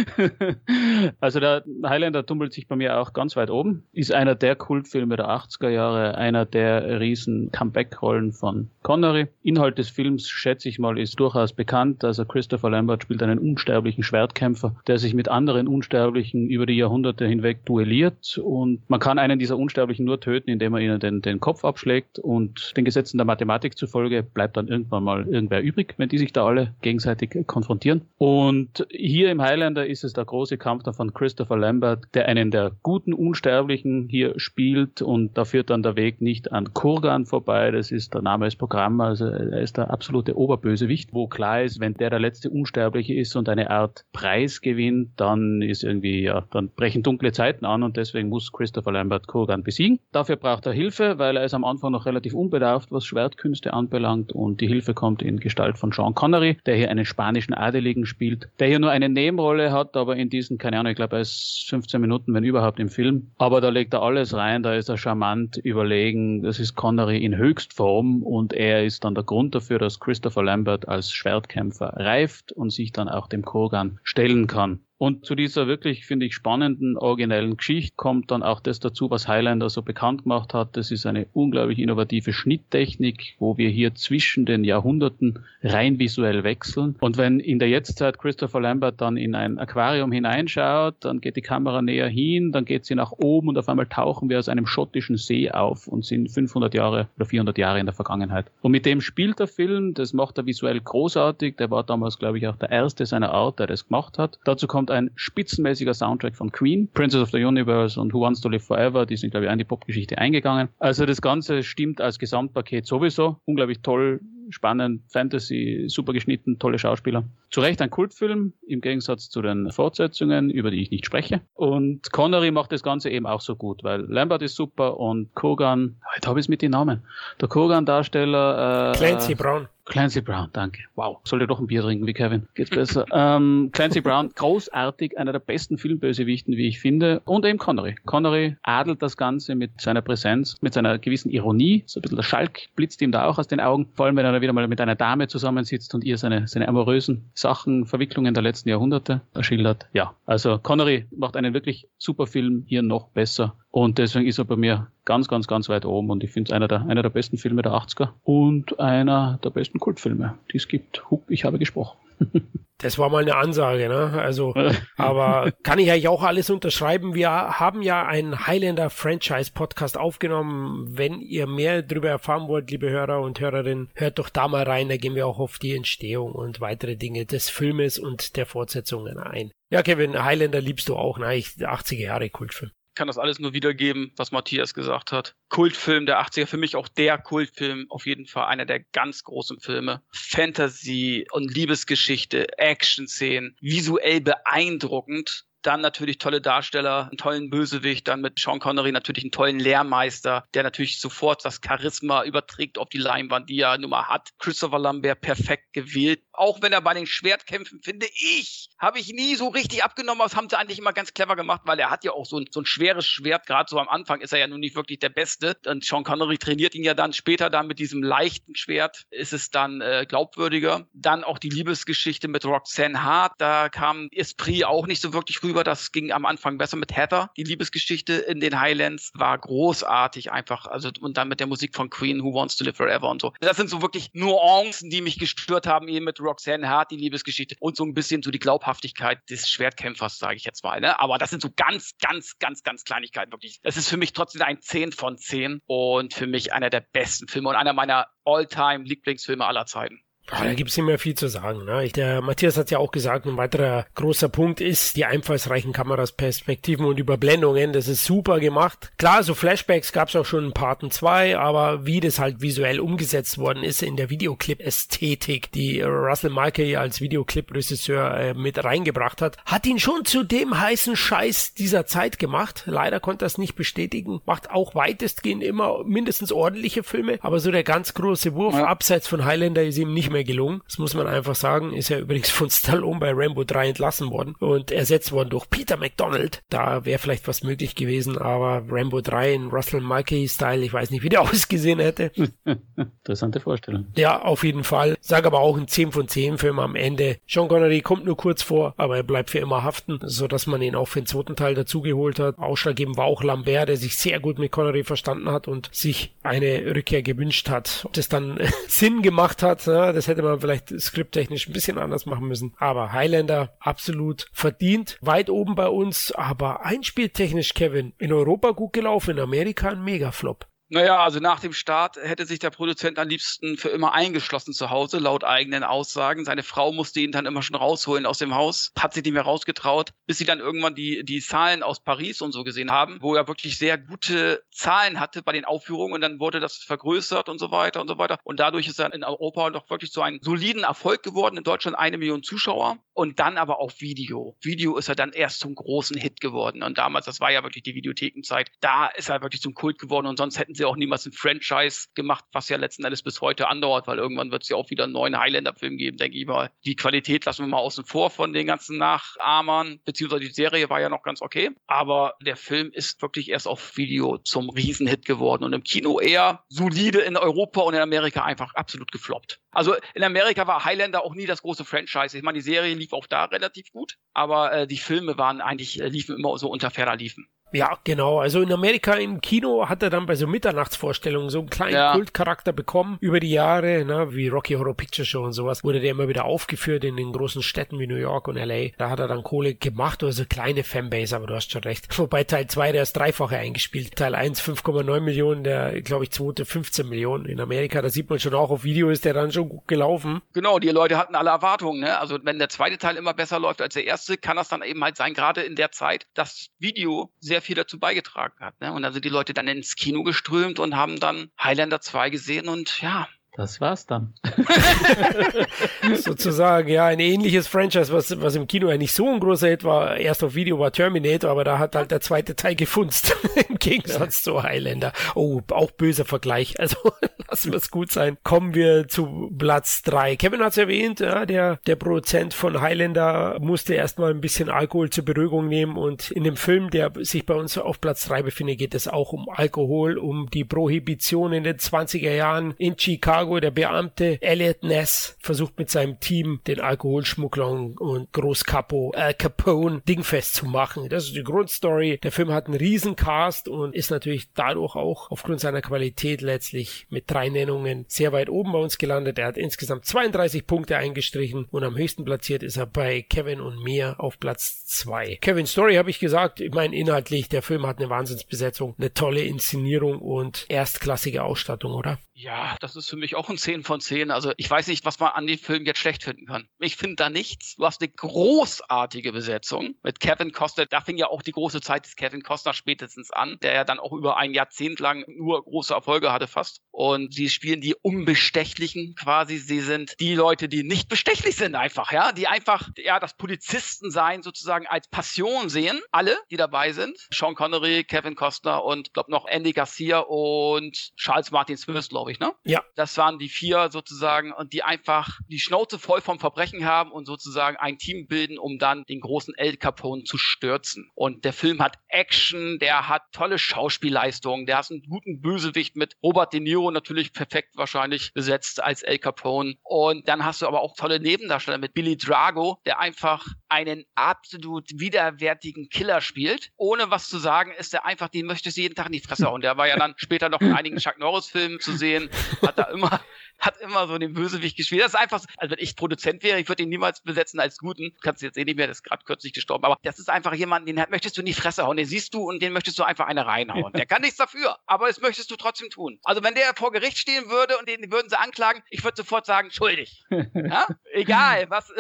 [1.20, 5.16] Also der Highlander tummelt sich bei mir auch ganz weit oben, ist einer der Kultfilme
[5.16, 9.28] der 80er Jahre, einer der riesen Comeback-Rollen von Connery.
[9.44, 12.04] Inhalt des Films, schätze ich mal, ist durchaus bekannt.
[12.04, 17.26] Also Christopher Lambert spielt einen unsterblichen Schwertkämpfer, der sich mit anderen Unsterblichen über die Jahrhunderte
[17.26, 21.40] hinweg duelliert und man kann einen dieser Unsterblichen nur töten, indem er ihnen den, den
[21.40, 26.10] Kopf abschlägt und den Gesetzen der Mathematik zufolge bleibt dann irgendwann mal irgendwer übrig, wenn
[26.10, 28.02] die sich da alle gegenseitig konfrontieren.
[28.18, 32.72] Und hier im Highlander ist es der große Kampf von Christopher Lambert, der einen der
[32.84, 35.02] guten Unsterblichen hier spielt.
[35.02, 38.56] Und da führt dann der Weg nicht an Kurgan vorbei, das ist der Name des
[38.56, 43.14] Programms, also er ist der absolute Oberbösewicht, wo klar ist, wenn der der letzte Unsterbliche
[43.14, 47.84] ist und eine Art Preis gewinnt, dann ist irgendwie, ja, dann brechen dunkle Zeiten an.
[47.84, 50.00] Und deswegen muss Christopher Lambert Kurgan besiegen.
[50.12, 54.32] Dafür braucht er Hilfe, weil er ist am Anfang noch relativ unbedarft, was Schwertkünste anbelangt.
[54.32, 58.50] Und die Hilfe kommt in Gestalt von Sean Connery, der hier einen spanischen Adeligen spielt,
[58.58, 61.66] der hier nur eine Nebenrolle hat, aber in diesen, keine Ahnung, ich glaube, er ist
[61.70, 63.28] 15 Minuten, wenn überhaupt im Film.
[63.38, 67.38] Aber da legt er alles rein, da ist er charmant, überlegen, das ist Connery in
[67.38, 72.72] Höchstform und er ist dann der Grund dafür, dass Christopher Lambert als Schwertkämpfer reift und
[72.72, 74.80] sich dann auch dem Kurgan stellen kann.
[75.00, 79.28] Und zu dieser wirklich, finde ich, spannenden, originellen Geschichte kommt dann auch das dazu, was
[79.28, 80.76] Highlander so bekannt gemacht hat.
[80.76, 86.96] Das ist eine unglaublich innovative Schnitttechnik, wo wir hier zwischen den Jahrhunderten rein visuell wechseln.
[87.00, 91.42] Und wenn in der Jetztzeit Christopher Lambert dann in ein Aquarium hineinschaut, dann geht die
[91.42, 94.66] Kamera näher hin, dann geht sie nach oben und auf einmal tauchen wir aus einem
[94.66, 98.48] schottischen See auf und sind 500 Jahre oder 400 Jahre in der Vergangenheit.
[98.62, 101.56] Und mit dem spielt der Film, das macht er visuell großartig.
[101.58, 104.40] Der war damals, glaube ich, auch der erste seiner Art, der das gemacht hat.
[104.44, 108.50] Dazu kommt ein spitzenmäßiger Soundtrack von Queen, Princess of the Universe und Who Wants to
[108.50, 110.70] Live Forever, die sind, glaube ich, in die Popgeschichte eingegangen.
[110.80, 113.38] Also das Ganze stimmt als Gesamtpaket sowieso.
[113.46, 117.24] Unglaublich toll, spannend, Fantasy, super geschnitten, tolle Schauspieler.
[117.50, 121.42] Zu Recht ein Kultfilm, im Gegensatz zu den Fortsetzungen, über die ich nicht spreche.
[121.54, 125.98] Und Connery macht das Ganze eben auch so gut, weil Lambert ist super und Kogan,
[126.16, 127.04] heute habe ich es mit den Namen.
[127.42, 128.94] Der Kogan-Darsteller...
[128.94, 129.68] Äh, Clancy Brown.
[129.88, 130.82] Clancy Brown, danke.
[130.96, 132.48] Wow, sollte doch ein Bier trinken wie Kevin.
[132.56, 133.06] Geht's besser.
[133.14, 137.22] ähm, Clancy Brown, großartig, einer der besten Filmbösewichten, wie ich finde.
[137.24, 137.96] Und eben Connery.
[138.06, 141.84] Connery adelt das Ganze mit seiner Präsenz, mit seiner gewissen Ironie.
[141.86, 143.88] So ein bisschen der Schalk blitzt ihm da auch aus den Augen.
[143.94, 147.30] Vor allem, wenn er wieder mal mit einer Dame zusammensitzt und ihr seine, seine amorösen
[147.34, 149.88] Sachen, Verwicklungen der letzten Jahrhunderte schildert.
[149.94, 153.56] Ja, also Connery macht einen wirklich super Film hier noch besser.
[153.78, 156.10] Und deswegen ist er bei mir ganz, ganz, ganz weit oben.
[156.10, 159.52] Und ich finde es einer der, einer der besten Filme der 80er und einer der
[159.52, 161.12] besten Kultfilme, die es gibt.
[161.12, 161.96] Hup, ich habe gesprochen.
[162.80, 164.22] Das war mal eine Ansage, ne?
[164.22, 164.54] Also,
[164.98, 167.16] aber kann ich eigentlich auch alles unterschreiben.
[167.16, 170.86] Wir haben ja einen Highlander Franchise Podcast aufgenommen.
[170.88, 174.90] Wenn ihr mehr darüber erfahren wollt, liebe Hörer und Hörerinnen, hört doch da mal rein.
[174.90, 179.18] Da gehen wir auch auf die Entstehung und weitere Dinge des Filmes und der Fortsetzungen
[179.18, 179.50] ein.
[179.72, 181.30] Ja, Kevin, Highlander liebst du auch, ne?
[181.30, 185.36] 80er Jahre Kultfilm kann das alles nur wiedergeben, was Matthias gesagt hat.
[185.50, 189.60] Kultfilm der 80er, für mich auch der Kultfilm, auf jeden Fall einer der ganz großen
[189.60, 190.02] Filme.
[190.12, 198.40] Fantasy und Liebesgeschichte, Action-Szenen, visuell beeindruckend dann natürlich tolle Darsteller, einen tollen Bösewicht, dann mit
[198.40, 203.50] Sean Connery natürlich einen tollen Lehrmeister, der natürlich sofort das Charisma überträgt auf die Leinwand,
[203.50, 204.30] die er nun mal hat.
[204.40, 206.22] Christopher Lambert perfekt gewählt.
[206.32, 210.36] Auch wenn er bei den Schwertkämpfen, finde ich, habe ich nie so richtig abgenommen, das
[210.36, 212.62] haben sie eigentlich immer ganz clever gemacht, weil er hat ja auch so ein, so
[212.62, 215.58] ein schweres Schwert, gerade so am Anfang ist er ja nun nicht wirklich der Beste.
[215.66, 219.50] Und Sean Connery trainiert ihn ja dann später dann mit diesem leichten Schwert, ist es
[219.50, 220.88] dann äh, glaubwürdiger.
[220.94, 225.57] Dann auch die Liebesgeschichte mit Roxanne Hart, da kam Esprit auch nicht so wirklich rüber.
[225.64, 227.32] Das ging am Anfang besser mit Heather.
[227.38, 230.66] Die Liebesgeschichte in den Highlands war großartig einfach.
[230.66, 233.34] Also und dann mit der Musik von Queen, Who Wants to Live Forever und so.
[233.40, 237.56] Das sind so wirklich Nuancen, die mich gestört haben, eben mit Roxanne Hart, die Liebesgeschichte
[237.60, 240.80] und so ein bisschen so die Glaubhaftigkeit des Schwertkämpfers, sage ich jetzt mal.
[240.80, 241.00] Ne?
[241.00, 243.60] Aber das sind so ganz, ganz, ganz, ganz Kleinigkeiten wirklich.
[243.64, 247.28] Es ist für mich trotzdem ein 10 von 10 und für mich einer der besten
[247.28, 250.02] Filme und einer meiner All-Time Lieblingsfilme aller Zeiten.
[250.30, 251.64] Ah, da gibt's nicht mehr viel zu sagen.
[251.66, 251.90] Ne?
[251.90, 256.86] Der Matthias hat ja auch gesagt, ein weiterer großer Punkt ist die einfallsreichen Kameras, Perspektiven
[256.86, 257.72] und Überblendungen.
[257.72, 258.92] Das ist super gemacht.
[258.98, 263.38] Klar, so Flashbacks gab's auch schon in Parten 2, aber wie das halt visuell umgesetzt
[263.38, 269.66] worden ist in der Videoclip-Ästhetik, die Russell Mulcahy als Videoclip-Regisseur äh, mit reingebracht hat, hat
[269.66, 272.64] ihn schon zu dem heißen Scheiß dieser Zeit gemacht.
[272.66, 274.22] Leider konnte es nicht bestätigen.
[274.26, 278.66] Macht auch weitestgehend immer mindestens ordentliche Filme, aber so der ganz große Wurf ja.
[278.66, 280.62] abseits von Highlander ist ihm nicht mehr mehr gelungen.
[280.66, 281.74] Das muss man einfach sagen.
[281.74, 285.78] Ist ja übrigens von Stallone bei Rambo 3 entlassen worden und ersetzt worden durch Peter
[285.78, 286.42] McDonald.
[286.50, 291.04] Da wäre vielleicht was möglich gewesen, aber Rambo 3 in Russell Mulcahy-Style, ich weiß nicht,
[291.04, 292.12] wie der ausgesehen hätte.
[292.76, 293.88] Interessante Vorstellung.
[293.96, 294.98] Ja, auf jeden Fall.
[295.02, 297.18] Sag aber auch ein 10 von 10 Film am Ende.
[297.28, 300.62] Sean Connery kommt nur kurz vor, aber er bleibt für immer haften, so dass man
[300.62, 302.38] ihn auch für den zweiten Teil dazugeholt hat.
[302.40, 306.76] Ausschlaggebend war auch Lambert, der sich sehr gut mit Connery verstanden hat und sich eine
[306.76, 307.84] Rückkehr gewünscht hat.
[307.86, 312.06] Ob das dann Sinn gemacht hat, ja, das hätte man vielleicht skripttechnisch ein bisschen anders
[312.06, 312.54] machen müssen.
[312.58, 314.98] Aber Highlander absolut verdient.
[315.02, 320.48] Weit oben bei uns, aber einspieltechnisch, Kevin, in Europa gut gelaufen, in Amerika ein Megaflop.
[320.70, 324.70] Naja, also nach dem Start hätte sich der Produzent am liebsten für immer eingeschlossen zu
[324.70, 326.26] Hause, laut eigenen Aussagen.
[326.26, 329.22] Seine Frau musste ihn dann immer schon rausholen aus dem Haus, hat sich nicht mehr
[329.22, 333.16] rausgetraut, bis sie dann irgendwann die, die Zahlen aus Paris und so gesehen haben, wo
[333.16, 337.40] er wirklich sehr gute Zahlen hatte bei den Aufführungen und dann wurde das vergrößert und
[337.40, 338.20] so weiter und so weiter.
[338.26, 341.38] Und dadurch ist er in Europa doch wirklich zu einem soliden Erfolg geworden.
[341.38, 344.36] In Deutschland eine Million Zuschauer und dann aber auch Video.
[344.42, 346.62] Video ist er dann erst zum großen Hit geworden.
[346.62, 350.08] Und damals, das war ja wirklich die Videothekenzeit, da ist er wirklich zum Kult geworden
[350.08, 353.48] und sonst hätten sie auch niemals ein Franchise gemacht, was ja letzten Endes bis heute
[353.48, 356.52] andauert, weil irgendwann wird es ja auch wieder einen neuen Highlander-Film geben, denke ich mal.
[356.66, 360.82] Die Qualität lassen wir mal außen vor von den ganzen Nachahmern, beziehungsweise die Serie war
[360.82, 361.52] ja noch ganz okay.
[361.68, 366.44] Aber der Film ist wirklich erst auf Video zum Riesenhit geworden und im Kino eher
[366.50, 369.40] solide in Europa und in Amerika einfach absolut gefloppt.
[369.52, 372.18] Also in Amerika war Highlander auch nie das große Franchise.
[372.18, 375.82] Ich meine, die Serie lief auch da relativ gut, aber äh, die Filme waren eigentlich,
[375.82, 377.28] äh, liefen immer so unter ferner liefen.
[377.52, 378.20] Ja, genau.
[378.20, 381.94] Also in Amerika im Kino hat er dann bei so Mitternachtsvorstellungen so einen kleinen ja.
[381.94, 385.92] Kultcharakter bekommen über die Jahre, ne, wie Rocky Horror Picture Show und sowas, wurde der
[385.92, 388.70] immer wieder aufgeführt in den großen Städten wie New York und LA.
[388.78, 391.88] Da hat er dann Kohle gemacht, also kleine Fanbase, aber du hast schon recht.
[391.98, 393.96] Wobei Teil 2, der ist dreifache eingespielt.
[393.96, 397.26] Teil 1 5,9 Millionen, der, glaube ich, zweite 15 Millionen.
[397.26, 400.22] In Amerika, da sieht man schon auch auf Video, ist der dann schon gut gelaufen.
[400.34, 401.98] Genau, die Leute hatten alle Erwartungen, ne?
[402.00, 404.84] Also wenn der zweite Teil immer besser läuft als der erste, kann das dann eben
[404.84, 408.60] halt sein, gerade in der Zeit, dass Video sehr sehr viel dazu beigetragen hat.
[408.62, 408.74] Ne?
[408.74, 412.48] Und dann sind die Leute dann ins Kino geströmt und haben dann Highlander 2 gesehen
[412.48, 413.08] und ja,
[413.38, 414.16] das war's dann.
[415.96, 419.64] Sozusagen, ja, ein ähnliches Franchise, was, was im Kino ja nicht so ein großer Hit
[419.64, 419.98] war.
[419.98, 423.16] Erst auf Video war Terminator, aber da hat halt der zweite Teil gefunzt.
[423.50, 424.92] Im Gegensatz zu Highlander.
[425.14, 426.60] Oh, auch böser Vergleich.
[426.60, 426.78] Also
[427.30, 428.18] lassen wir es gut sein.
[428.24, 430.16] Kommen wir zu Platz drei.
[430.16, 434.90] Kevin hat es erwähnt, ja, der, der Produzent von Highlander musste erstmal ein bisschen Alkohol
[434.90, 438.58] zur Beruhigung nehmen und in dem Film, der sich bei uns auf Platz drei befindet,
[438.58, 443.40] geht es auch um Alkohol, um die Prohibition in den 20er Jahren in Chicago Drago,
[443.42, 450.36] der Beamte, Elliot Ness versucht mit seinem Team den Alkoholschmuggler und Großcapo Al Capone dingfest
[450.36, 450.88] zu machen.
[450.88, 452.00] Das ist die Grundstory.
[452.02, 456.88] Der Film hat einen riesen Cast und ist natürlich dadurch auch aufgrund seiner Qualität letztlich
[456.90, 459.20] mit drei Nennungen sehr weit oben bei uns gelandet.
[459.20, 463.62] Er hat insgesamt 32 Punkte eingestrichen und am höchsten platziert ist er bei Kevin und
[463.62, 465.18] mir auf Platz zwei.
[465.20, 469.24] Kevin Story habe ich gesagt, ich meine inhaltlich, der Film hat eine Wahnsinnsbesetzung, eine tolle
[469.24, 472.00] Inszenierung und erstklassige Ausstattung, oder?
[472.20, 474.10] Ja, das ist für mich auch ein 10 von 10.
[474.10, 476.50] Also ich weiß nicht, was man an dem Film jetzt schlecht finden kann.
[476.58, 477.58] Ich finde da nichts.
[477.58, 480.66] Du hast eine großartige Besetzung mit Kevin Costner.
[480.66, 483.78] Da fing ja auch die große Zeit des Kevin Costner spätestens an, der ja dann
[483.78, 486.62] auch über ein Jahrzehnt lang nur große Erfolge hatte fast.
[486.72, 489.38] Und sie spielen die Unbestechlichen quasi.
[489.38, 492.14] Sie sind die Leute, die nicht bestechlich sind einfach, ja.
[492.14, 495.80] Die einfach, ja, das Polizistensein sozusagen als Passion sehen.
[495.92, 496.98] Alle, die dabei sind.
[497.14, 502.20] Sean Connery, Kevin Costner und, glaube noch Andy Garcia und Charles Martin Smith, glaube ich,
[502.20, 502.34] ne?
[502.44, 502.64] Ja.
[502.76, 507.06] Das waren die vier sozusagen und die einfach die Schnauze voll vom Verbrechen haben und
[507.06, 510.90] sozusagen ein Team bilden, um dann den großen El Capone zu stürzen.
[510.96, 515.96] Und der Film hat Action, der hat tolle Schauspielleistungen, der hat einen guten Bösewicht mit
[516.04, 519.56] Robert De Niro natürlich perfekt wahrscheinlich besetzt als El Capone.
[519.64, 524.70] Und dann hast du aber auch tolle Nebendarsteller mit Billy Drago, der einfach einen absolut
[524.74, 526.52] widerwärtigen Killer spielt.
[526.58, 529.28] Ohne was zu sagen, ist er einfach, den möchtest du jeden Tag in die Fresse
[529.28, 529.42] hauen.
[529.42, 531.97] Der war ja dann später noch in einigen Chuck Norris-Filmen zu sehen,
[532.46, 533.02] hat da immer,
[533.40, 534.82] hat immer so den Bösewicht gespielt.
[534.82, 537.58] Das ist einfach, so, also wenn ich Produzent wäre, ich würde ihn niemals besetzen als
[537.58, 537.92] Guten.
[537.94, 539.66] Du kannst jetzt eh nicht mehr, das ist gerade kürzlich gestorben.
[539.66, 541.78] Aber das ist einfach jemand, den möchtest du in die Fresse hauen.
[541.78, 543.74] Den siehst du und den möchtest du einfach eine reinhauen.
[543.74, 546.00] Der kann nichts dafür, aber das möchtest du trotzdem tun.
[546.04, 549.26] Also wenn der vor Gericht stehen würde und den würden sie anklagen, ich würde sofort
[549.26, 550.04] sagen, schuldig.
[550.48, 550.68] Ja?
[550.94, 551.72] Egal, was.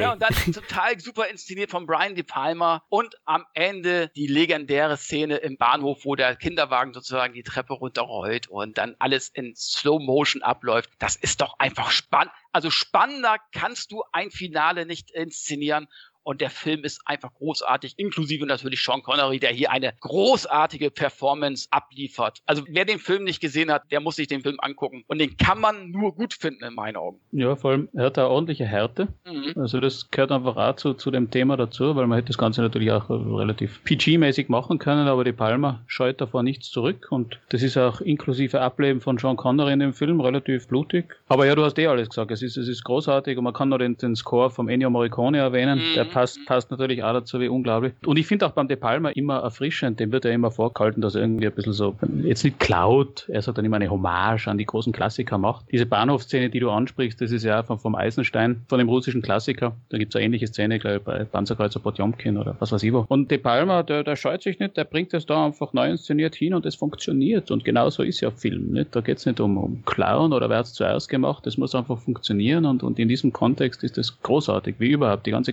[0.00, 4.96] ja, und dann total super inszeniert von Brian De Palma und am Ende die legendäre
[4.96, 9.98] Szene im Bahnhof, wo der Kinderwagen sozusagen die Treppe runterrollt und dann alles in Slow
[9.98, 10.90] Motion abläuft.
[10.98, 12.32] Das ist doch einfach spannend.
[12.52, 15.88] Also spannender kannst du ein Finale nicht inszenieren
[16.24, 21.68] und der Film ist einfach großartig, inklusive natürlich Sean Connery, der hier eine großartige Performance
[21.70, 22.42] abliefert.
[22.46, 25.04] Also wer den Film nicht gesehen hat, der muss sich den Film angucken.
[25.06, 27.20] Und den kann man nur gut finden, in meinen Augen.
[27.32, 29.08] Ja, vor allem, er hat eine ordentliche Härte.
[29.26, 29.52] Mhm.
[29.56, 32.62] Also das gehört einfach auch zu, zu dem Thema dazu, weil man hätte das Ganze
[32.62, 37.08] natürlich auch relativ PG-mäßig machen können, aber die Palmer scheut davor nichts zurück.
[37.10, 41.14] Und das ist auch inklusive Ableben von Sean Connery in dem Film relativ blutig.
[41.28, 42.30] Aber ja, du hast eh alles gesagt.
[42.30, 45.38] Es ist, es ist großartig und man kann noch den, den Score vom Ennio Morricone
[45.38, 45.78] erwähnen.
[45.78, 45.94] Mhm.
[45.94, 47.92] Der passt, passt natürlich auch dazu wie unglaublich.
[48.06, 51.14] Und ich finde auch beim De Palma immer erfrischend, dem wird ja immer vorgehalten, dass
[51.14, 54.56] er irgendwie ein bisschen so, jetzt nicht klaut, er sagt dann immer eine Hommage an
[54.56, 55.66] die großen Klassiker macht.
[55.72, 59.74] Diese Bahnhofszene, die du ansprichst, das ist ja vom, vom Eisenstein, von dem russischen Klassiker.
[59.88, 62.92] Da gibt es eine ähnliche Szene, glaube ich, bei Panzerkreuzer Potjomkin oder was weiß ich
[62.92, 63.04] wo.
[63.08, 66.36] Und De Palma, der, der scheut sich nicht, der bringt es da einfach neu inszeniert
[66.36, 67.50] hin und es funktioniert.
[67.50, 68.72] Und genau so ist ja Film.
[68.72, 68.94] Nicht?
[68.94, 71.74] Da geht es nicht um, um Clown oder wer hat es zuerst gemacht, das muss
[71.74, 75.26] einfach funktionieren und, und in diesem Kontext ist das großartig, wie überhaupt.
[75.26, 75.52] Die ganze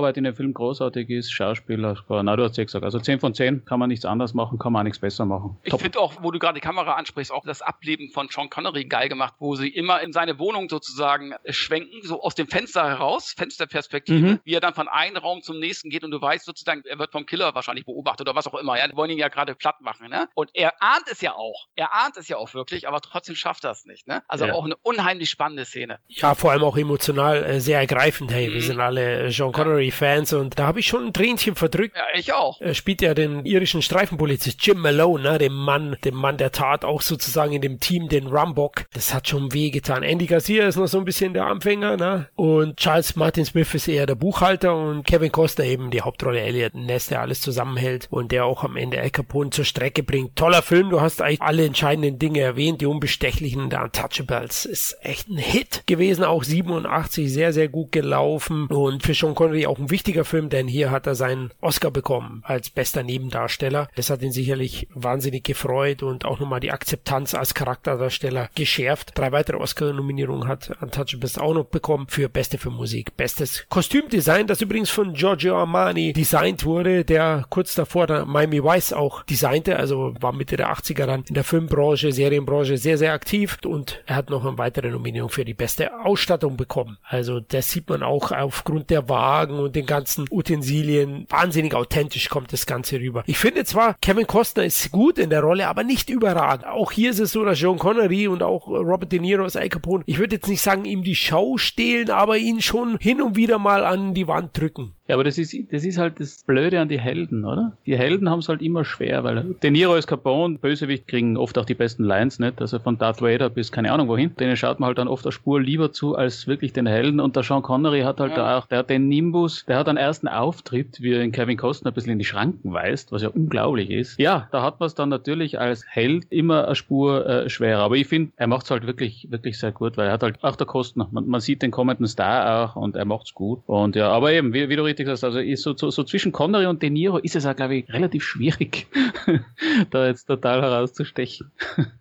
[0.00, 3.34] Kameraarbeit in dem Film großartig ist, Schauspieler, na, du hast ja gesagt, also 10 von
[3.34, 5.58] 10 kann man nichts anders machen, kann man auch nichts besser machen.
[5.62, 8.84] Ich finde auch, wo du gerade die Kamera ansprichst, auch das Ableben von Sean Connery
[8.84, 13.34] geil gemacht, wo sie immer in seine Wohnung sozusagen schwenken, so aus dem Fenster heraus,
[13.36, 14.40] Fensterperspektive, mhm.
[14.44, 17.12] wie er dann von einem Raum zum nächsten geht und du weißt sozusagen, er wird
[17.12, 19.80] vom Killer wahrscheinlich beobachtet oder was auch immer, ja, die wollen ihn ja gerade platt
[19.80, 20.28] machen, ne?
[20.34, 23.64] Und er ahnt es ja auch, er ahnt es ja auch wirklich, aber trotzdem schafft
[23.64, 24.22] er es nicht, ne?
[24.28, 24.54] Also ja.
[24.54, 25.98] auch eine unheimlich spannende Szene.
[26.08, 28.54] Ja, vor allem auch emotional äh, sehr ergreifend, hey, mhm.
[28.54, 29.52] wir sind alle äh, Sean
[29.90, 31.96] Connery-Fans und da habe ich schon ein Tränchen verdrückt.
[31.96, 32.60] Ja, ich auch.
[32.60, 36.84] Er spielt ja den irischen Streifenpolizist Jim Malone, ne, dem Mann, dem Mann der Tat,
[36.84, 38.86] auch sozusagen in dem Team, den Rumbock.
[38.92, 40.02] Das hat schon wehgetan.
[40.02, 42.28] Andy Garcia ist noch so ein bisschen der Anfänger, ne?
[42.36, 46.74] Und Charles Martin Smith ist eher der Buchhalter und Kevin Costa eben die Hauptrolle Elliot
[46.74, 50.36] Ness, der alles zusammenhält und der auch am Ende Al Capone zur Strecke bringt.
[50.36, 55.28] Toller Film, du hast eigentlich alle entscheidenden Dinge erwähnt, die Unbestechlichen, der Untouchables ist echt
[55.28, 59.90] ein Hit gewesen, auch 87, sehr, sehr gut gelaufen und für Sean Connery auch ein
[59.90, 63.88] wichtiger Film, denn hier hat er seinen Oscar bekommen als bester Nebendarsteller.
[63.96, 69.12] Das hat ihn sicherlich wahnsinnig gefreut und auch nochmal die Akzeptanz als Charakterdarsteller geschärft.
[69.14, 74.60] Drei weitere Oscar-Nominierungen hat Untouchables auch noch bekommen für beste für Musik, bestes Kostümdesign, das
[74.60, 80.14] übrigens von Giorgio Armani designt wurde, der kurz davor der Miami Vice auch designte, also
[80.20, 84.30] war Mitte der 80er dann in der Filmbranche, Serienbranche sehr, sehr aktiv und er hat
[84.30, 86.98] noch eine weitere Nominierung für die beste Ausstattung bekommen.
[87.02, 91.26] Also das sieht man auch aufgrund der Wagen und den ganzen Utensilien.
[91.28, 93.22] Wahnsinnig authentisch kommt das Ganze rüber.
[93.26, 96.66] Ich finde zwar, Kevin Costner ist gut in der Rolle, aber nicht überragend.
[96.66, 99.68] Auch hier ist es so, dass John Connery und auch Robert De Niro als Al
[99.68, 103.36] Capone, ich würde jetzt nicht sagen, ihm die Show stehlen, aber ihn schon hin und
[103.36, 104.94] wieder mal an die Wand drücken.
[105.10, 107.72] Ja, aber das ist, das ist halt das Blöde an die Helden, oder?
[107.84, 111.58] Die Helden haben es halt immer schwer, weil De Niro als Capone, Bösewicht kriegen oft
[111.58, 112.60] auch die besten Lines, nicht?
[112.60, 114.36] Also von Darth Vader bis keine Ahnung wohin.
[114.36, 117.18] Denen schaut man halt dann oft der Spur lieber zu als wirklich den Helden.
[117.18, 118.36] Und der Sean Connery hat halt ja.
[118.36, 121.56] da auch, der hat den Nimbus, der hat einen ersten Auftritt, wie er in Kevin
[121.56, 124.16] Costner ein bisschen in die Schranken weist, was ja unglaublich ist.
[124.20, 127.80] Ja, da hat man es dann natürlich als Held immer eine Spur äh, schwerer.
[127.80, 130.44] Aber ich finde, er macht es halt wirklich, wirklich sehr gut, weil er hat halt
[130.44, 131.08] auch der Costner.
[131.10, 133.58] Man, man sieht den kommenden Star auch und er macht es gut.
[133.66, 136.32] Und ja, aber eben, wie, wie du richtig sagst, also ist so, so, so zwischen
[136.32, 138.86] Connery und De Niro ist es auch, glaube ich, relativ schwierig,
[139.90, 141.50] da jetzt total herauszustechen.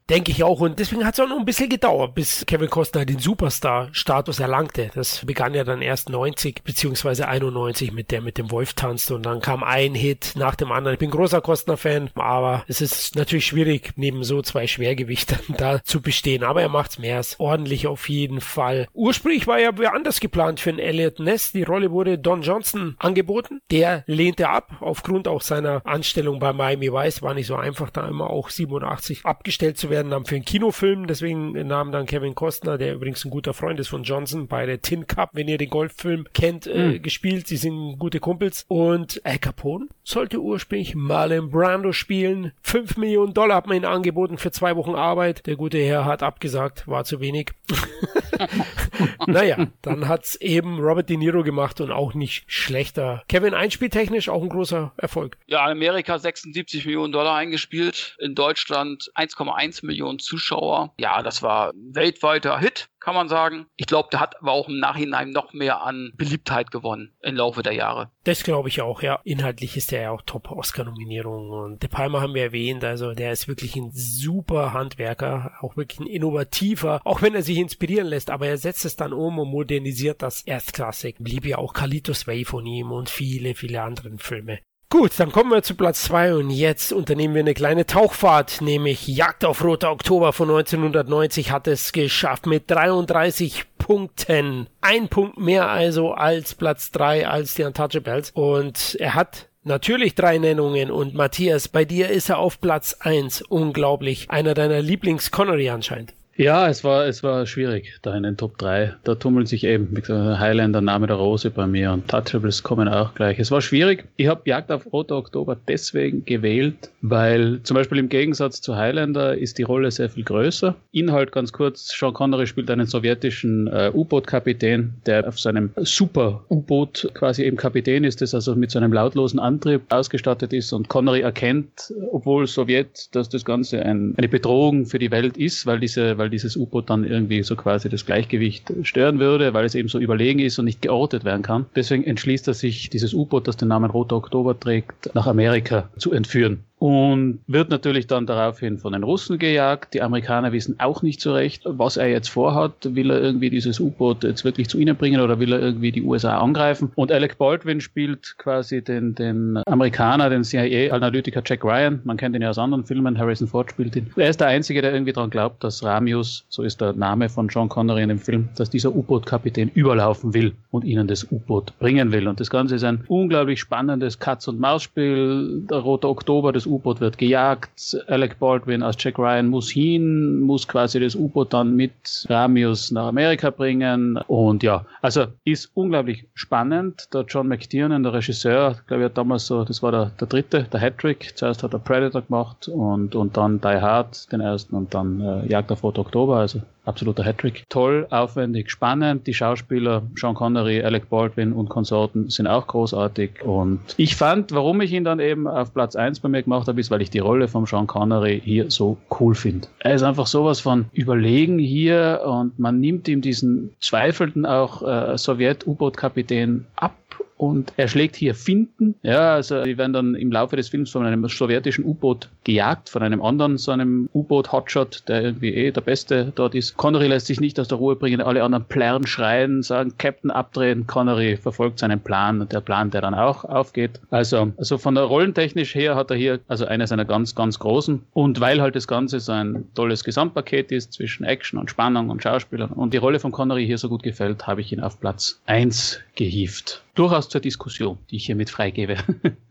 [0.09, 0.59] Denke ich auch.
[0.59, 4.89] Und deswegen hat es auch noch ein bisschen gedauert, bis Kevin Costner den Superstar-Status erlangte.
[4.95, 9.23] Das begann ja dann erst 90 beziehungsweise 91 mit der mit dem Wolf tanzte und
[9.23, 10.93] dann kam ein Hit nach dem anderen.
[10.93, 16.01] Ich bin großer Costner-Fan, aber es ist natürlich schwierig, neben so zwei Schwergewichtern da zu
[16.01, 16.43] bestehen.
[16.43, 17.19] Aber er macht's mehr.
[17.19, 18.87] Ist ordentlich auf jeden Fall.
[18.93, 21.51] Ursprünglich war er anders geplant für einen Elliot Ness.
[21.51, 23.61] Die Rolle wurde Don Johnson angeboten.
[23.71, 27.21] Der lehnte ab, aufgrund auch seiner Anstellung bei Miami Vice.
[27.21, 31.07] War nicht so einfach, da immer auch 87 abgestellt zu werden dann für einen Kinofilm.
[31.07, 34.81] Deswegen nahm dann Kevin Costner, der übrigens ein guter Freund ist von Johnson, bei der
[34.81, 37.01] Tin Cup, wenn ihr den Golffilm kennt, äh, mhm.
[37.01, 37.47] gespielt.
[37.47, 38.65] Sie sind gute Kumpels.
[38.67, 42.51] Und Al Capone sollte ursprünglich Marlon Brando spielen.
[42.61, 45.45] 5 Millionen Dollar hat man ihn angeboten für zwei Wochen Arbeit.
[45.45, 47.51] Der gute Herr hat abgesagt, war zu wenig.
[49.27, 53.23] naja, dann hat's eben Robert De Niro gemacht und auch nicht schlechter.
[53.27, 55.37] Kevin einspieltechnisch auch ein großer Erfolg.
[55.47, 60.93] Ja, in Amerika 76 Millionen Dollar eingespielt, in Deutschland 1,1 Millionen Zuschauer.
[60.99, 63.67] Ja, das war weltweiter Hit kann man sagen.
[63.75, 67.63] Ich glaube, der hat aber auch im Nachhinein noch mehr an Beliebtheit gewonnen im Laufe
[67.63, 68.11] der Jahre.
[68.23, 69.19] Das glaube ich auch, ja.
[69.23, 71.49] Inhaltlich ist er ja auch Top-Oscar-Nominierung.
[71.49, 75.99] Und De Palma haben wir erwähnt, also der ist wirklich ein super Handwerker, auch wirklich
[75.99, 79.49] ein innovativer, auch wenn er sich inspirieren lässt, aber er setzt es dann um und
[79.49, 81.15] modernisiert das erstklassig.
[81.19, 84.59] Blieb ja auch Kalitos Way von ihm und viele, viele andere Filme.
[84.91, 89.07] Gut, dann kommen wir zu Platz zwei und jetzt unternehmen wir eine kleine Tauchfahrt, nämlich
[89.07, 94.67] Jagd auf Roter Oktober von 1990 hat es geschafft mit 33 Punkten.
[94.81, 100.37] Ein Punkt mehr also als Platz drei als die Untouchables und er hat Natürlich drei
[100.37, 103.41] Nennungen und Matthias, bei dir ist er auf Platz eins.
[103.41, 104.31] Unglaublich.
[104.31, 106.13] Einer deiner Lieblings-Connery anscheinend.
[106.39, 108.95] Ja, es war, es war schwierig da in den Top 3.
[109.03, 113.13] Da tummeln sich eben, gesagt, Highlander, Name der Rose bei mir und Touchables kommen auch
[113.13, 113.39] gleich.
[113.39, 114.05] Es war schwierig.
[114.15, 119.37] Ich habe Jagd auf Roter Oktober deswegen gewählt, weil zum Beispiel im Gegensatz zu Highlander
[119.37, 120.77] ist die Rolle sehr viel größer.
[120.93, 127.43] Inhalt ganz kurz, Sean Connery spielt einen sowjetischen äh, U-Boot-Kapitän, der auf seinem Super-U-Boot quasi
[127.43, 131.93] eben Kapitän ist, das also mit so einem lautlosen Antrieb ausgestattet ist und Connery erkennt,
[132.13, 136.28] obwohl Sowjet, dass das Ganze ein, eine Bedrohung für die Welt ist, weil diese, weil
[136.29, 139.97] weil dieses U-Boot dann irgendwie so quasi das Gleichgewicht stören würde, weil es eben so
[139.97, 141.65] überlegen ist und nicht geortet werden kann.
[141.75, 146.11] Deswegen entschließt er sich, dieses U-Boot, das den Namen Roter Oktober trägt, nach Amerika zu
[146.11, 149.93] entführen und wird natürlich dann daraufhin von den Russen gejagt.
[149.93, 152.95] Die Amerikaner wissen auch nicht so recht, was er jetzt vorhat.
[152.95, 156.01] Will er irgendwie dieses U-Boot jetzt wirklich zu ihnen bringen oder will er irgendwie die
[156.01, 156.91] USA angreifen?
[156.95, 161.99] Und Alec Baldwin spielt quasi den, den Amerikaner, den CIA-Analytiker Jack Ryan.
[162.05, 163.19] Man kennt ihn ja aus anderen Filmen.
[163.19, 164.09] Harrison Ford spielt ihn.
[164.15, 167.49] Er ist der Einzige, der irgendwie daran glaubt, dass Ramius, so ist der Name von
[167.49, 172.13] John Connery in dem Film, dass dieser U-Boot-Kapitän überlaufen will und ihnen das U-Boot bringen
[172.13, 172.29] will.
[172.29, 175.65] Und das Ganze ist ein unglaublich spannendes Katz-und-Maus-Spiel.
[175.69, 177.97] Der Rote Oktober, das U-Boot wird gejagt.
[178.07, 183.07] Alec Baldwin als Jack Ryan muss hin, muss quasi das U-Boot dann mit Ramius nach
[183.07, 184.17] Amerika bringen.
[184.27, 187.09] Und ja, also ist unglaublich spannend.
[187.13, 190.63] Der John McTiernan, der Regisseur, glaube ich, hat damals so, das war der, der dritte,
[190.71, 191.33] der Hattrick.
[191.35, 195.47] Zuerst hat er Predator gemacht und, und dann Die Hard, den ersten, und dann äh,
[195.47, 196.37] Jagd auf Rot Oktober.
[196.37, 197.63] Also absoluter Hattrick.
[197.69, 199.27] Toll, aufwendig, spannend.
[199.27, 203.43] Die Schauspieler Sean Connery, Alec Baldwin und Konsorten sind auch großartig.
[203.43, 206.79] Und ich fand, warum ich ihn dann eben auf Platz 1 bei mir gemacht habe,
[206.79, 209.67] ist, weil ich die Rolle von Sean Connery hier so cool finde.
[209.79, 215.17] Er ist einfach sowas von überlegen hier und man nimmt ihm diesen zweifelnden auch äh,
[215.17, 216.95] Sowjet-U-Boot-Kapitän ab
[217.39, 218.95] und er schlägt hier Finden.
[219.01, 223.01] Ja, also die werden dann im Laufe des Films von einem sowjetischen U-Boot gejagt, von
[223.01, 226.75] einem anderen, so einem U-Boot-Hotshot, der irgendwie eh der Beste dort ist.
[226.75, 230.85] Connery lässt sich nicht aus der Ruhe bringen, alle anderen plärren, schreien, sagen Captain abdrehen.
[230.85, 234.01] Connery verfolgt seinen Plan und der Plan, der dann auch aufgeht.
[234.09, 238.03] Also, also von der rollentechnisch her hat er hier also eine seiner ganz, ganz großen.
[238.11, 242.21] Und weil halt das Ganze so ein tolles Gesamtpaket ist zwischen Action und Spannung und
[242.21, 245.39] Schauspielern und die Rolle von Connery hier so gut gefällt, habe ich ihn auf Platz
[245.45, 248.97] 1 gehievt durchaus zur Diskussion, die ich hiermit freigebe.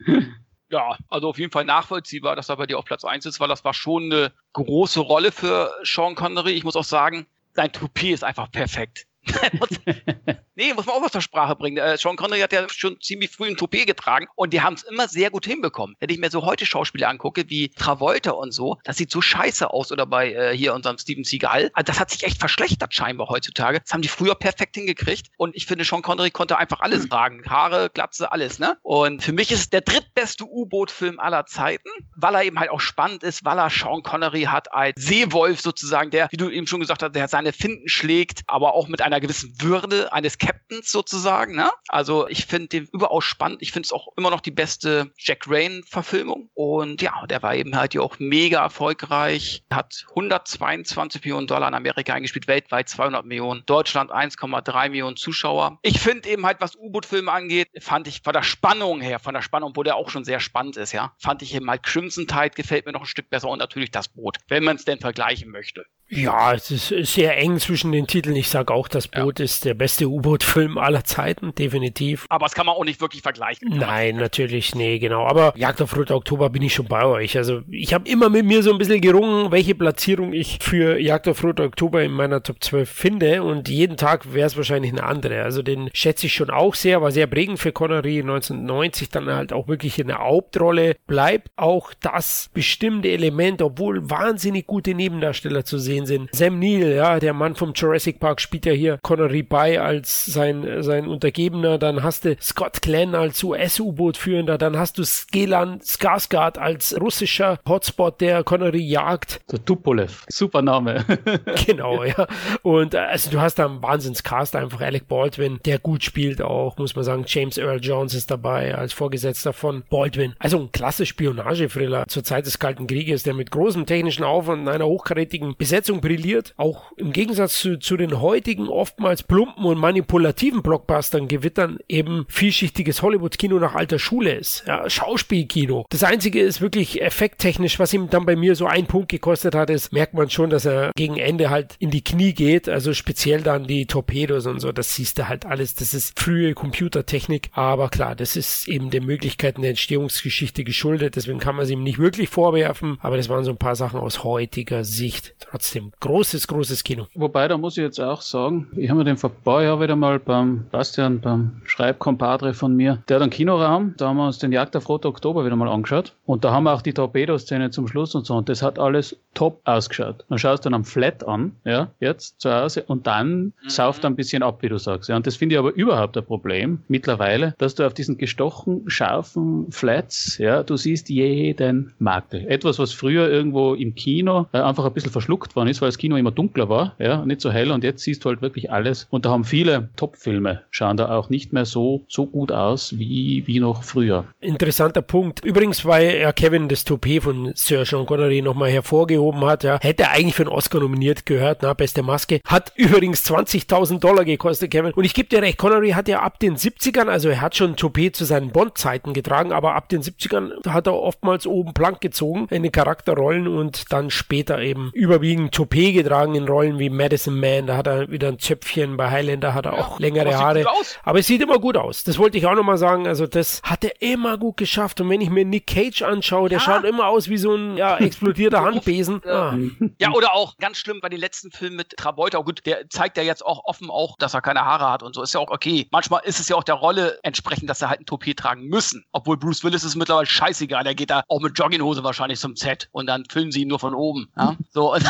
[0.71, 3.49] ja, also auf jeden Fall nachvollziehbar, dass er bei dir auf Platz 1 ist, weil
[3.49, 6.53] das war schon eine große Rolle für Sean Connery.
[6.53, 9.08] Ich muss auch sagen, sein Toupet ist einfach perfekt.
[10.59, 11.77] Nee, muss man auch was zur Sprache bringen.
[11.77, 14.83] Äh, Sean Connery hat ja schon ziemlich früh ein Toupet getragen und die haben es
[14.83, 15.95] immer sehr gut hinbekommen.
[16.01, 19.71] Wenn ich mir so heute Schauspieler angucke, wie Travolta und so, das sieht so scheiße
[19.71, 21.71] aus oder bei äh, hier unserem Steven Seagal.
[21.75, 23.79] Also das hat sich echt verschlechtert scheinbar heutzutage.
[23.79, 27.11] Das haben die früher perfekt hingekriegt und ich finde, Sean Connery konnte einfach alles hm.
[27.11, 27.43] tragen.
[27.49, 28.77] Haare, Glatze, alles, ne?
[28.83, 32.81] Und für mich ist es der drittbeste U-Boot-Film aller Zeiten, weil er eben halt auch
[32.81, 36.81] spannend ist, weil er Sean Connery hat als Seewolf sozusagen, der, wie du eben schon
[36.81, 41.55] gesagt hast, der seine Finden schlägt, aber auch mit einer gewissen Würde eines Captains sozusagen,
[41.55, 41.71] ne?
[41.89, 43.63] Also ich finde den überaus spannend.
[43.63, 46.51] Ich finde es auch immer noch die beste Jack Rain-Verfilmung.
[46.55, 51.75] Und ja, der war eben halt ja auch mega erfolgreich, hat 122 Millionen Dollar in
[51.75, 55.79] Amerika eingespielt, weltweit 200 Millionen, Deutschland 1,3 Millionen Zuschauer.
[55.83, 59.43] Ich finde eben halt, was U-Boot-Filme angeht, fand ich von der Spannung her, von der
[59.43, 62.51] Spannung, wo der auch schon sehr spannend ist, ja, fand ich eben halt Crimson Tide
[62.51, 65.51] gefällt mir noch ein Stück besser und natürlich das Boot, wenn man es denn vergleichen
[65.51, 65.85] möchte.
[66.11, 68.35] Ja, es ist sehr eng zwischen den Titeln.
[68.35, 69.45] Ich sage auch, das Boot ja.
[69.45, 72.27] ist der beste U-Boot-Film aller Zeiten, definitiv.
[72.29, 73.69] Aber das kann man auch nicht wirklich vergleichen.
[73.77, 75.27] Nein, natürlich, nee, genau.
[75.27, 77.37] Aber Jagd auf Roter Oktober bin ich schon bei euch.
[77.37, 81.29] Also ich habe immer mit mir so ein bisschen gerungen, welche Platzierung ich für Jagd
[81.29, 83.43] auf Roter Oktober in meiner Top 12 finde.
[83.43, 85.43] Und jeden Tag wäre es wahrscheinlich eine andere.
[85.43, 89.53] Also den schätze ich schon auch sehr, war sehr prägend für Connery 1990, dann halt
[89.53, 90.97] auch wirklich in der Hauptrolle.
[91.07, 96.29] Bleibt auch das bestimmte Element, obwohl wahnsinnig gute Nebendarsteller zu sehen sind.
[96.35, 100.83] Sam Neill, ja, der Mann vom Jurassic Park spielt ja hier Connery bei als sein,
[100.83, 101.79] sein Untergebener.
[101.79, 104.59] Dann hast du Scott Glenn als US-U-Boot-Führender.
[104.59, 109.41] Dann hast du Skelan Skarsgård als russischer Hotspot, der Connery jagt.
[109.51, 110.25] Der Tupolev.
[110.29, 111.05] Super Name.
[111.67, 112.27] genau, ja.
[112.63, 114.81] Und äh, also du hast da einen Wahnsinnscast einfach.
[114.81, 117.25] Alec Baldwin, der gut spielt auch, muss man sagen.
[117.27, 120.35] James Earl Jones ist dabei als Vorgesetzter von Baldwin.
[120.39, 124.69] Also ein klasse Spionage-Thriller zur Zeit des Kalten Krieges, der mit großem technischen Aufwand und
[124.69, 126.55] einer hochkarätigen Besetzung brilliert.
[126.57, 133.03] Auch im Gegensatz zu, zu den heutigen oftmals plumpen und manipulativen Blockbustern gewittern eben vielschichtiges
[133.03, 134.65] Hollywood-Kino nach alter Schule ist.
[134.67, 135.87] Ja, Schauspielkino.
[135.91, 139.71] Das einzige ist wirklich effekttechnisch, was ihm dann bei mir so einen Punkt gekostet hat,
[139.71, 142.69] ist, merkt man schon, dass er gegen Ende halt in die Knie geht.
[142.69, 144.73] Also speziell dann die Torpedos und so.
[144.73, 145.75] Das siehst du halt alles.
[145.75, 147.51] Das ist frühe Computertechnik.
[147.53, 151.17] Aber klar, das ist eben den Möglichkeiten der Entstehungsgeschichte geschuldet.
[151.17, 152.99] Deswegen kann man es ihm nicht wirklich vorwerfen.
[153.01, 155.35] Aber das waren so ein paar Sachen aus heutiger Sicht.
[155.41, 157.07] Trotzdem großes, großes Kino.
[157.15, 159.81] Wobei, da muss ich jetzt auch sagen, ich habe mir den vor ein paar Jahren
[159.81, 164.27] wieder mal beim Bastian, beim Schreibkompadre von mir, der hat einen Kinoraum, da haben wir
[164.27, 166.15] uns den Jagd auf Rote Oktober wieder mal angeschaut.
[166.27, 168.35] Und da haben wir auch die Torpedo-Szene zum Schluss und so.
[168.35, 170.25] Und das hat alles top ausgeschaut.
[170.29, 173.69] Dann schaust du dann am Flat an, ja, jetzt zu Hause, und dann mhm.
[173.69, 175.09] sauft ein bisschen ab, wie du sagst.
[175.09, 175.17] Ja.
[175.17, 179.71] Und das finde ich aber überhaupt ein Problem mittlerweile, dass du auf diesen gestochen, scharfen
[179.71, 182.47] Flats, ja, du siehst jeden Makel.
[182.49, 185.99] Etwas, was früher irgendwo im Kino äh, einfach ein bisschen verschluckt worden ist, weil das
[185.99, 187.71] Kino immer dunkler war, ja, nicht so hell.
[187.71, 189.07] Und jetzt siehst du halt wirklich alles.
[189.11, 193.45] Und da haben viele Top-Filme, schauen da auch nicht mehr so, so gut aus wie,
[193.47, 194.25] wie noch früher.
[194.41, 195.45] Interessanter Punkt.
[195.45, 200.05] Übrigens, weil ja Kevin das Toupet von Sir Sean Connery nochmal hervorgehoben hat, ja, hätte
[200.05, 202.41] er eigentlich für einen Oscar nominiert gehört, na, beste Maske.
[202.47, 204.93] Hat übrigens 20.000 Dollar gekostet, Kevin.
[204.93, 207.77] Und ich gebe dir recht, Connery hat ja ab den 70ern, also er hat schon
[207.77, 212.47] Toupet zu seinen Bond-Zeiten getragen, aber ab den 70ern hat er oftmals oben plank gezogen
[212.51, 217.67] in den Charakterrollen und dann später eben überwiegend Toupet getragen in Rollen wie Madison Man,
[217.67, 220.65] da hat er wieder ein Zöpfchen, bei Highlander hat er ja, auch längere Haare.
[221.05, 222.03] Aber es sieht immer gut aus.
[222.05, 223.07] Das wollte ich auch nochmal sagen.
[223.07, 225.01] Also das hat er immer gut geschafft.
[225.03, 226.65] Und wenn ich mir Nick Cage anschaue, der ja.
[226.65, 229.21] schaut immer aus wie so ein ja, explodierter Handbesen.
[229.27, 229.55] Ah.
[229.99, 232.39] Ja, oder auch ganz schlimm bei den letzten Filmen mit Travolta.
[232.39, 235.23] Gut, der zeigt ja jetzt auch offen auch, dass er keine Haare hat und so.
[235.23, 235.87] Ist ja auch okay.
[235.91, 239.05] Manchmal ist es ja auch der Rolle entsprechend, dass er halt ein Toupet tragen müssen.
[239.13, 240.85] Obwohl Bruce Willis ist mittlerweile scheißegal.
[240.85, 243.79] Der geht da auch mit Jogginghose wahrscheinlich zum Set und dann filmen sie ihn nur
[243.79, 244.31] von oben.
[244.37, 244.57] Ja?
[244.71, 244.97] So.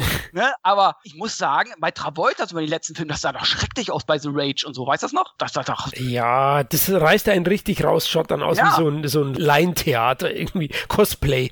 [0.32, 0.52] ne?
[0.62, 3.90] Aber ich muss sagen, bei Travolta, zum Beispiel die letzten Filme, das sah doch schrecklich
[3.90, 4.86] aus bei The Rage und so.
[4.86, 5.34] Weißt du das noch?
[5.36, 5.92] Das sah doch.
[5.96, 8.66] Ja, das reißt einen richtig raus, schaut dann aus ja.
[8.66, 11.50] wie so ein, so ein Laientheater, irgendwie Cosplay.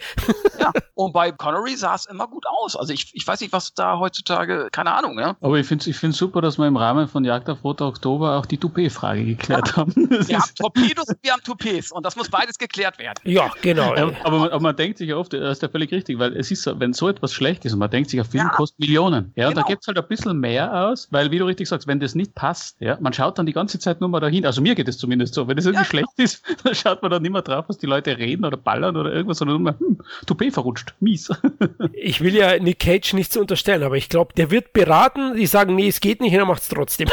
[0.58, 2.76] ja, und bei Connery sah es immer gut aus.
[2.76, 5.36] Also ich, ich weiß nicht, was da heutzutage, keine Ahnung, ja.
[5.42, 8.38] Aber ich finde es ich super, dass wir im Rahmen von Jagd auf Roter Oktober
[8.38, 9.76] auch die Toupet-Frage geklärt ja.
[9.76, 9.94] haben.
[9.94, 13.18] wir haben Torpedos und wir haben Toupets und das muss beides geklärt werden.
[13.24, 13.94] Ja, genau.
[13.94, 16.50] Ja, aber, man, aber, man, denkt sich oft, das ist ja völlig richtig, weil es
[16.50, 18.54] ist so, wenn so etwas schlecht ist und man denkt sich, auf Film ja.
[18.54, 19.32] kostet Millionen.
[19.36, 19.48] Ja, genau.
[19.48, 22.01] und da gibt es halt ein bisschen mehr aus, weil, wie du richtig sagst, wenn
[22.01, 24.47] das nicht passt, ja, man schaut dann die ganze Zeit nur mal dahin.
[24.47, 25.48] Also mir geht es zumindest so.
[25.48, 25.89] Wenn es irgendwie ja.
[25.89, 28.97] schlecht ist, dann schaut man dann nicht mehr drauf, was die Leute reden oder ballern
[28.97, 30.94] oder irgendwas, sondern nur mal, hm, Toupet verrutscht.
[31.01, 31.31] Mies.
[31.93, 35.74] ich will ja Nick Cage nichts unterstellen, aber ich glaube, der wird beraten, die sagen,
[35.74, 37.09] nee, es geht nicht, und er macht es trotzdem.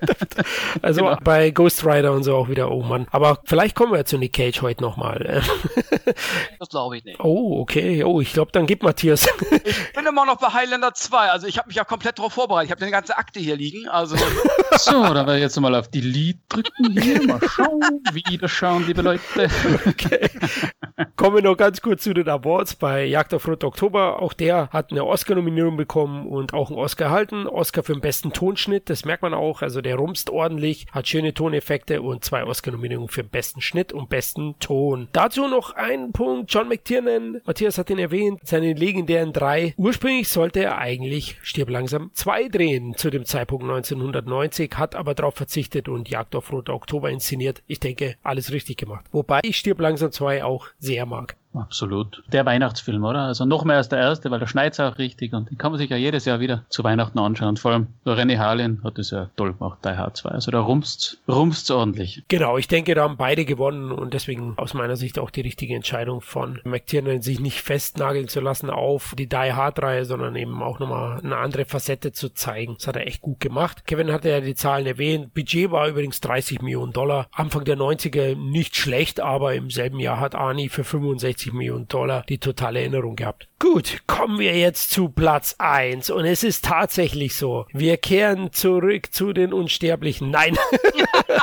[0.82, 1.16] also genau.
[1.22, 3.06] bei Ghost Rider und so auch wieder, oh Mann.
[3.10, 5.42] Aber vielleicht kommen wir zu Nick Cage heute nochmal.
[6.58, 7.20] das glaube ich nicht.
[7.20, 8.04] Oh, okay.
[8.04, 9.24] Oh, ich glaube, dann gibt Matthias
[9.64, 11.30] ich bin immer noch bei Highlander 2.
[11.30, 12.66] Also ich habe mich ja komplett darauf vorbereitet.
[12.68, 13.88] Ich habe eine ganze Akte hier liegen.
[13.88, 14.16] Also
[14.72, 17.22] so, dann werde ich jetzt mal auf die Lied drücken hier.
[17.22, 19.48] Mal schauen, wieder schauen, liebe Leute.
[19.86, 20.28] Okay.
[21.16, 24.20] Kommen wir noch ganz kurz zu den Awards bei Jagd auf Rot Oktober.
[24.20, 27.46] Auch der hat eine Oscar-Nominierung bekommen und auch einen Oscar erhalten.
[27.46, 29.62] Oscar für den besten Tonschnitt, das merkt man auch.
[29.62, 34.08] Also der rumst ordentlich, hat schöne Toneffekte und zwei Oscar-Nominierungen für den besten Schnitt und
[34.08, 35.08] besten Ton.
[35.12, 36.52] Dazu noch ein Punkt.
[36.52, 39.74] John McTiernan, Matthias hat ihn erwähnt, seine legendären drei.
[39.76, 45.34] Ursprünglich sollte er eigentlich Stirb langsam zwei drehen zu dem Zeitpunkt 1990, hat aber darauf
[45.34, 47.62] verzichtet und Jagd auf Roter Oktober inszeniert.
[47.66, 49.04] Ich denke, alles richtig gemacht.
[49.12, 51.36] Wobei ich Stirb langsam zwei auch sehr mag.
[51.54, 52.22] Absolut.
[52.32, 53.22] Der Weihnachtsfilm, oder?
[53.22, 55.78] Also noch mehr als der erste, weil der schneit auch richtig und den kann man
[55.78, 57.56] sich ja jedes Jahr wieder zu Weihnachten anschauen.
[57.56, 60.30] Vor allem René Harlin hat es ja toll gemacht, Die Hard 2.
[60.30, 62.22] Also da rumst, rumst ordentlich.
[62.28, 65.74] Genau, ich denke, da haben beide gewonnen und deswegen aus meiner Sicht auch die richtige
[65.74, 70.62] Entscheidung von McTiernan, sich nicht festnageln zu lassen auf die Die Hard Reihe, sondern eben
[70.62, 72.74] auch nochmal eine andere Facette zu zeigen.
[72.78, 73.86] Das hat er echt gut gemacht.
[73.86, 75.34] Kevin hatte ja die Zahlen erwähnt.
[75.34, 77.26] Budget war übrigens 30 Millionen Dollar.
[77.32, 81.88] Anfang der 90er nicht schlecht, aber im selben Jahr hat Arnie für 65 60 Millionen
[81.88, 83.48] Dollar die totale Erinnerung gehabt.
[83.58, 87.66] Gut, kommen wir jetzt zu Platz 1 und es ist tatsächlich so.
[87.72, 90.30] Wir kehren zurück zu den Unsterblichen.
[90.30, 90.56] Nein.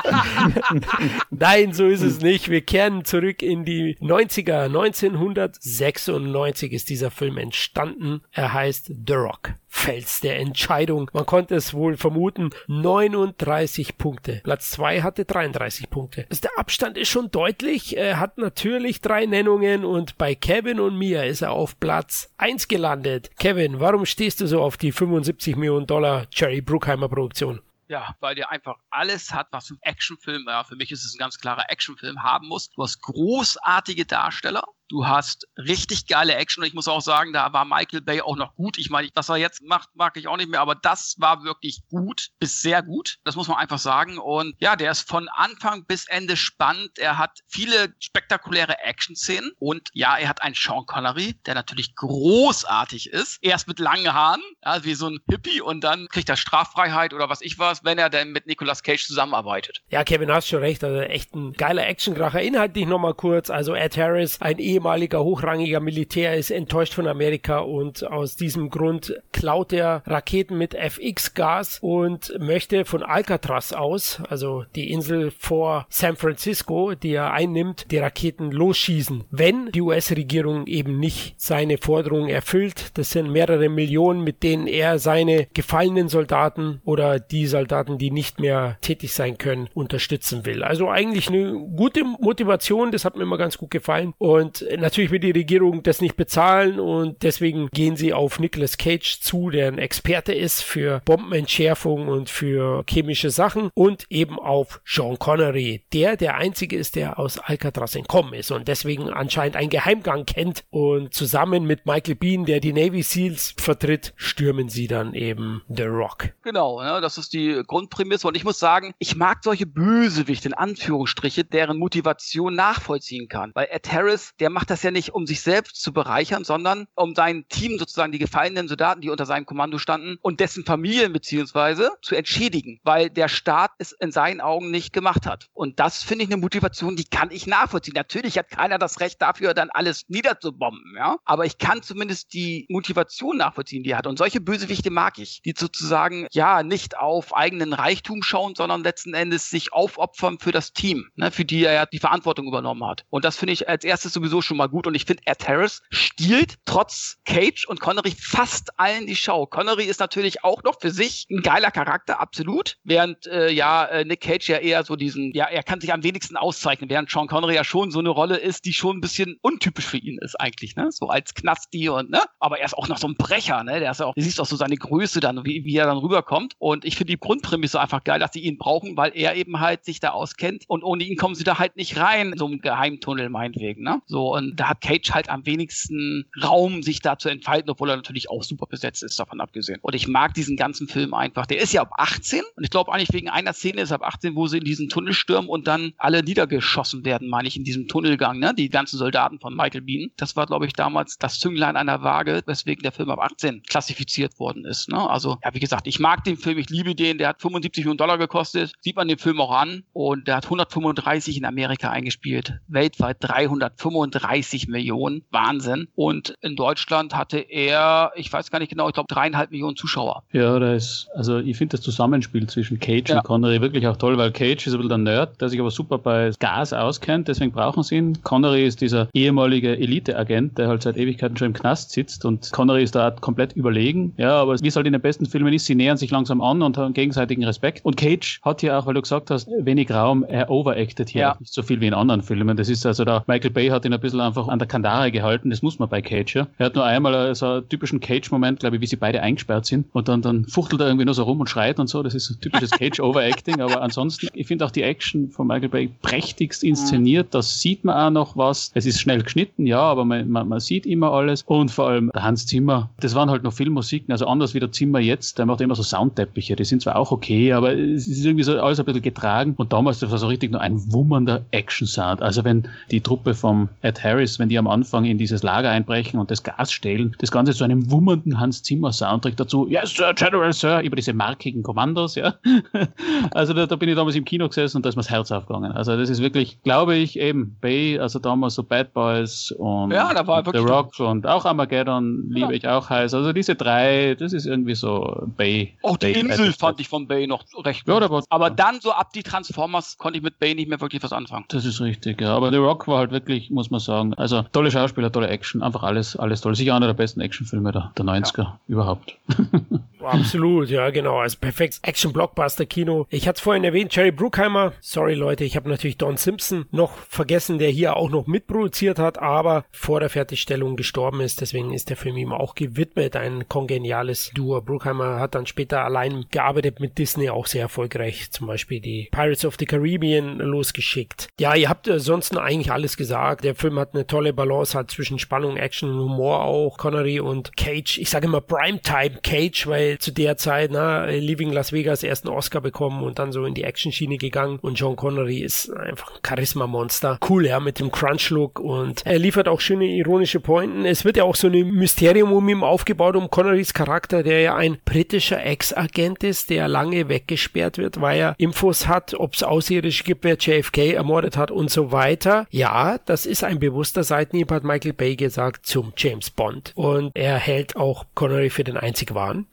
[1.30, 2.50] Nein, so ist es nicht.
[2.50, 4.66] Wir kehren zurück in die 90er.
[4.66, 8.22] 1996 ist dieser Film entstanden.
[8.32, 9.54] Er heißt The Rock.
[9.74, 11.10] Fels der Entscheidung.
[11.14, 12.50] Man konnte es wohl vermuten.
[12.68, 14.42] 39 Punkte.
[14.44, 16.28] Platz 2 hatte 33 Punkte.
[16.30, 17.98] Also der Abstand ist schon deutlich.
[17.98, 22.68] Er hat natürlich drei Nennungen und bei Kevin und mir ist er auf Platz 1
[22.68, 23.32] gelandet.
[23.40, 27.62] Kevin, warum stehst du so auf die 75 Millionen Dollar Jerry Bruckheimer Produktion?
[27.88, 31.18] Ja, weil der einfach alles hat, was ein Actionfilm, ja, für mich ist es ein
[31.18, 32.70] ganz klarer Actionfilm, haben muss.
[32.72, 37.54] Du hast großartige Darsteller, Du hast richtig geile Action und ich muss auch sagen, da
[37.54, 38.78] war Michael Bay auch noch gut.
[38.78, 41.84] Ich meine, was er jetzt macht, mag ich auch nicht mehr, aber das war wirklich
[41.90, 43.18] gut, bis sehr gut.
[43.24, 44.18] Das muss man einfach sagen.
[44.18, 47.00] Und ja, der ist von Anfang bis Ende spannend.
[47.00, 53.12] Er hat viele spektakuläre Action-Szenen und ja, er hat einen Sean Connery, der natürlich großartig
[53.12, 53.38] ist.
[53.42, 57.30] Erst mit langen Haaren, ja, wie so ein Hippie und dann kriegt er Straffreiheit oder
[57.30, 59.84] was ich was, wenn er denn mit Nicolas Cage zusammenarbeitet.
[59.88, 60.84] Ja, Kevin, hast schon recht.
[60.84, 62.42] Also echt ein geiler Actionkracher.
[62.42, 63.50] Inhaltlich nochmal kurz.
[63.50, 68.72] Also Ed Harris, ein ehemaliger ehemaliger hochrangiger Militär ist enttäuscht von Amerika und aus diesem
[68.72, 75.86] Grund klaut er Raketen mit FX-Gas und möchte von Alcatraz aus, also die Insel vor
[75.90, 79.26] San Francisco, die er einnimmt, die Raketen losschießen.
[79.30, 84.98] Wenn die US-Regierung eben nicht seine Forderungen erfüllt, das sind mehrere Millionen, mit denen er
[84.98, 90.64] seine gefallenen Soldaten oder die Soldaten, die nicht mehr tätig sein können, unterstützen will.
[90.64, 95.24] Also eigentlich eine gute Motivation, das hat mir immer ganz gut gefallen und natürlich wird
[95.24, 99.78] die Regierung das nicht bezahlen und deswegen gehen sie auf Nicolas Cage zu, der ein
[99.78, 106.36] Experte ist für Bombenentschärfung und für chemische Sachen und eben auf Sean Connery, der der
[106.36, 111.66] einzige ist, der aus Alcatraz entkommen ist und deswegen anscheinend einen Geheimgang kennt und zusammen
[111.66, 116.30] mit Michael Bean, der die Navy Seals vertritt, stürmen sie dann eben The Rock.
[116.44, 120.54] Genau, ja, das ist die Grundprämisse und ich muss sagen, ich mag solche Bösewichte in
[120.54, 125.42] Anführungsstriche, deren Motivation nachvollziehen kann, weil Ed Harris, der macht das ja nicht, um sich
[125.42, 129.78] selbst zu bereichern, sondern um sein Team sozusagen, die gefallenen Soldaten, die unter seinem Kommando
[129.78, 134.94] standen und dessen Familien beziehungsweise zu entschädigen, weil der Staat es in seinen Augen nicht
[134.94, 135.48] gemacht hat.
[135.54, 137.94] Und das finde ich eine Motivation, die kann ich nachvollziehen.
[137.96, 141.18] Natürlich hat keiner das Recht dafür, dann alles niederzubomben, ja.
[141.26, 144.08] Aber ich kann zumindest die Motivation nachvollziehen, die er hat.
[144.08, 149.14] Und solche Bösewichte mag ich, die sozusagen, ja, nicht auf eigenen Reichtum schauen, sondern letzten
[149.14, 153.06] Endes sich aufopfern für das Team, ne, für die er ja die Verantwortung übernommen hat.
[153.10, 155.82] Und das finde ich als erstes sowieso schon mal gut und ich finde, Ed Harris
[155.90, 159.46] stiehlt trotz Cage und Connery fast allen die Show.
[159.46, 164.06] Connery ist natürlich auch noch für sich ein geiler Charakter, absolut, während äh, ja äh,
[164.06, 167.28] Nick Cage ja eher so diesen, ja, er kann sich am wenigsten auszeichnen, während Sean
[167.28, 170.40] Connery ja schon so eine Rolle ist, die schon ein bisschen untypisch für ihn ist
[170.40, 170.92] eigentlich, ne?
[170.92, 172.22] So als Knasti und, ne?
[172.40, 173.80] Aber er ist auch noch so ein Brecher, ne?
[173.80, 176.56] Der ist auch, du siehst auch so seine Größe dann, wie, wie er dann rüberkommt
[176.60, 179.86] und ich finde die Grundprämisse einfach geil, dass sie ihn brauchen, weil er eben halt
[179.86, 183.30] sich da auskennt und ohne ihn kommen sie da halt nicht rein, so einem Geheimtunnel
[183.30, 184.02] meinetwegen, ne?
[184.06, 187.96] So, und da hat Cage halt am wenigsten Raum, sich da zu entfalten, obwohl er
[187.96, 189.80] natürlich auch super besetzt ist, davon abgesehen.
[189.82, 191.46] Und ich mag diesen ganzen Film einfach.
[191.46, 194.36] Der ist ja ab 18 und ich glaube eigentlich wegen einer Szene ist ab 18,
[194.36, 197.88] wo sie in diesen Tunnel stürmen und dann alle niedergeschossen werden, meine ich, in diesem
[197.88, 198.54] Tunnelgang, ne?
[198.56, 200.12] Die ganzen Soldaten von Michael Bean.
[200.18, 204.40] Das war, glaube ich, damals das Zünglein einer Waage, weswegen der Film ab 18 klassifiziert
[204.40, 204.90] worden ist.
[204.90, 205.10] Ne?
[205.10, 207.98] Also, ja, wie gesagt, ich mag den Film, ich liebe den, der hat 75 Millionen
[207.98, 212.60] Dollar gekostet, sieht man den Film auch an und der hat 135 in Amerika eingespielt,
[212.68, 215.24] weltweit 335 30 Millionen.
[215.32, 215.88] Wahnsinn.
[215.96, 220.24] Und in Deutschland hatte er, ich weiß gar nicht genau, ich glaube dreieinhalb Millionen Zuschauer.
[220.32, 223.18] Ja, da ist, also ich finde das Zusammenspiel zwischen Cage ja.
[223.18, 225.72] und Connery wirklich auch toll, weil Cage ist ein bisschen der Nerd, der sich aber
[225.72, 228.22] super bei Gas auskennt, deswegen brauchen sie ihn.
[228.24, 232.84] Connery ist dieser ehemalige Elite-Agent, der halt seit Ewigkeiten schon im Knast sitzt und Connery
[232.84, 234.14] ist da komplett überlegen.
[234.18, 236.62] Ja, aber wie es halt in den besten Filmen ist, sie nähern sich langsam an
[236.62, 237.84] und haben gegenseitigen Respekt.
[237.84, 241.36] Und Cage hat hier auch, weil du gesagt hast, wenig Raum, er overacted hier ja.
[241.40, 242.58] nicht so viel wie in anderen Filmen.
[242.58, 245.50] Das ist also da, Michael Bay hat ihn ein bisschen einfach an der Kandare gehalten,
[245.50, 246.48] das muss man bei Cage, ja.
[246.58, 249.86] Er hat nur einmal so einen typischen Cage-Moment, glaube ich, wie sie beide eingesperrt sind
[249.94, 252.04] und dann, dann fuchtelt er irgendwie nur so rum und schreit und so.
[252.04, 255.90] Das ist ein typisches Cage-Overacting, aber ansonsten, ich finde auch die Action von Michael Bay
[256.02, 257.34] prächtigst inszeniert.
[257.34, 258.72] Das sieht man auch noch was.
[258.74, 261.44] Es ist schnell geschnitten, ja, aber man, man, man sieht immer alles.
[261.46, 264.72] Und vor allem der Hans Zimmer, das waren halt noch Filmmusiken, also anders wie der
[264.72, 268.26] Zimmer jetzt, der macht immer so Soundteppiche, die sind zwar auch okay, aber es ist
[268.26, 269.54] irgendwie so alles ein bisschen getragen.
[269.58, 272.22] Und damals, das war so richtig nur ein wummernder Action-Sound.
[272.22, 276.20] Also wenn die Truppe vom Ed Harris, wenn die am Anfang in dieses Lager einbrechen
[276.20, 280.52] und das Gas stehlen, das Ganze zu einem wummernden Hans Zimmer-Soundtrack dazu, yes, Sir, General,
[280.54, 282.36] Sir, über diese markigen Kommandos, ja.
[283.32, 285.32] also da, da bin ich damals im Kino gesessen und da ist mir das Herz
[285.32, 285.72] aufgegangen.
[285.72, 290.12] Also das ist wirklich, glaube ich, eben Bay, also damals so Bad Boys und ja,
[290.52, 292.52] The Rock und auch Armageddon liebe ja.
[292.52, 293.14] ich auch heiß.
[293.14, 295.78] Also diese drei, das ist irgendwie so Bay.
[295.84, 298.02] Auch die Bay Insel fand ich von Bay noch recht gut.
[298.02, 301.14] Ja, aber dann so ab die Transformers konnte ich mit Bay nicht mehr wirklich was
[301.14, 301.46] anfangen.
[301.50, 302.36] Das ist richtig, ja.
[302.36, 305.84] Aber The Rock war halt wirklich, muss man sagen, also tolle Schauspieler, tolle Action, einfach
[305.84, 306.56] alles, alles toll.
[306.56, 308.60] Sicher einer der besten Actionfilme der, der 90er ja.
[308.68, 309.18] überhaupt.
[310.04, 311.20] Absolut, ja, genau.
[311.20, 313.08] Also perfektes Action-Blockbuster-Kino.
[313.10, 314.74] Ich hatte es vorhin erwähnt, Jerry Bruckheimer.
[314.82, 319.20] Sorry, Leute, ich habe natürlich Don Simpson noch vergessen, der hier auch noch mitproduziert hat,
[319.20, 321.42] aber vor der Fertigstellung gestorben ist.
[321.42, 323.16] Deswegen ist der Film ihm auch gewidmet.
[323.16, 324.62] Ein kongeniales Duo.
[324.62, 328.32] Bruckheimer hat dann später allein gearbeitet mit Disney, auch sehr erfolgreich.
[328.32, 331.30] Zum Beispiel die Pirates of the Caribbean losgeschickt.
[331.40, 333.44] Ja, ihr habt ansonsten eigentlich alles gesagt.
[333.44, 336.78] Der Film hat eine tolle Balance, hat zwischen Spannung, Action und Humor auch.
[336.78, 337.98] Connery und Cage.
[337.98, 342.62] Ich sage immer Primetime Cage, weil zu der Zeit, na, Leaving Las Vegas ersten Oscar
[342.62, 344.60] bekommen und dann so in die Action-Schiene gegangen.
[344.62, 347.20] Und John Connery ist einfach ein Charisma-Monster.
[347.28, 350.86] Cool, ja, mit dem Crunch-Look und er liefert auch schöne ironische Pointen.
[350.86, 354.56] Es wird ja auch so ein Mysterium um ihn aufgebaut, um Connerys Charakter, der ja
[354.56, 360.04] ein britischer Ex-Agent ist, der lange weggesperrt wird, weil er Infos hat, ob es Außerirdische
[360.04, 362.46] gibt, wer JFK ermordet hat und so weiter.
[362.50, 366.74] Ja, das ist ein bewusster Seitenhieb, hat Michael Bay gesagt, zum James Bond.
[366.76, 369.48] Und er hält auch Connery für den einzig wahren.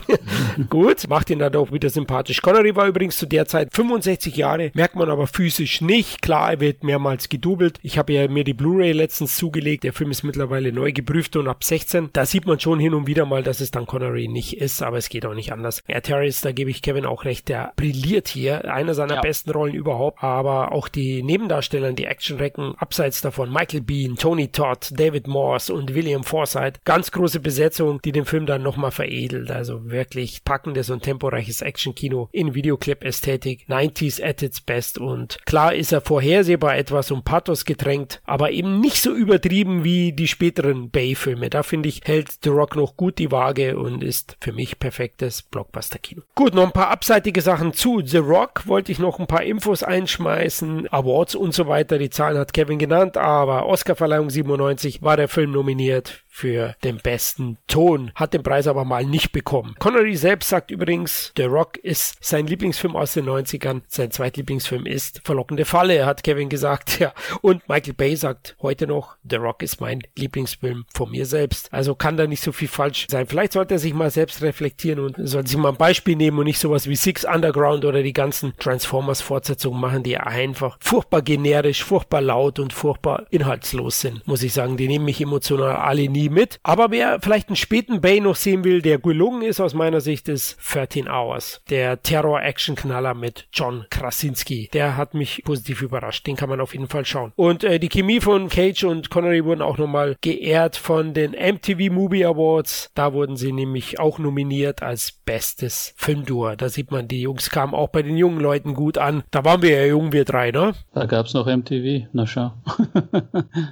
[0.70, 2.40] Gut, macht ihn dann auch wieder sympathisch.
[2.40, 6.22] Connery war übrigens zu der Zeit 65 Jahre, merkt man aber physisch nicht.
[6.22, 7.78] Klar, er wird mehrmals gedoubelt.
[7.82, 9.84] Ich habe ja mir die Blu-ray letztens zugelegt.
[9.84, 12.10] Der Film ist mittlerweile neu geprüft und ab 16.
[12.12, 14.96] Da sieht man schon hin und wieder mal, dass es dann Connery nicht ist, aber
[14.96, 15.82] es geht auch nicht anders.
[15.86, 18.72] Ed Harris, da gebe ich Kevin auch recht, der brilliert hier.
[18.72, 19.20] Einer seiner ja.
[19.20, 20.22] besten Rollen überhaupt.
[20.22, 25.94] Aber auch die Nebendarsteller, die Actionrecken, abseits davon Michael Bean, Tony Todd, David Morse und
[25.94, 26.80] William Forsythe.
[26.84, 29.50] Ganz große Besetzung, die den Film dann nochmal veredelt.
[29.50, 33.66] Also wirklich packendes und temporeiches Actionkino in Videoclip-Ästhetik.
[33.68, 38.80] 90s at its best und klar ist er vorhersehbar etwas um Pathos gedrängt, aber eben
[38.80, 41.50] nicht so übertrieben wie die späteren Bay-Filme.
[41.50, 45.42] Da finde ich, hält The Rock noch gut die Waage und ist für mich perfektes
[45.42, 46.22] Blockbuster-Kino.
[46.34, 48.66] Gut, noch ein paar abseitige Sachen zu The Rock.
[48.66, 51.98] Wollte ich noch ein paar Infos einschmeißen, Awards und so weiter.
[51.98, 57.58] Die Zahlen hat Kevin genannt, aber Oscarverleihung 97 war der Film nominiert für den besten
[57.66, 59.74] Ton, hat den Preis aber mal nicht bekommen.
[59.78, 65.20] Connery selbst sagt übrigens, The Rock ist sein Lieblingsfilm aus den 90ern, sein zweitlieblingsfilm ist
[65.24, 67.12] Verlockende Falle, hat Kevin gesagt, ja.
[67.42, 71.68] Und Michael Bay sagt heute noch, The Rock ist mein Lieblingsfilm von mir selbst.
[71.72, 73.26] Also kann da nicht so viel falsch sein.
[73.26, 76.44] Vielleicht sollte er sich mal selbst reflektieren und sollte sich mal ein Beispiel nehmen und
[76.44, 82.20] nicht sowas wie Six Underground oder die ganzen Transformers-Fortsetzungen machen, die einfach furchtbar generisch, furchtbar
[82.20, 84.76] laut und furchtbar inhaltslos sind, muss ich sagen.
[84.76, 86.58] Die nehmen mich emotional alle nie mit.
[86.62, 90.28] Aber wer vielleicht einen späten Bay noch sehen will, der gelungen ist aus meiner Sicht,
[90.28, 91.62] ist 13 Hours.
[91.70, 94.70] Der Terror-Action-Knaller mit John Krasinski.
[94.72, 96.26] Der hat mich positiv überrascht.
[96.26, 97.32] Den kann man auf jeden Fall schauen.
[97.36, 101.92] Und äh, die Chemie von Cage und Connery wurden auch nochmal geehrt von den MTV
[101.92, 102.90] Movie Awards.
[102.94, 106.54] Da wurden sie nämlich auch nominiert als bestes Filmduo.
[106.56, 109.22] Da sieht man, die Jungs kamen auch bei den jungen Leuten gut an.
[109.30, 110.72] Da waren wir ja jung, wir drei, ne?
[110.94, 112.08] Da gab's noch MTV.
[112.12, 112.52] Na schau.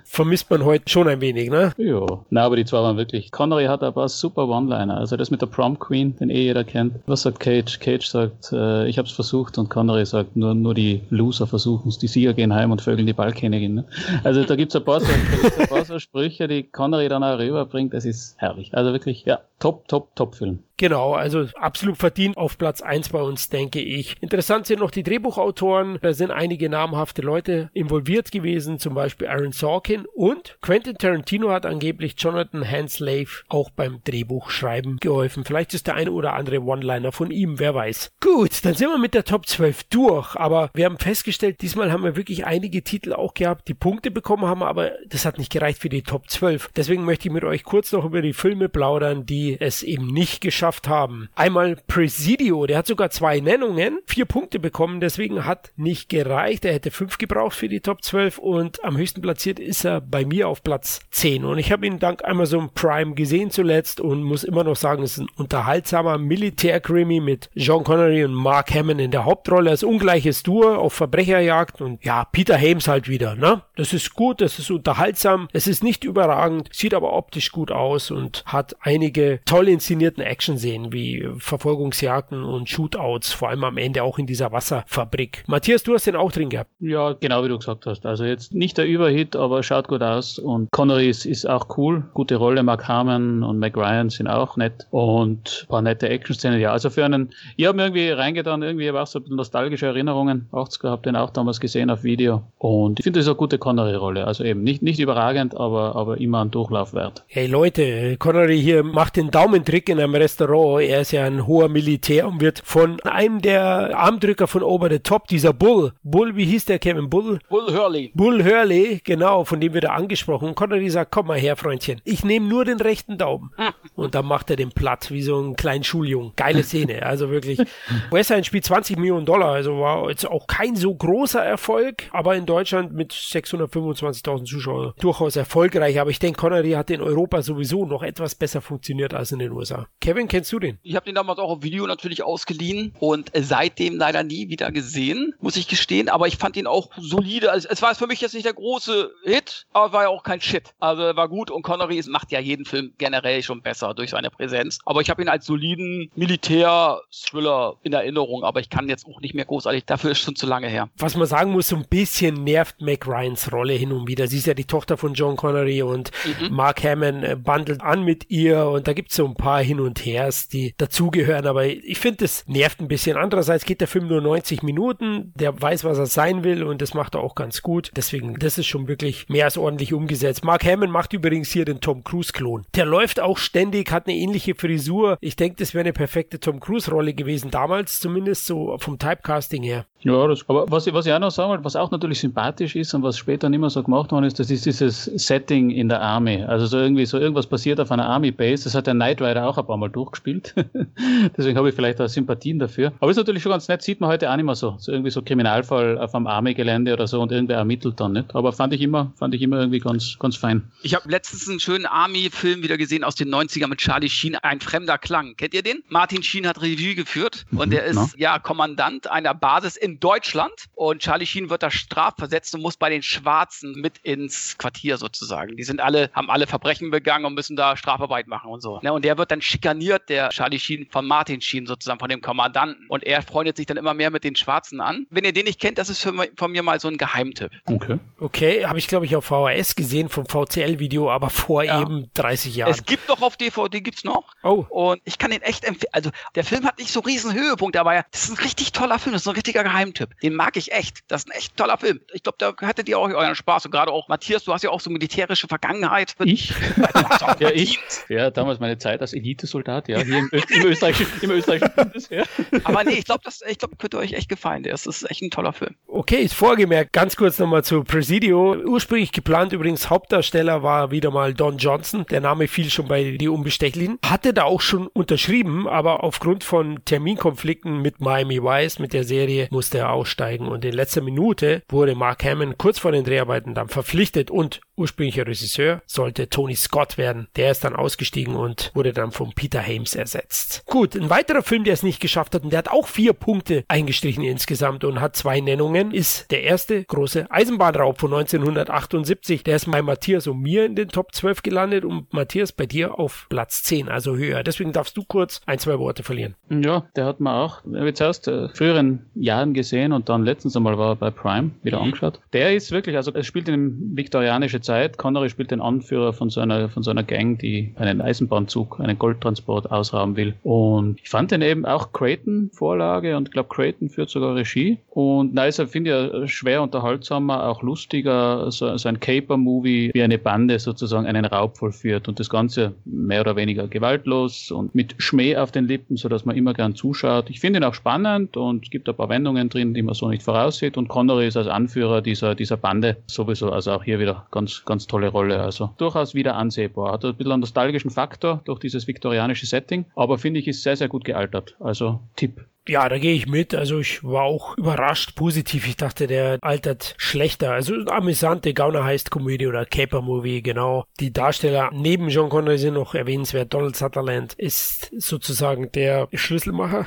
[0.04, 1.72] Vermisst man heute schon ein wenig, ne?
[1.76, 2.06] Ja.
[2.30, 3.30] Na, aber die zwei waren wirklich.
[3.30, 4.96] Connery hat ein paar super One-Liner.
[4.96, 6.94] Also das mit der Prom Queen, den eh jeder kennt.
[7.06, 7.78] Was sagt Cage?
[7.78, 11.98] Cage sagt, äh, ich hab's versucht und Connery sagt, nur, nur die Loser versuchen's.
[11.98, 13.74] Die Sieger gehen heim und vögeln die Ballkönigin.
[13.74, 13.84] Ne?
[14.24, 17.94] Also da gibt's ein paar, so, ein paar so Sprüche, die Connery dann auch rüberbringt.
[17.94, 18.74] Das ist herrlich.
[18.76, 20.60] Also wirklich, ja, top, top, top Film.
[20.78, 24.16] Genau, also absolut verdient auf Platz 1 bei uns, denke ich.
[24.20, 25.98] Interessant sind noch die Drehbuchautoren.
[26.00, 31.66] Da sind einige namhafte Leute involviert gewesen, zum Beispiel Aaron Sorkin und Quentin Tarantino hat
[31.66, 35.44] angeblich Jonathan Hanslave auch beim Drehbuchschreiben geholfen.
[35.44, 38.12] Vielleicht ist der eine oder andere One-Liner von ihm, wer weiß.
[38.20, 42.04] Gut, dann sind wir mit der Top 12 durch, aber wir haben festgestellt, diesmal haben
[42.04, 45.80] wir wirklich einige Titel auch gehabt, die Punkte bekommen haben, aber das hat nicht gereicht
[45.80, 46.70] für die Top 12.
[46.76, 50.40] Deswegen möchte ich mit euch kurz noch über die Filme plaudern, die es eben nicht
[50.40, 51.28] geschafft haben.
[51.34, 56.64] Einmal Presidio, der hat sogar zwei Nennungen, vier Punkte bekommen, deswegen hat nicht gereicht.
[56.64, 60.24] Er hätte fünf gebraucht für die Top 12 und am höchsten platziert ist er bei
[60.24, 61.44] mir auf Platz 10.
[61.44, 65.12] Und ich habe ihn dank Amazon Prime gesehen zuletzt und muss immer noch sagen, es
[65.12, 70.42] ist ein unterhaltsamer Militär-Krimi mit Sean Connery und Mark Hammond in der Hauptrolle als ungleiches
[70.42, 73.62] Duo auf Verbrecherjagd und ja, Peter Hames halt wieder, ne?
[73.76, 78.10] Das ist gut, das ist unterhaltsam, es ist nicht überragend, sieht aber optisch gut aus
[78.10, 80.22] und hat einige toll inszenierten
[80.58, 85.44] Action-Szenen wie Verfolgungsjagden und Shootouts, vor allem am Ende auch in dieser Wasserfabrik.
[85.46, 86.70] Matthias, du hast den auch drin gehabt.
[86.80, 88.04] Ja, genau wie du gesagt hast.
[88.06, 92.04] Also jetzt nicht der Überhit, aber schaut gut aus und Connery ist, ist auch cool.
[92.14, 96.60] Gute Rolle, Mark Harmon und Mac Ryan sind auch nett und ein paar nette Action-Szenen.
[96.60, 100.48] Ja, also für einen, ich habe mir irgendwie reingetan, irgendwie war es so nostalgische Erinnerungen.
[100.52, 103.58] 80er habe den auch damals gesehen auf Video und ich finde, das ist eine gute
[103.58, 104.26] Connery-Rolle.
[104.26, 107.24] Also eben nicht, nicht überragend, aber, aber immer ein Durchlauf wert.
[107.28, 110.47] Hey Leute, Connery hier macht den Daumentrick in einem Restaurant.
[110.48, 114.98] Er ist ja ein hoher Militär und wird von einem der Armdrücker von Over the
[115.00, 117.10] Top, dieser Bull, Bull, wie hieß der Kevin?
[117.10, 117.38] Bull?
[117.50, 118.12] Bull Hurley.
[118.14, 120.48] Bull Hurley, genau, von dem wird er angesprochen.
[120.48, 123.50] Und Connery sagt, komm mal her, Freundchen, ich nehme nur den rechten Daumen.
[123.94, 126.32] Und dann macht er den platt, wie so ein kleinen Schuljungen.
[126.36, 127.58] Geile Szene, also wirklich.
[128.10, 132.46] Westside spielt 20 Millionen Dollar, also war jetzt auch kein so großer Erfolg, aber in
[132.46, 136.00] Deutschland mit 625.000 Zuschauern durchaus erfolgreich.
[136.00, 139.52] Aber ich denke, Connery hat in Europa sowieso noch etwas besser funktioniert als in den
[139.52, 139.88] USA.
[140.00, 140.78] Kevin, kennst du den?
[140.82, 145.34] Ich habe den damals auch auf Video natürlich ausgeliehen und seitdem leider nie wieder gesehen,
[145.40, 146.08] muss ich gestehen.
[146.08, 147.50] Aber ich fand ihn auch solide.
[147.50, 150.40] Also es war für mich jetzt nicht der große Hit, aber war ja auch kein
[150.40, 150.74] Shit.
[150.78, 154.30] Also er war gut und Connery macht ja jeden Film generell schon besser durch seine
[154.30, 154.78] Präsenz.
[154.84, 159.34] Aber ich habe ihn als soliden Militär-Thriller in Erinnerung, aber ich kann jetzt auch nicht
[159.34, 159.84] mehr großartig.
[159.84, 160.88] Dafür ist schon zu lange her.
[160.98, 164.26] Was man sagen muss, so ein bisschen nervt Mac Ryans Rolle hin und wieder.
[164.28, 166.10] Sie ist ja die Tochter von John Connery und
[166.40, 166.54] Mhm.
[166.54, 170.04] Mark Hammond äh, bandelt an mit ihr und da gibt's so ein paar Hin und
[170.28, 173.16] Hers, die dazugehören, aber ich finde, es nervt ein bisschen.
[173.16, 176.94] Andererseits geht der Film nur 90 Minuten, der weiß, was er sein will und das
[176.94, 177.90] macht er auch ganz gut.
[177.96, 180.44] Deswegen, das ist schon wirklich mehr als ordentlich umgesetzt.
[180.44, 182.66] Mark Hammond macht übrigens hier den Tom Cruise-Klon.
[182.74, 185.16] Der läuft auch ständig, hat eine ähnliche Frisur.
[185.20, 189.86] Ich denke, das wäre eine perfekte Tom Cruise-Rolle gewesen, damals zumindest so vom Typecasting her.
[190.00, 192.76] Ja, das, aber was ich, was ich auch noch sagen wollte, was auch natürlich sympathisch
[192.76, 195.88] ist und was später nicht mehr so gemacht worden ist, das ist dieses Setting in
[195.88, 196.44] der Army.
[196.44, 198.64] Also so irgendwie so irgendwas passiert auf einer Army Base.
[198.64, 200.54] Das hat der Knight Rider auch ein paar Mal durchgespielt.
[201.36, 202.92] Deswegen habe ich vielleicht auch Sympathien dafür.
[203.00, 204.76] Aber ist natürlich schon ganz nett, sieht man heute auch nicht mehr so.
[204.78, 208.34] So irgendwie so Kriminalfall auf einem Army-Gelände oder so und irgendwer ermittelt dann nicht.
[208.34, 210.70] Aber fand ich immer, fand ich immer irgendwie ganz, ganz fein.
[210.82, 214.60] Ich habe letztens einen schönen Army-Film wieder gesehen aus den 90ern mit Charlie Sheen, Ein
[214.60, 215.36] fremder Klang.
[215.36, 215.82] Kennt ihr den?
[215.88, 218.08] Martin Sheen hat Regie geführt und der ist na.
[218.16, 222.90] ja Kommandant einer Basis in Deutschland und Charlie Sheen wird da strafversetzt und muss bei
[222.90, 225.56] den Schwarzen mit ins Quartier sozusagen.
[225.56, 228.80] Die sind alle, haben alle Verbrechen begangen und müssen da Strafarbeit machen und so.
[228.82, 228.92] Ne?
[228.92, 232.86] Und der wird dann schikaniert, der Charlie Sheen von Martin Sheen sozusagen, von dem Kommandanten.
[232.88, 235.06] Und er freundet sich dann immer mehr mit den Schwarzen an.
[235.10, 237.50] Wenn ihr den nicht kennt, das ist für, von mir mal so ein Geheimtipp.
[237.66, 237.98] Okay.
[238.20, 241.82] Okay, habe ich glaube ich auf VHS gesehen vom VCL-Video, aber vor Ja.
[241.82, 242.70] eben 30 Jahren.
[242.70, 244.24] Es gibt doch auf DVD, gibt's noch.
[244.42, 244.64] Oh.
[244.68, 245.90] Und ich kann den echt empfehlen.
[245.92, 249.12] Also, der Film hat nicht so riesen Höhepunkt, aber das ist ein richtig toller Film.
[249.12, 250.10] Das ist ein richtiger Geheimtipp.
[250.20, 250.98] Den mag ich echt.
[251.08, 252.00] Das ist ein echt toller Film.
[252.12, 253.64] Ich glaube, da hattet ihr auch euren Spaß.
[253.66, 256.14] Und gerade auch, Matthias, du hast ja auch so militärische Vergangenheit.
[256.24, 256.52] Ich?
[257.40, 257.78] ja, ich.
[258.08, 262.24] Ja, damals meine Zeit als Elitesoldat, ja, hier im, im österreichischen, im österreichischen Bundesheer.
[262.64, 264.62] Aber nee, ich glaube, das ich glaub, könnte euch echt gefallen.
[264.62, 265.74] Der ist, das ist echt ein toller Film.
[265.86, 266.92] Okay, ist vorgemerkt.
[266.92, 268.54] Ganz kurz nochmal zu Presidio.
[268.66, 272.04] Ursprünglich geplant übrigens Hauptdarsteller war wieder mal Don Johnson.
[272.10, 273.98] Der Name fiel schon bei Die Unbestechlichen.
[274.04, 279.48] Hatte da auch schon unterschrieben, aber aufgrund von Terminkonflikten mit Miami Vice, mit der Serie,
[279.50, 280.48] musste er aussteigen.
[280.48, 285.26] Und in letzter Minute wurde Mark Hammond kurz vor den Dreharbeiten dann verpflichtet und ursprünglicher
[285.26, 287.28] Regisseur sollte Tony Scott werden.
[287.36, 290.64] Der ist dann ausgestiegen und wurde dann von Peter Hames ersetzt.
[290.66, 293.64] Gut, ein weiterer Film, der es nicht geschafft hat und der hat auch vier Punkte
[293.68, 299.44] eingestrichen insgesamt und hat zwei Nennungen, ist der erste große Eisenbahnraub von 1978.
[299.44, 302.98] Der ist bei Matthias und mir in den Top 12 gelandet und Matthias bei dir
[302.98, 304.42] auf Platz 10, also höher.
[304.42, 306.34] Deswegen darfst du kurz ein, zwei Worte verlieren.
[306.50, 310.78] Ja, der hat man auch, jetzt erst äh, früheren Jahren gesehen und dann letztens einmal
[310.78, 312.20] war er bei Prime wieder angeschaut.
[312.32, 314.98] Der ist wirklich, also es spielt in viktorianische Zeit.
[314.98, 318.98] Connery spielt den Anführer von so einer, von so einer Gang, die einen Eisenbahnzug, einen
[318.98, 320.34] Goldtransport ausrauben will.
[320.42, 324.78] Und ich fand den eben auch Creighton-Vorlage und ich glaube, Creighton führt sogar Regie.
[324.90, 330.02] Und na, ist er, finde ich, schwer unterhaltsamer, auch lustiger, so, so ein Caper-Movie, wie
[330.02, 334.94] eine Bande sozusagen einen Raub vollführt und das Ganze mehr oder weniger gewaltlos und mit
[334.98, 337.30] Schmäh auf den Lippen, sodass man immer gern zuschaut.
[337.30, 340.08] Ich finde ihn auch spannend und es gibt ein paar Wendungen drin, die man so
[340.08, 340.76] nicht voraussieht.
[340.76, 344.86] Und Connery ist als Anführer dieser, dieser Bande sowieso, also auch hier wieder ganz, ganz
[344.86, 345.40] tolle Rolle.
[345.40, 346.92] Also durchaus wieder ansehbar.
[346.92, 350.76] Hat ein bisschen einen nostalgischen Faktor durch dieses viktorianische Setting, aber finde ich, ist sehr,
[350.76, 351.56] sehr gut gealtert.
[351.58, 352.46] Also Tipp.
[352.68, 353.54] Ja, da gehe ich mit.
[353.54, 355.66] Also ich war auch überrascht positiv.
[355.66, 357.52] Ich dachte, der altert schlechter.
[357.52, 360.84] Also amüsante Gauner heißt Komödie oder Caper Movie, genau.
[361.00, 363.54] Die Darsteller neben John Connery sind noch erwähnenswert.
[363.54, 366.86] Donald Sutherland ist sozusagen der Schlüsselmacher.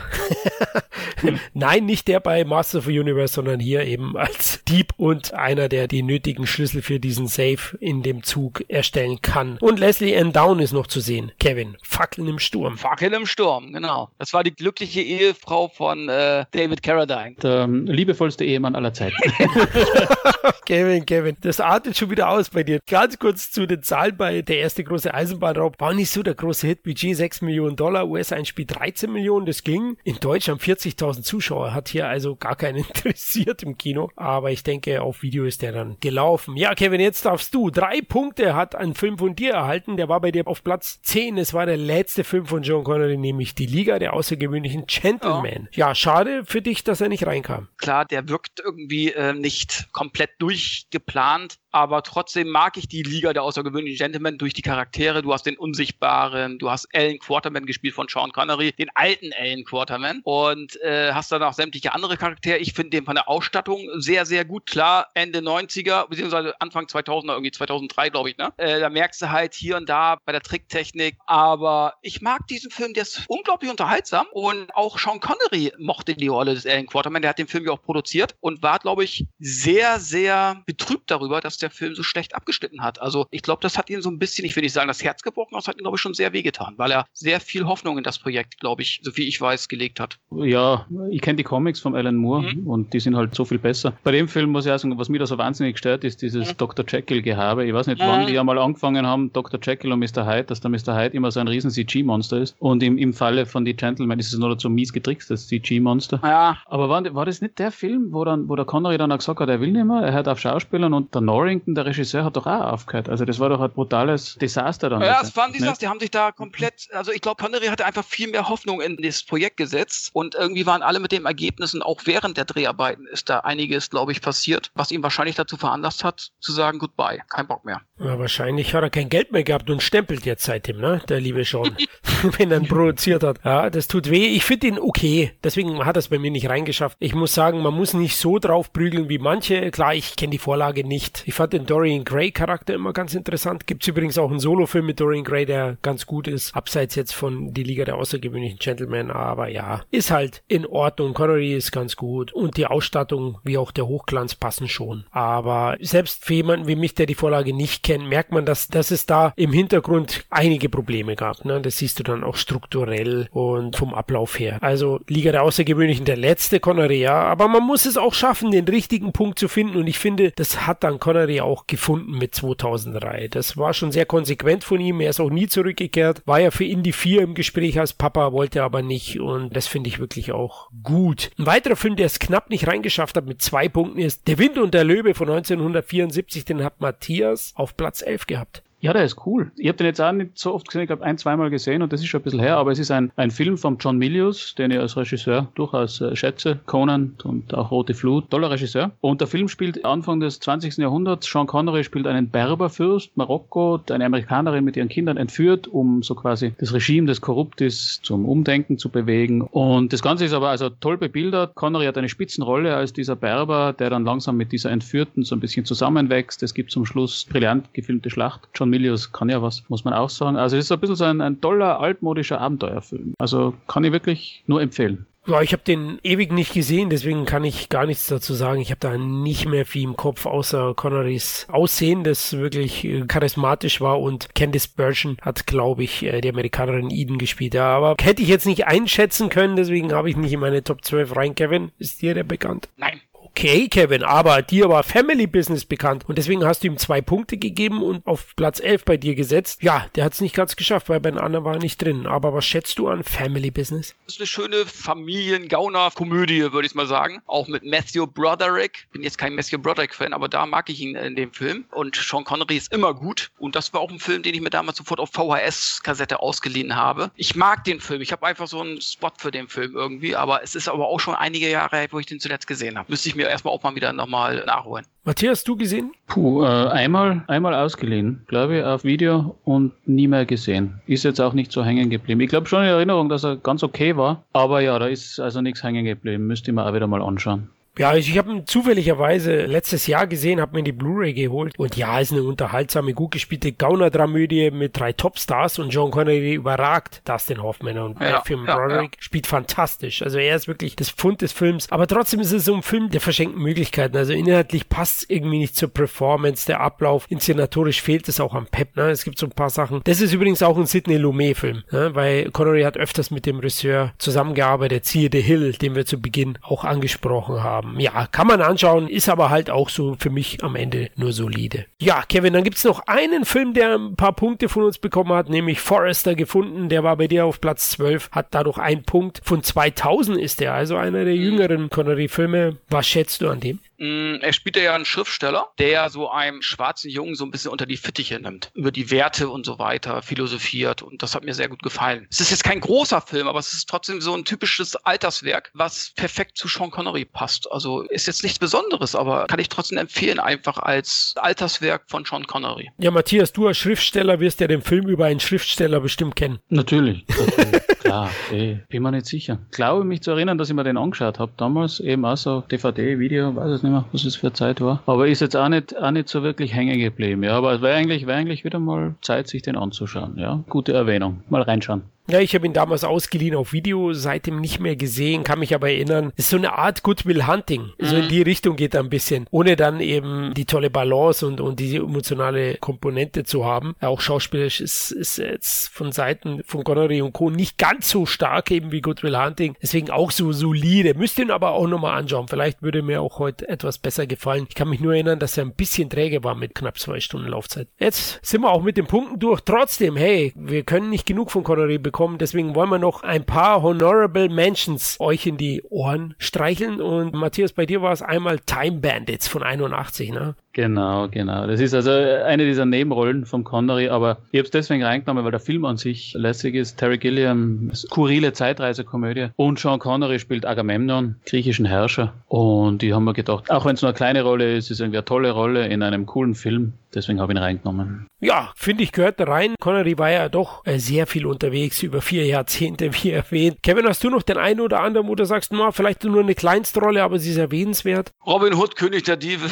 [1.53, 5.67] Nein, nicht der bei Master of the Universe, sondern hier eben als Dieb und einer,
[5.67, 9.57] der die nötigen Schlüssel für diesen Safe in dem Zug erstellen kann.
[9.59, 11.31] Und Leslie Ann Down ist noch zu sehen.
[11.39, 12.77] Kevin, Fackeln im Sturm.
[12.77, 14.09] Fackeln im Sturm, genau.
[14.19, 17.35] Das war die glückliche Ehefrau von äh, David Carradine.
[17.41, 19.15] Der ähm, liebevollste Ehemann aller Zeiten.
[20.65, 22.79] Kevin, Kevin, das artet schon wieder aus bei dir.
[22.87, 25.79] Ganz kurz zu den Zahlen bei der erste große Eisenbahnraub.
[25.79, 26.83] War nicht so der große Hit.
[26.83, 29.45] Budget 6 Millionen Dollar, US-Einspiel 13 Millionen.
[29.45, 29.97] Das ging.
[30.03, 31.73] In Deutschland 40.000 Zuschauer.
[31.73, 34.11] Hat hier also gar keinen interessiert im Kino.
[34.15, 36.55] Aber ich denke, auf Video ist der dann gelaufen.
[36.57, 37.69] Ja, Kevin, jetzt darfst du.
[37.69, 39.97] Drei Punkte hat ein Film von dir erhalten.
[39.97, 41.37] Der war bei dir auf Platz 10.
[41.37, 45.60] Es war der letzte Film von John Connery, nämlich Die Liga der außergewöhnlichen Gentlemen.
[45.60, 47.67] Ja, ja schade für dich, dass er nicht reinkam.
[47.77, 53.43] Klar, der wirkt irgendwie äh, nicht komplett durchgeplant aber trotzdem mag ich die Liga der
[53.43, 55.21] außergewöhnlichen Gentlemen durch die Charaktere.
[55.21, 59.63] Du hast den Unsichtbaren, du hast Alan Quarterman gespielt von Sean Connery, den alten Alan
[59.63, 62.57] Quarterman und äh, hast dann auch sämtliche andere Charaktere.
[62.57, 64.65] Ich finde den von der Ausstattung sehr, sehr gut.
[64.65, 68.51] Klar, Ende 90er, beziehungsweise Anfang 2000er, irgendwie 2003, glaube ich, ne?
[68.57, 71.17] Äh, da merkst du halt hier und da bei der Tricktechnik.
[71.25, 76.27] Aber ich mag diesen Film, der ist unglaublich unterhaltsam und auch Sean Connery mochte die
[76.27, 77.21] Rolle des Alan Quarterman.
[77.21, 81.39] Der hat den Film ja auch produziert und war, glaube ich, sehr, sehr betrübt darüber,
[81.39, 83.01] dass der Film so schlecht abgeschnitten hat.
[83.01, 85.21] Also ich glaube, das hat ihn so ein bisschen, ich will nicht sagen, das Herz
[85.21, 87.97] gebrochen, aber es hat ihn, glaube ich, schon sehr wehgetan, weil er sehr viel Hoffnung
[87.97, 90.19] in das Projekt, glaube ich, so wie ich weiß, gelegt hat.
[90.31, 92.67] Ja, ich kenne die Comics von Alan Moore mhm.
[92.67, 93.93] und die sind halt so viel besser.
[94.03, 96.49] Bei dem Film muss ich auch sagen, was mir da so wahnsinnig stört, ist dieses
[96.49, 96.57] mhm.
[96.57, 96.85] Dr.
[96.87, 97.65] Jekyll-Gehabe.
[97.65, 98.07] Ich weiß nicht, mhm.
[98.07, 99.59] wann die ja mal angefangen haben, Dr.
[99.61, 100.25] Jekyll und Mr.
[100.25, 100.97] Hyde, dass der Mr.
[100.97, 102.55] Hyde immer so ein riesen CG-Monster ist.
[102.59, 106.19] Und im, im Falle von die Gentlemen ist es nur so mies getrickst, das CG-Monster.
[106.23, 106.57] Ja.
[106.65, 109.39] Aber war, war das nicht der Film, wo dann, wo der Connery dann auch gesagt
[109.39, 112.23] hat, er will nicht mehr, er hört auf Schauspielern und der Noring Washington, der Regisseur,
[112.23, 113.09] hat doch auch aufgehört.
[113.09, 115.01] Also das war doch ein brutales Desaster dann.
[115.01, 115.79] Ja, es waren Desaster.
[115.81, 118.95] Die haben sich da komplett, also ich glaube, Connery hatte einfach viel mehr Hoffnung in
[118.97, 123.29] das Projekt gesetzt und irgendwie waren alle mit den Ergebnissen, auch während der Dreharbeiten ist
[123.29, 127.47] da einiges, glaube ich, passiert, was ihn wahrscheinlich dazu veranlasst hat, zu sagen, goodbye, kein
[127.47, 127.81] Bock mehr.
[127.99, 131.01] Ja, wahrscheinlich hat er kein Geld mehr gehabt und stempelt jetzt seitdem, ne?
[131.07, 131.75] Der liebe Sean.
[132.37, 133.39] Wenn er ihn produziert hat.
[133.43, 134.27] Ja, das tut weh.
[134.27, 135.33] Ich finde ihn okay.
[135.43, 136.97] Deswegen hat er es bei mir nicht reingeschafft.
[136.99, 139.69] Ich muss sagen, man muss nicht so drauf prügeln wie manche.
[139.69, 141.23] Klar, ich kenne die Vorlage nicht.
[141.27, 143.67] Ich fand den Dorian Gray Charakter immer ganz interessant.
[143.67, 146.55] Gibt es übrigens auch einen Solo-Film mit Dorian Gray, der ganz gut ist.
[146.55, 149.11] Abseits jetzt von Die Liga der außergewöhnlichen Gentlemen.
[149.11, 151.13] Aber ja, ist halt in Ordnung.
[151.13, 152.33] Connery ist ganz gut.
[152.33, 155.05] Und die Ausstattung wie auch der Hochglanz passen schon.
[155.11, 158.67] Aber selbst für jemanden wie mich, der die Vorlage nicht kennt, kennt, merkt man, dass,
[158.67, 161.45] dass es da im Hintergrund einige Probleme gab.
[161.45, 161.61] Ne?
[161.61, 164.57] Das siehst du dann auch strukturell und vom Ablauf her.
[164.61, 167.21] Also Liga der Außergewöhnlichen, der letzte Connery, ja.
[167.23, 169.77] Aber man muss es auch schaffen, den richtigen Punkt zu finden.
[169.77, 173.29] Und ich finde, das hat dann Connery auch gefunden mit 2003.
[173.29, 174.99] Das war schon sehr konsequent von ihm.
[174.99, 176.21] Er ist auch nie zurückgekehrt.
[176.25, 179.21] War ja für Indie 4 im Gespräch als Papa, wollte aber nicht.
[179.21, 181.31] Und das finde ich wirklich auch gut.
[181.37, 184.57] Ein weiterer Film, der es knapp nicht reingeschafft hat mit zwei Punkten, ist Der Wind
[184.57, 186.43] und der Löwe von 1974.
[186.43, 188.63] Den hat Matthias auf Platz 11 gehabt.
[188.81, 189.51] Ja, der ist cool.
[189.57, 191.93] Ich habe den jetzt auch nicht so oft gesehen, ich habe ein, zweimal gesehen und
[191.93, 194.55] das ist schon ein bisschen her, aber es ist ein, ein Film von John Milius,
[194.55, 196.59] den ich als Regisseur durchaus äh, schätze.
[196.65, 198.89] Conan und auch Rote Flut, toller Regisseur.
[198.99, 200.77] Und der Film spielt Anfang des 20.
[200.77, 201.27] Jahrhunderts.
[201.27, 206.53] Sean Connery spielt einen Berberfürst, Marokko, eine Amerikanerin mit ihren Kindern entführt, um so quasi
[206.57, 209.41] das Regime, das korrupt ist, zum Umdenken zu bewegen.
[209.43, 211.53] Und das Ganze ist aber also toll bebildert.
[211.53, 215.39] Connery hat eine Spitzenrolle als dieser Berber, der dann langsam mit dieser Entführten so ein
[215.39, 216.41] bisschen zusammenwächst.
[216.41, 218.41] Es gibt zum Schluss brillant gefilmte Schlacht.
[218.55, 220.37] John Milius kann ja was, muss man auch sagen.
[220.37, 223.13] Also es ist ein bisschen so ein, ein toller, altmodischer Abenteuerfilm.
[223.19, 225.05] Also kann ich wirklich nur empfehlen.
[225.27, 228.59] Ja, ich habe den ewig nicht gesehen, deswegen kann ich gar nichts dazu sagen.
[228.59, 233.81] Ich habe da nicht mehr viel im Kopf, außer Connerys Aussehen, das wirklich äh, charismatisch
[233.81, 237.53] war und Candice Bergen hat, glaube ich, äh, die Amerikanerin Eden gespielt.
[237.53, 240.83] Ja, aber hätte ich jetzt nicht einschätzen können, deswegen habe ich nicht in meine Top
[240.83, 241.35] 12 rein.
[241.35, 242.69] Kevin, ist dir der bekannt?
[242.77, 242.99] Nein.
[243.33, 247.37] Okay, Kevin, aber dir war Family Business bekannt und deswegen hast du ihm zwei Punkte
[247.37, 249.63] gegeben und auf Platz 11 bei dir gesetzt.
[249.63, 252.05] Ja, der hat es nicht ganz geschafft, weil den anderen war nicht drin.
[252.05, 253.95] Aber was schätzt du an Family Business?
[254.05, 257.21] Das ist eine schöne Familien-Gauner-Komödie, würde ich mal sagen.
[257.25, 258.87] Auch mit Matthew Broderick.
[258.91, 261.65] Bin jetzt kein Matthew Broderick-Fan, aber da mag ich ihn in dem Film.
[261.71, 263.31] Und Sean Connery ist immer gut.
[263.39, 267.11] Und das war auch ein Film, den ich mir damals sofort auf VHS-Kassette ausgeliehen habe.
[267.15, 268.01] Ich mag den Film.
[268.01, 270.17] Ich habe einfach so einen Spot für den Film irgendwie.
[270.17, 272.91] Aber es ist aber auch schon einige Jahre her, wo ich den zuletzt gesehen habe.
[272.91, 274.85] Müsste ich mir erstmal auch mal wieder nochmal nachholen.
[275.03, 275.91] Matthias, du gesehen?
[276.07, 280.79] Puh, äh, einmal, einmal ausgeliehen, glaube ich, auf Video und nie mehr gesehen.
[280.85, 282.21] Ist jetzt auch nicht so hängen geblieben.
[282.21, 285.41] Ich glaube schon in Erinnerung, dass er ganz okay war, aber ja, da ist also
[285.41, 286.27] nichts hängen geblieben.
[286.27, 287.49] Müsste ich mir auch wieder mal anschauen.
[287.77, 291.99] Ja, ich habe ihn zufälligerweise letztes Jahr gesehen, habe mir die Blu-ray geholt und ja,
[291.99, 297.77] ist eine unterhaltsame, gut gespielte Gauner-Dramödie mit drei Topstars und John Connery überragt Dustin Hoffman
[297.77, 300.01] und Ja, Matthew ja, Broderick spielt fantastisch.
[300.01, 302.89] Also er ist wirklich das Pfund des Films, aber trotzdem ist es so ein Film
[302.89, 303.95] der verschenkten Möglichkeiten.
[303.95, 308.47] Also inhaltlich passt es irgendwie nicht zur Performance, der Ablauf, inszenatorisch fehlt es auch am
[308.47, 308.75] Pep.
[308.75, 308.89] Ne?
[308.89, 309.79] Es gibt so ein paar Sachen.
[309.85, 311.95] Das ist übrigens auch ein Sidney Lumet-Film, ne?
[311.95, 316.37] weil Connery hat öfters mit dem Regisseur zusammengearbeitet, siehe The Hill, den wir zu Beginn
[316.41, 317.60] auch angesprochen haben.
[317.77, 321.65] Ja, kann man anschauen, ist aber halt auch so für mich am Ende nur solide.
[321.79, 325.29] Ja, Kevin, dann gibt's noch einen Film, der ein paar Punkte von uns bekommen hat,
[325.29, 326.69] nämlich Forrester gefunden.
[326.69, 329.21] Der war bei dir auf Platz 12, hat dadurch einen Punkt.
[329.23, 332.57] Von 2000 ist der, also einer der jüngeren Connery-Filme.
[332.69, 333.59] Was schätzt du an dem?
[333.81, 337.65] Mm, Er spielt ja einen Schriftsteller, der so einem schwarzen Jungen so ein bisschen unter
[337.65, 341.49] die Fittiche nimmt, über die Werte und so weiter philosophiert und das hat mir sehr
[341.49, 342.05] gut gefallen.
[342.11, 345.93] Es ist jetzt kein großer Film, aber es ist trotzdem so ein typisches Alterswerk, was
[345.95, 347.51] perfekt zu Sean Connery passt.
[347.51, 352.27] Also ist jetzt nichts Besonderes, aber kann ich trotzdem empfehlen, einfach als Alterswerk von Sean
[352.27, 352.69] Connery.
[352.77, 356.37] Ja, Matthias, du als Schriftsteller wirst ja den Film über einen Schriftsteller bestimmt kennen.
[356.49, 357.67] Natürlich, natürlich.
[357.79, 359.39] klar, eh, bin mir nicht sicher.
[359.49, 362.99] Glaube mich zu erinnern, dass ich mir den angeschaut habe damals, eben auch so DVD,
[362.99, 364.81] Video, weiß es nicht mehr, was es für Zeit war.
[364.85, 367.23] Aber ist jetzt auch nicht, auch nicht so wirklich hängen geblieben.
[367.23, 370.17] Ja, aber es wäre eigentlich, wäre eigentlich wieder mal Zeit, sich den anzuschauen.
[370.17, 371.23] Ja, gute Erwähnung.
[371.29, 371.83] Mal reinschauen.
[372.07, 375.69] Ja, ich habe ihn damals ausgeliehen auf Video, seitdem nicht mehr gesehen, kann mich aber
[375.69, 376.11] erinnern.
[376.17, 377.71] Ist so eine Art Goodwill Hunting.
[377.79, 379.27] So in die Richtung geht er ein bisschen.
[379.31, 383.75] Ohne dann eben die tolle Balance und, und diese emotionale Komponente zu haben.
[383.79, 387.29] Auch schauspielerisch ist, ist jetzt von Seiten von Connery und Co.
[387.29, 389.55] nicht ganz so stark eben wie Goodwill Hunting.
[389.61, 390.95] Deswegen auch so solide.
[390.95, 392.27] Müsst ihr ihn aber auch nochmal anschauen.
[392.27, 394.47] Vielleicht würde mir auch heute etwas besser gefallen.
[394.49, 397.27] Ich kann mich nur erinnern, dass er ein bisschen träge war mit knapp zwei Stunden
[397.27, 397.67] Laufzeit.
[397.79, 399.41] Jetzt sind wir auch mit den Punkten durch.
[399.41, 401.90] Trotzdem, hey, wir können nicht genug von Connery bekommen.
[402.17, 406.81] Deswegen wollen wir noch ein paar Honorable Mentions euch in die Ohren streicheln.
[406.81, 410.35] Und Matthias, bei dir war es einmal Time Bandits von 81, ne?
[410.53, 411.47] Genau, genau.
[411.47, 415.31] Das ist also eine dieser Nebenrollen vom Connery, aber ich habe es deswegen reingenommen, weil
[415.31, 416.77] der Film an sich lässig ist.
[416.77, 419.29] Terry Gilliam, skurrile Zeitreisekomödie.
[419.37, 422.13] Und Sean Connery spielt Agamemnon, griechischen Herrscher.
[422.27, 424.97] Und die haben mir gedacht, auch wenn es nur eine kleine Rolle ist, ist irgendwie
[424.97, 426.73] eine tolle Rolle in einem coolen Film.
[426.93, 428.07] Deswegen habe ich ihn reingenommen.
[428.19, 429.55] Ja, finde ich, gehört da rein.
[429.59, 433.63] Connery war ja doch äh, sehr viel unterwegs, über vier Jahrzehnte, wie erwähnt.
[433.63, 436.35] Kevin, hast du noch den einen oder anderen, wo du sagst, na, vielleicht nur eine
[436.35, 438.11] Kleinstrolle, aber sie ist erwähnenswert?
[438.25, 439.49] Robin Hood, König der Diebe.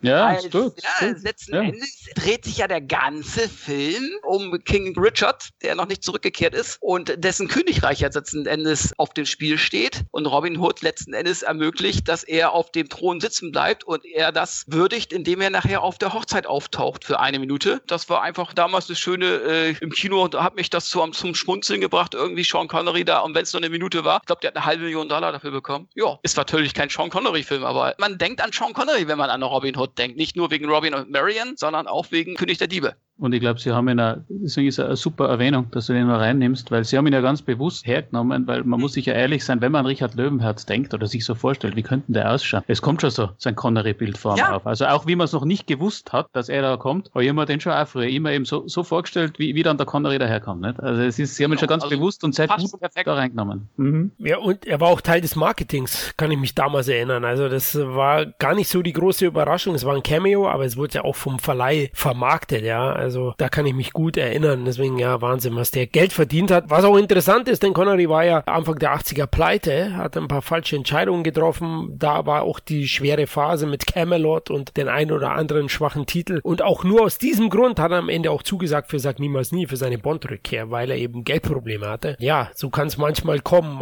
[0.00, 0.74] Ja, Als, ist gut.
[0.82, 1.22] ja, gut.
[1.22, 1.62] letzten Ja.
[1.62, 6.78] Endes dreht sich ja der ganze Film um King Richard, der noch nicht zurückgekehrt ist
[6.80, 11.42] und dessen Königreich ja letzten Endes auf dem Spiel steht und Robin Hood letzten Endes
[11.42, 15.82] ermöglicht, dass er auf dem Thron sitzen bleibt und er das würdigt, indem er nachher
[15.82, 17.82] auf der Hochzeit auftaucht für eine Minute.
[17.86, 21.34] Das war einfach damals das Schöne äh, im Kino, da hat mich das zum, zum
[21.34, 24.40] Schmunzeln gebracht, irgendwie Sean Connery da und wenn es nur eine Minute war, ich glaube,
[24.40, 25.88] der hat eine halbe Million Dollar dafür bekommen.
[25.94, 29.42] Ja, ist natürlich kein Sean Connery-Film, aber man denkt an Sean Connery, wenn man an
[29.42, 30.16] Robin Hood denkt.
[30.16, 32.96] Nicht nur wegen Robin und Marion, sondern auch wegen König der Diebe.
[33.18, 35.92] Und ich glaube, sie haben ihn, auch, deswegen ist es eine super Erwähnung, dass du
[35.92, 39.06] den mal reinnimmst, weil sie haben ihn ja ganz bewusst hergenommen, weil man muss sich
[39.06, 42.12] ja ehrlich sein, wenn man an Richard Löwenherz denkt oder sich so vorstellt, wie könnten
[42.12, 42.62] der ausschauen?
[42.68, 44.54] Es kommt schon so sein Connery-Bild vor Ja.
[44.54, 44.66] auf.
[44.66, 47.32] Also auch wie man es noch nicht gewusst hat, dass er da kommt, habe ich
[47.32, 50.18] mir den schon auch früher immer eben so, so vorgestellt, wie, wie dann der Connery
[50.18, 50.60] daherkommt.
[50.60, 50.78] Nicht?
[50.80, 53.06] Also es ist, sie haben ihn schon ganz Also bewusst und sehr gut perfekt.
[53.06, 53.68] da reingenommen.
[53.76, 54.12] Mhm.
[54.18, 57.24] Ja, und er war auch Teil des Marketings, kann ich mich damals erinnern.
[57.24, 59.74] Also das war gar nicht so die große Überraschung.
[59.74, 62.92] Es war ein Cameo, aber es wurde ja auch vom Verleih vermarktet, ja.
[62.92, 64.64] Also da kann ich mich gut erinnern.
[64.64, 66.70] Deswegen, ja, Wahnsinn, was der Geld verdient hat.
[66.70, 70.42] Was auch interessant ist, denn Connery war ja Anfang der 80er pleite, hat ein paar
[70.42, 71.94] falsche Entscheidungen getroffen.
[71.98, 76.40] Da war auch die schwere Phase mit Camelot und den ein oder anderen schwachen Titel.
[76.42, 79.52] Und auch nur aus diesem Grund hat er am Ende auch zugesagt für Sag Niemals
[79.52, 82.16] Nie, für seine Bond-Rückkehr, weil er eben Geldprobleme hatte.
[82.18, 83.78] Ja, so kann es manchmal kommen.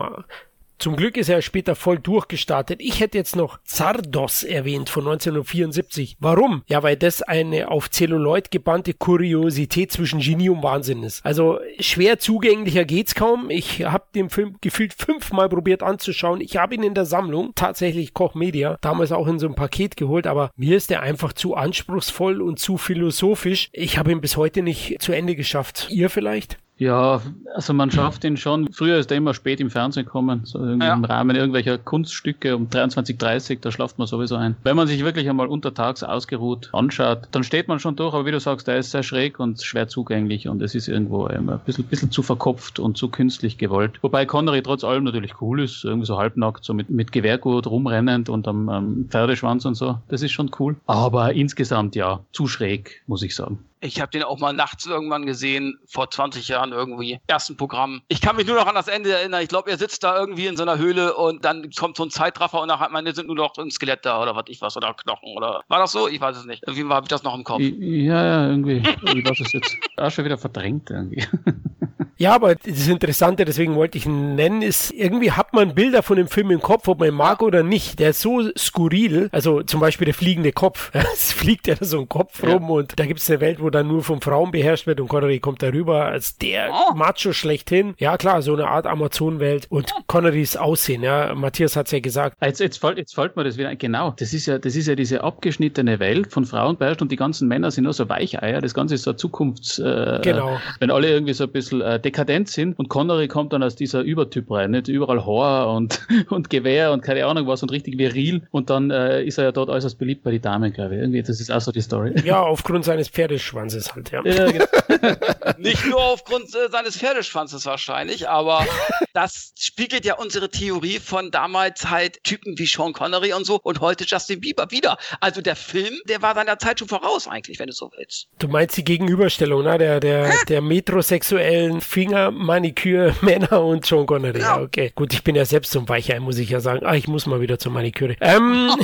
[0.78, 2.81] Zum Glück ist er später voll durchgestartet.
[2.82, 6.16] Ich hätte jetzt noch Zardos erwähnt von 1974.
[6.20, 6.62] Warum?
[6.66, 11.24] Ja, weil das eine auf Zelluloid gebannte Kuriosität zwischen Genie und Wahnsinn ist.
[11.24, 13.48] Also schwer zugänglicher geht's kaum.
[13.48, 16.40] Ich habe den Film gefühlt fünfmal probiert anzuschauen.
[16.40, 19.97] Ich habe ihn in der Sammlung, tatsächlich Koch Media, damals auch in so einem Paket
[19.97, 23.70] geholt, aber mir ist der einfach zu anspruchsvoll und zu philosophisch.
[23.73, 25.89] Ich habe ihn bis heute nicht zu Ende geschafft.
[25.90, 26.59] Ihr vielleicht?
[26.78, 27.23] Ja,
[27.55, 28.70] also man schafft ihn schon.
[28.73, 30.93] Früher ist er immer spät im Fernsehen gekommen, so ja.
[30.93, 34.57] im Rahmen irgendwelcher Kunststücke um 23.30 da schlaft man sowieso ein.
[34.62, 38.31] Wenn man sich wirklich einmal untertags ausgeruht anschaut, dann steht man schon durch, aber wie
[38.31, 41.85] du sagst, der ist sehr schräg und schwer zugänglich und es ist irgendwo ein bisschen,
[41.85, 44.03] bisschen zu verkopft und zu künstlich gewollt.
[44.03, 48.28] Wobei Connery trotz allem natürlich cool ist, irgendwie so halbnackt, so mit, mit Gewehrgurt rumrennend
[48.28, 49.98] und am, am Pferdeschwanz und so.
[50.09, 50.77] Das ist schon cool.
[50.86, 53.61] Aber insgesamt ja, zu schräg, muss ich sagen.
[53.81, 57.20] Ich habe den auch mal nachts irgendwann gesehen, vor 20 Jahren irgendwie.
[57.27, 58.03] Ersten Programm.
[58.09, 59.43] Ich kann mich nur noch an das Ende erinnern.
[59.43, 62.11] Ich glaube, er sitzt da irgendwie in so einer Höhle und dann kommt so ein
[62.11, 64.94] Zeitraffer und nachher meine sind nur noch ein Skelett da oder was ich was oder
[64.94, 65.62] Knochen oder.
[65.69, 66.09] War das so?
[66.09, 66.62] Ich weiß es nicht.
[66.66, 67.61] Irgendwie habe ich das noch im Kopf.
[67.61, 68.82] Ja, ja, irgendwie.
[68.86, 71.27] irgendwie das ist jetzt auch schon wieder verdrängt irgendwie.
[72.18, 76.16] Ja, aber das Interessante, deswegen wollte ich ihn nennen, ist, irgendwie hat man Bilder von
[76.16, 77.98] dem Film im Kopf, ob man ihn mag oder nicht.
[77.98, 79.28] Der ist so skurril.
[79.32, 80.90] Also zum Beispiel der fliegende Kopf.
[81.16, 82.52] Es fliegt ja so ein Kopf ja.
[82.52, 85.09] rum und da gibt es eine Welt, wo dann nur von Frauen beherrscht wird und
[85.09, 86.94] Connery kommt darüber als der oh.
[86.94, 87.94] Macho schlechthin.
[87.98, 91.34] Ja klar, so eine Art Amazonenwelt und Connerys Aussehen, ja.
[91.34, 92.36] Matthias hat es ja gesagt.
[92.43, 94.14] Jetzt, jetzt, fällt, jetzt fällt mir das wieder, genau.
[94.18, 97.48] Das ist ja, das ist ja diese abgeschnittene Welt von Frauen beherrscht und die ganzen
[97.48, 98.60] Männer sind nur so Weicheier.
[98.60, 100.59] Das Ganze ist so Zukunfts, äh, genau.
[100.80, 104.03] wenn alle irgendwie so ein bisschen äh, dekadent sind und Connery kommt dann als dieser
[104.03, 106.01] Übertyp rein, nicht überall Horror und,
[106.31, 109.53] und Gewehr und keine Ahnung was und richtig viril und dann äh, ist er ja
[109.53, 111.01] dort äußerst beliebt bei den Damen, glaube ich.
[111.01, 112.15] Irgendwie, das ist auch so die Story.
[112.24, 114.24] Ja, aufgrund seines Pferdeschwanzes halt, ja.
[114.24, 114.66] ja genau.
[115.59, 118.65] Nicht nur aufgrund äh, seines Pferdeschwanzes wahrscheinlich, aber
[119.12, 123.81] das spiegelt ja unsere Theorie von damals halt Typen wie Sean Connery und so und
[123.81, 124.97] heute Justin Bieber wieder.
[125.20, 128.28] Also der Film, der war seiner Zeit schon voraus eigentlich, wenn du so willst.
[128.39, 129.78] Du meinst die Gegenüberstellung, ne?
[129.78, 134.40] Der, der, der metrosexuellen Finger Maniküre, Männer und Sean Connery.
[134.40, 134.60] Ja.
[134.60, 134.93] okay.
[134.94, 136.85] Gut, ich bin ja selbst ein Weichei, muss ich ja sagen.
[136.85, 138.16] Ah, ich muss mal wieder zur Maniküre.
[138.20, 138.70] Ähm,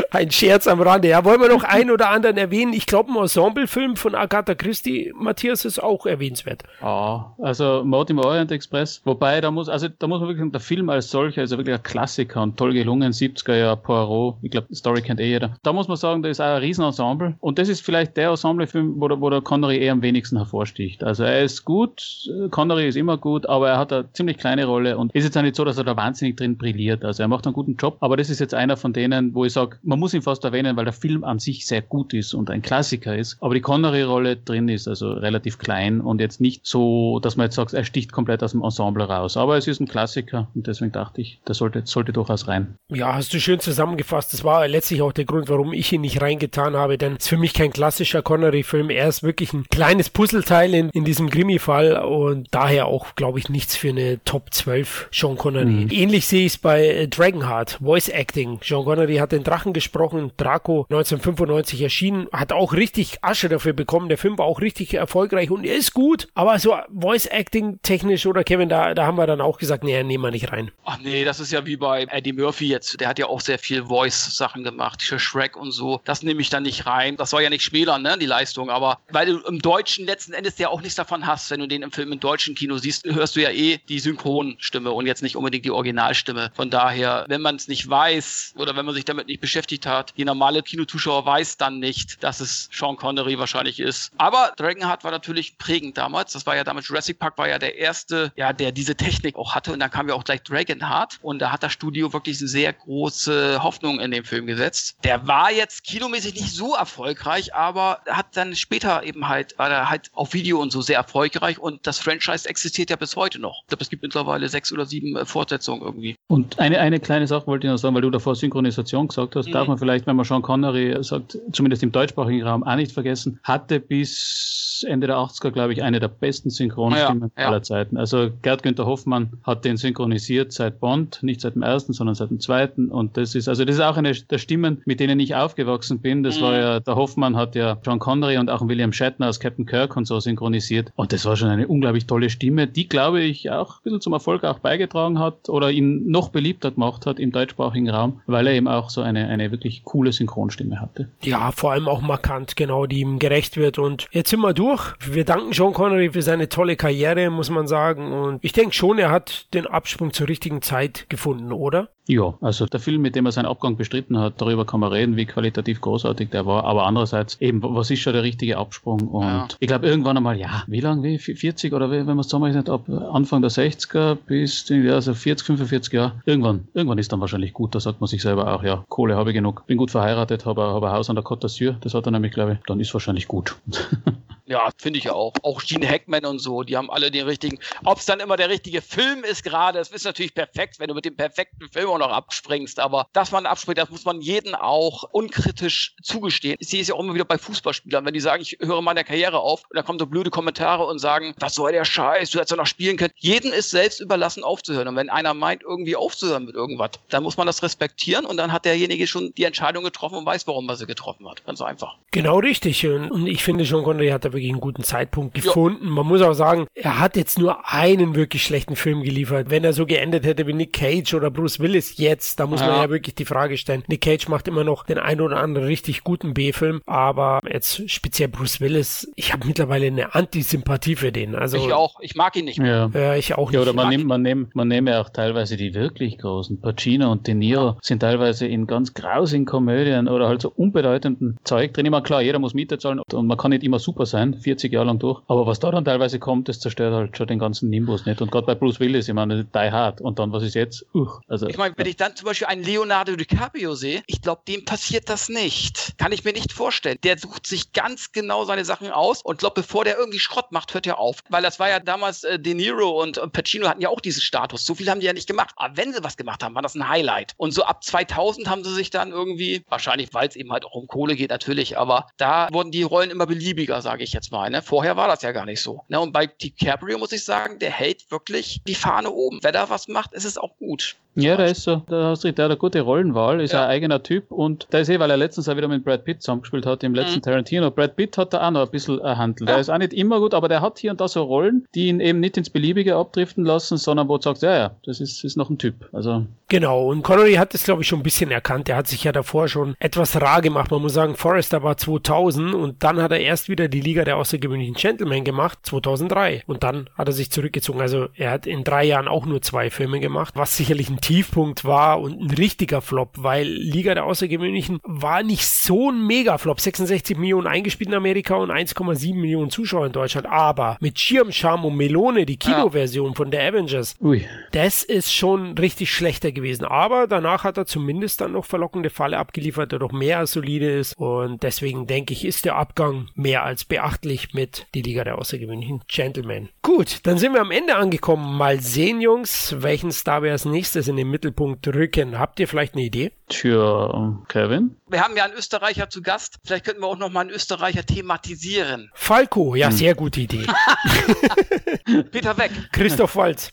[0.10, 1.08] ein Scherz am Rande.
[1.08, 2.72] Ja, wollen wir noch einen oder anderen erwähnen?
[2.72, 6.62] Ich glaube, ein Ensemblefilm von Agatha Christie, Matthias, ist auch erwähnenswert.
[6.80, 9.00] Ah, also Mord im Orient Express.
[9.04, 11.58] Wobei, da muss, also da muss man wirklich sagen, der Film als solcher ist ja
[11.58, 13.12] wirklich ein Klassiker und toll gelungen.
[13.12, 14.36] 70er Jahre Poirot.
[14.42, 15.56] Ich glaube, die Story kennt eh jeder.
[15.62, 17.36] Da muss man sagen, da ist auch ein Riesenensemble.
[17.40, 21.04] Und das ist vielleicht der Ensemblefilm, wo der, wo der Connery eher am wenigsten hervorsticht.
[21.04, 24.98] Also er ist gut, Connery ist immer gut, aber er hat eine ziemlich kleine Rolle
[24.98, 27.04] und ist jetzt auch nicht so, dass er da wahnsinnig drin brilliert.
[27.04, 29.52] Also er macht einen guten Job, aber das ist jetzt einer von denen, wo ich
[29.52, 32.50] sage, man muss ihn fast erwähnen, weil der Film an sich sehr gut ist und
[32.50, 37.20] ein Klassiker ist, aber die Connery-Rolle drin ist also relativ klein und jetzt nicht so,
[37.20, 39.36] dass man jetzt sagt, er sticht komplett aus dem Ensemble raus.
[39.36, 42.76] Aber es ist ein Klassiker und deswegen dachte ich, der sollte, sollte durchaus rein.
[42.88, 44.32] Ja, hast du schön zusammengefasst.
[44.32, 47.28] Das war letztlich auch der Grund, warum ich ihn nicht reingetan habe, denn es ist
[47.28, 48.90] für mich kein klassischer Connery-Film.
[48.90, 53.48] Er ist wirklich ein kleines Puzzleteil in, in diesem Krimi-Fall und daher auch, glaube ich,
[53.48, 55.64] nichts für eine Top 12 Sean Connery.
[55.66, 55.90] Mhm.
[55.90, 58.60] Ähnlich sehe ich es bei äh, Dragonheart, Voice Acting.
[58.62, 64.08] Sean Connery hat den Drachen gesprochen, Draco 1995 erschienen, hat auch richtig Asche dafür bekommen.
[64.08, 68.26] Der Film war auch richtig erfolgreich und er ist gut, aber so Voice Acting technisch
[68.26, 70.70] oder Kevin, da, da haben wir dann auch gesagt, nee, nehmen wir nicht rein.
[70.84, 73.00] Ach nee, das ist ja wie bei Eddie Murphy jetzt.
[73.00, 76.00] Der hat ja auch sehr viel Voice-Sachen gemacht, für Shrek und so.
[76.04, 77.16] Das nehme ich dann nicht rein.
[77.16, 80.58] Das soll ja nicht schmälern, ne, die Leistung, aber weil du im Deutschen letzten Endes
[80.58, 83.36] ja auch nichts davon hast, wenn du den im Film im deutschen Kino siehst, hörst
[83.36, 86.50] du ja eh die Synchronstimme und jetzt nicht unbedingt die Originalstimme.
[86.54, 90.12] Von daher, wenn man es nicht weiß oder wenn man sich damit nicht beschäftigt hat,
[90.16, 94.10] die normale Kinozuschauer weiß dann nicht, dass es Sean Connery wahrscheinlich ist.
[94.18, 96.32] Aber Dragonheart war natürlich prägend damals.
[96.32, 99.54] Das war ja damals Jurassic Park war ja der erste, ja, der diese Technik auch
[99.54, 102.48] hatte und dann kam ja auch gleich Dragonheart und da hat das Studio wirklich eine
[102.48, 104.96] sehr große Hoffnung in den Film gesetzt.
[105.04, 109.90] Der war jetzt kinomäßig nicht so erfolgreich, aber hat dann später eben halt war er
[109.90, 113.62] halt auf Video und so sehr erfolgreich und das Franchise existiert ja bis heute noch.
[113.62, 116.16] Ich glaube, es gibt mittlerweile sechs oder sieben äh, Fortsetzungen irgendwie.
[116.28, 119.46] Und eine, eine kleine Sache wollte ich noch sagen, weil du davor Synchronisation gesagt hast,
[119.48, 119.52] mhm.
[119.52, 123.38] darf man vielleicht, wenn man Sean Connery sagt, zumindest im deutschsprachigen Raum auch nicht vergessen,
[123.42, 127.48] hatte bis Ende der 80er, glaube ich, eine der besten Synchronstimmen ja, ja.
[127.48, 127.96] aller Zeiten.
[127.96, 132.30] Also Gerd Günther Hoffmann hat den synchronisiert seit Bond, nicht seit dem ersten, sondern seit
[132.30, 132.88] dem zweiten.
[132.88, 136.22] Und das ist, also das ist auch eine der Stimmen, mit denen ich aufgewachsen bin.
[136.22, 136.42] Das mhm.
[136.42, 139.96] war ja, der Hoffmann hat ja John Connery und auch William Shatner als Captain Kirk
[139.96, 140.85] und so synchronisiert.
[140.94, 144.12] Und das war schon eine unglaublich tolle Stimme, die, glaube ich, auch ein bisschen zum
[144.12, 148.54] Erfolg auch beigetragen hat oder ihn noch beliebter gemacht hat im deutschsprachigen Raum, weil er
[148.54, 151.08] eben auch so eine, eine wirklich coole Synchronstimme hatte.
[151.22, 153.78] Ja, vor allem auch markant, genau, die ihm gerecht wird.
[153.78, 154.94] Und jetzt sind wir durch.
[155.00, 158.12] Wir danken Sean Connery für seine tolle Karriere, muss man sagen.
[158.12, 161.88] Und ich denke schon, er hat den Absprung zur richtigen Zeit gefunden, oder?
[162.08, 165.16] Ja, also der Film, mit dem er seinen Abgang bestritten hat, darüber kann man reden,
[165.16, 166.64] wie qualitativ großartig der war.
[166.64, 169.08] Aber andererseits eben, was ist schon der richtige Absprung?
[169.08, 169.48] Und ja.
[169.58, 172.70] ich glaube irgendwann einmal, ja, wie lang, wie 40 oder wie, wenn man es zusammenrechnet,
[172.70, 176.12] ab Anfang der 60er bis ja, also 40, 45 Jahre.
[176.24, 177.74] Irgendwann, irgendwann ist dann wahrscheinlich gut.
[177.74, 180.62] Da sagt man sich selber auch, ja, Kohle habe ich genug, bin gut verheiratet, habe,
[180.62, 181.76] habe ein Haus an der Côte d'Azur.
[181.80, 183.56] Das hat er nämlich, glaube ich, dann ist wahrscheinlich gut.
[184.46, 185.32] Ja, finde ich auch.
[185.42, 187.58] Auch Gene Hackman und so, die haben alle den richtigen.
[187.84, 190.94] Ob es dann immer der richtige Film ist gerade, das ist natürlich perfekt, wenn du
[190.94, 192.78] mit dem perfekten Film auch noch abspringst.
[192.78, 196.56] Aber dass man abspringt, das muss man jeden auch unkritisch zugestehen.
[196.60, 199.02] Ich sehe es ja auch immer wieder bei Fußballspielern, wenn die sagen, ich höre meine
[199.02, 202.38] Karriere auf und dann kommen so blöde Kommentare und sagen, was soll der Scheiß, du
[202.38, 203.12] hättest ja noch spielen können.
[203.16, 204.86] Jeden ist selbst überlassen aufzuhören.
[204.86, 208.52] Und wenn einer meint, irgendwie aufzuhören mit irgendwas, dann muss man das respektieren und dann
[208.52, 211.44] hat derjenige schon die Entscheidung getroffen und weiß, warum er sie getroffen hat.
[211.44, 211.96] Ganz einfach.
[212.12, 212.86] Genau richtig.
[212.86, 215.86] Und ich finde schon, Connery hat da wirklich einen guten Zeitpunkt gefunden.
[215.86, 215.90] Ja.
[215.90, 219.50] Man muss auch sagen, er hat jetzt nur einen wirklich schlechten Film geliefert.
[219.50, 222.68] Wenn er so geendet hätte wie Nick Cage oder Bruce Willis jetzt, da muss ja.
[222.68, 223.82] man ja wirklich die Frage stellen.
[223.88, 228.28] Nick Cage macht immer noch den einen oder anderen richtig guten B-Film, aber jetzt speziell
[228.28, 231.34] Bruce Willis, ich habe mittlerweile eine Antisympathie für den.
[231.34, 232.90] Also ich auch, ich mag ihn nicht mehr.
[232.92, 233.54] Ja, ja ich auch nicht.
[233.54, 236.60] Ja, oder man nimmt, man nimmt, man nimmt ja auch teilweise die wirklich großen.
[236.60, 241.74] Pacino und De Niro sind teilweise in ganz grausigen Komödien oder halt so unbedeutenden Zeug
[241.74, 241.86] drin.
[241.86, 244.25] Immer klar, jeder muss Miete zahlen und man kann nicht immer super sein.
[244.34, 245.22] 40 40 Jahre lang durch.
[245.28, 248.20] Aber was da dann teilweise kommt, das zerstört halt schon den ganzen Nimbus nicht.
[248.20, 250.00] Und gerade bei Bruce Willis, ich meine, Die Hard.
[250.00, 250.84] Und dann, was ist jetzt?
[250.94, 254.42] Uch, also, ich meine, wenn ich dann zum Beispiel einen Leonardo DiCaprio sehe, ich glaube,
[254.48, 255.96] dem passiert das nicht.
[255.98, 256.98] Kann ich mir nicht vorstellen.
[257.04, 260.74] Der sucht sich ganz genau seine Sachen aus und glaube, bevor der irgendwie Schrott macht,
[260.74, 261.18] hört er auf.
[261.28, 264.22] Weil das war ja damals äh, De Niro und äh, Pacino hatten ja auch diesen
[264.22, 264.64] Status.
[264.64, 265.50] So viel haben die ja nicht gemacht.
[265.56, 267.34] Aber wenn sie was gemacht haben, war das ein Highlight.
[267.36, 270.74] Und so ab 2000 haben sie sich dann irgendwie, wahrscheinlich, weil es eben halt auch
[270.74, 274.50] um Kohle geht natürlich, aber da wurden die Rollen immer beliebiger, sage ich jetzt mal.
[274.50, 274.62] Ne?
[274.62, 275.84] Vorher war das ja gar nicht so.
[275.88, 276.00] Ne?
[276.00, 279.38] Und bei DiCaprio muss ich sagen, der hält wirklich die Fahne oben.
[279.42, 280.96] Wer da was macht, ist es auch gut.
[281.16, 283.64] Ja, der ist so, da hast du der hat eine gute Rollenwahl, ist ja.
[283.64, 286.22] ein eigener Typ und da ist eh, weil er letztens auch wieder mit Brad Pitt
[286.22, 287.22] zusammengespielt hat, im letzten mhm.
[287.22, 287.70] Tarantino.
[287.70, 289.48] Brad Pitt hat da auch noch ein bisschen erhandelt.
[289.48, 289.54] Ja.
[289.54, 291.88] Der ist auch nicht immer gut, aber der hat hier und da so Rollen, die
[291.88, 295.24] ihn eben nicht ins Beliebige abdriften lassen, sondern wo du sagst, ja, ja, das ist,
[295.24, 295.88] ist noch ein Typ.
[295.92, 296.26] Also.
[296.48, 298.68] Genau, und Connery hat das, glaube ich, schon ein bisschen erkannt.
[298.68, 300.70] Er hat sich ja davor schon etwas rar gemacht.
[300.70, 304.16] Man muss sagen, Forrester war 2000 und dann hat er erst wieder die Liga der
[304.16, 306.44] außergewöhnlichen Gentlemen gemacht, 2003.
[306.46, 307.80] Und dann hat er sich zurückgezogen.
[307.80, 311.64] Also er hat in drei Jahren auch nur zwei Filme gemacht, was sicherlich ein Tiefpunkt
[311.64, 316.60] war und ein richtiger Flop, weil Liga der Außergewöhnlichen war nicht so ein Mega-Flop.
[316.60, 320.26] 66 Millionen eingespielt in Amerika und 1,7 Millionen Zuschauer in Deutschland.
[320.26, 324.26] Aber mit Schirm, Charme und Melone, die Kinoversion von der Avengers, Ui.
[324.50, 326.64] das ist schon richtig schlechter gewesen.
[326.64, 330.72] Aber danach hat er zumindest dann noch verlockende Falle abgeliefert, der doch mehr als solide
[330.72, 330.96] ist.
[330.96, 335.82] Und deswegen denke ich, ist der Abgang mehr als beachtlich mit die Liga der Außergewöhnlichen
[335.86, 336.48] Gentlemen.
[336.62, 338.36] Gut, dann sind wir am Ende angekommen.
[338.36, 342.18] Mal sehen, Jungs, welchen Star wir als nächstes in den Mittelpunkt rücken.
[342.18, 343.12] Habt ihr vielleicht eine Idee?
[343.28, 344.76] Tja, Kevin?
[344.88, 346.36] Wir haben ja einen Österreicher zu Gast.
[346.44, 348.90] Vielleicht könnten wir auch noch mal einen Österreicher thematisieren.
[348.94, 349.76] Falco, ja, hm.
[349.76, 350.46] sehr gute Idee.
[352.12, 352.52] Peter Weg.
[352.70, 353.52] Christoph Walz.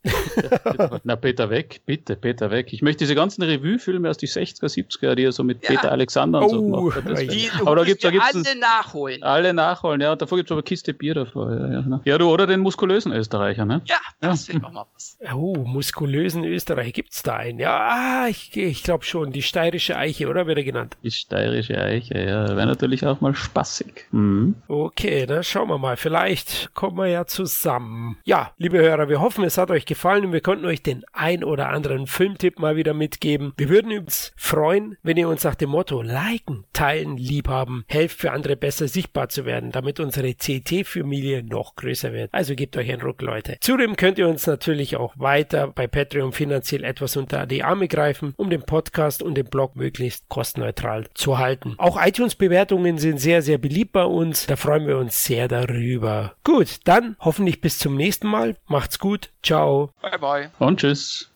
[1.04, 2.72] Na, Peter Weg, bitte, Peter Weg.
[2.72, 5.70] Ich möchte diese ganzen Revue-Filme aus die 60er, 70er, die er so mit ja.
[5.70, 7.32] Peter Alexander und oh, so gemacht hat.
[7.32, 9.24] Die, aber da gibt's, da gibt's alle nachholen.
[9.24, 10.12] Alle nachholen, ja.
[10.12, 11.52] Und davor gibt es aber Kiste Bier davor.
[11.52, 12.02] Ja, ja, ne?
[12.06, 13.82] ja, du, oder den muskulösen Österreicher, ne?
[13.86, 14.54] Ja, das ja.
[14.54, 15.18] wäre mal was.
[15.34, 17.60] Oh, muskulösen Österreicher, gibt's da einen?
[17.60, 19.32] Ja, ich, ich glaube schon.
[19.32, 20.48] Die steirische Eiche, oder?
[20.48, 20.98] Wird er genannt?
[21.04, 22.48] Die steirische Eiche, ja.
[22.56, 24.06] Wäre natürlich auch mal spaßig.
[24.12, 24.56] Mhm.
[24.68, 25.98] Okay, dann schauen wir mal.
[25.98, 28.18] Vielleicht kommen wir ja zusammen.
[28.24, 31.44] Ja, liebe Hörer, wir hoffen, es hat euch gefallen und wir konnten euch den ein
[31.44, 33.54] oder anderen Filmtipp mal wieder mitgeben.
[33.58, 38.32] Wir würden uns freuen, wenn ihr uns nach dem Motto liken, teilen, liebhaben, helft für
[38.32, 42.34] andere besser sichtbar zu werden, damit unsere CT-Familie noch größer wird.
[42.34, 43.58] Also gebt euch einen Ruck, Leute.
[43.62, 48.34] Zudem könnt ihr uns natürlich auch weiter bei Patreon finanziell etwas unter die Arme greifen,
[48.38, 51.76] um den Podcast und den Blog möglichst kostenneutral zu halten.
[51.78, 54.46] Auch iTunes-Bewertungen sind sehr, sehr beliebt bei uns.
[54.46, 56.36] Da freuen wir uns sehr darüber.
[56.44, 58.56] Gut, dann hoffentlich bis zum nächsten Mal.
[58.68, 59.32] Macht's gut.
[59.44, 59.92] Ciao.
[60.02, 60.52] Bye, bye.
[60.60, 61.30] Und tschüss.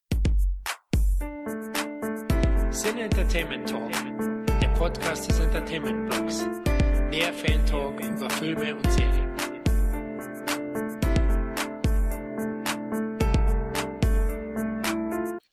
[2.69, 3.91] Sin Entertainment Talk,
[4.61, 6.45] der Podcast des Entertainment Blogs.
[7.09, 9.36] Mehr Fan Talk über Filme und Serien.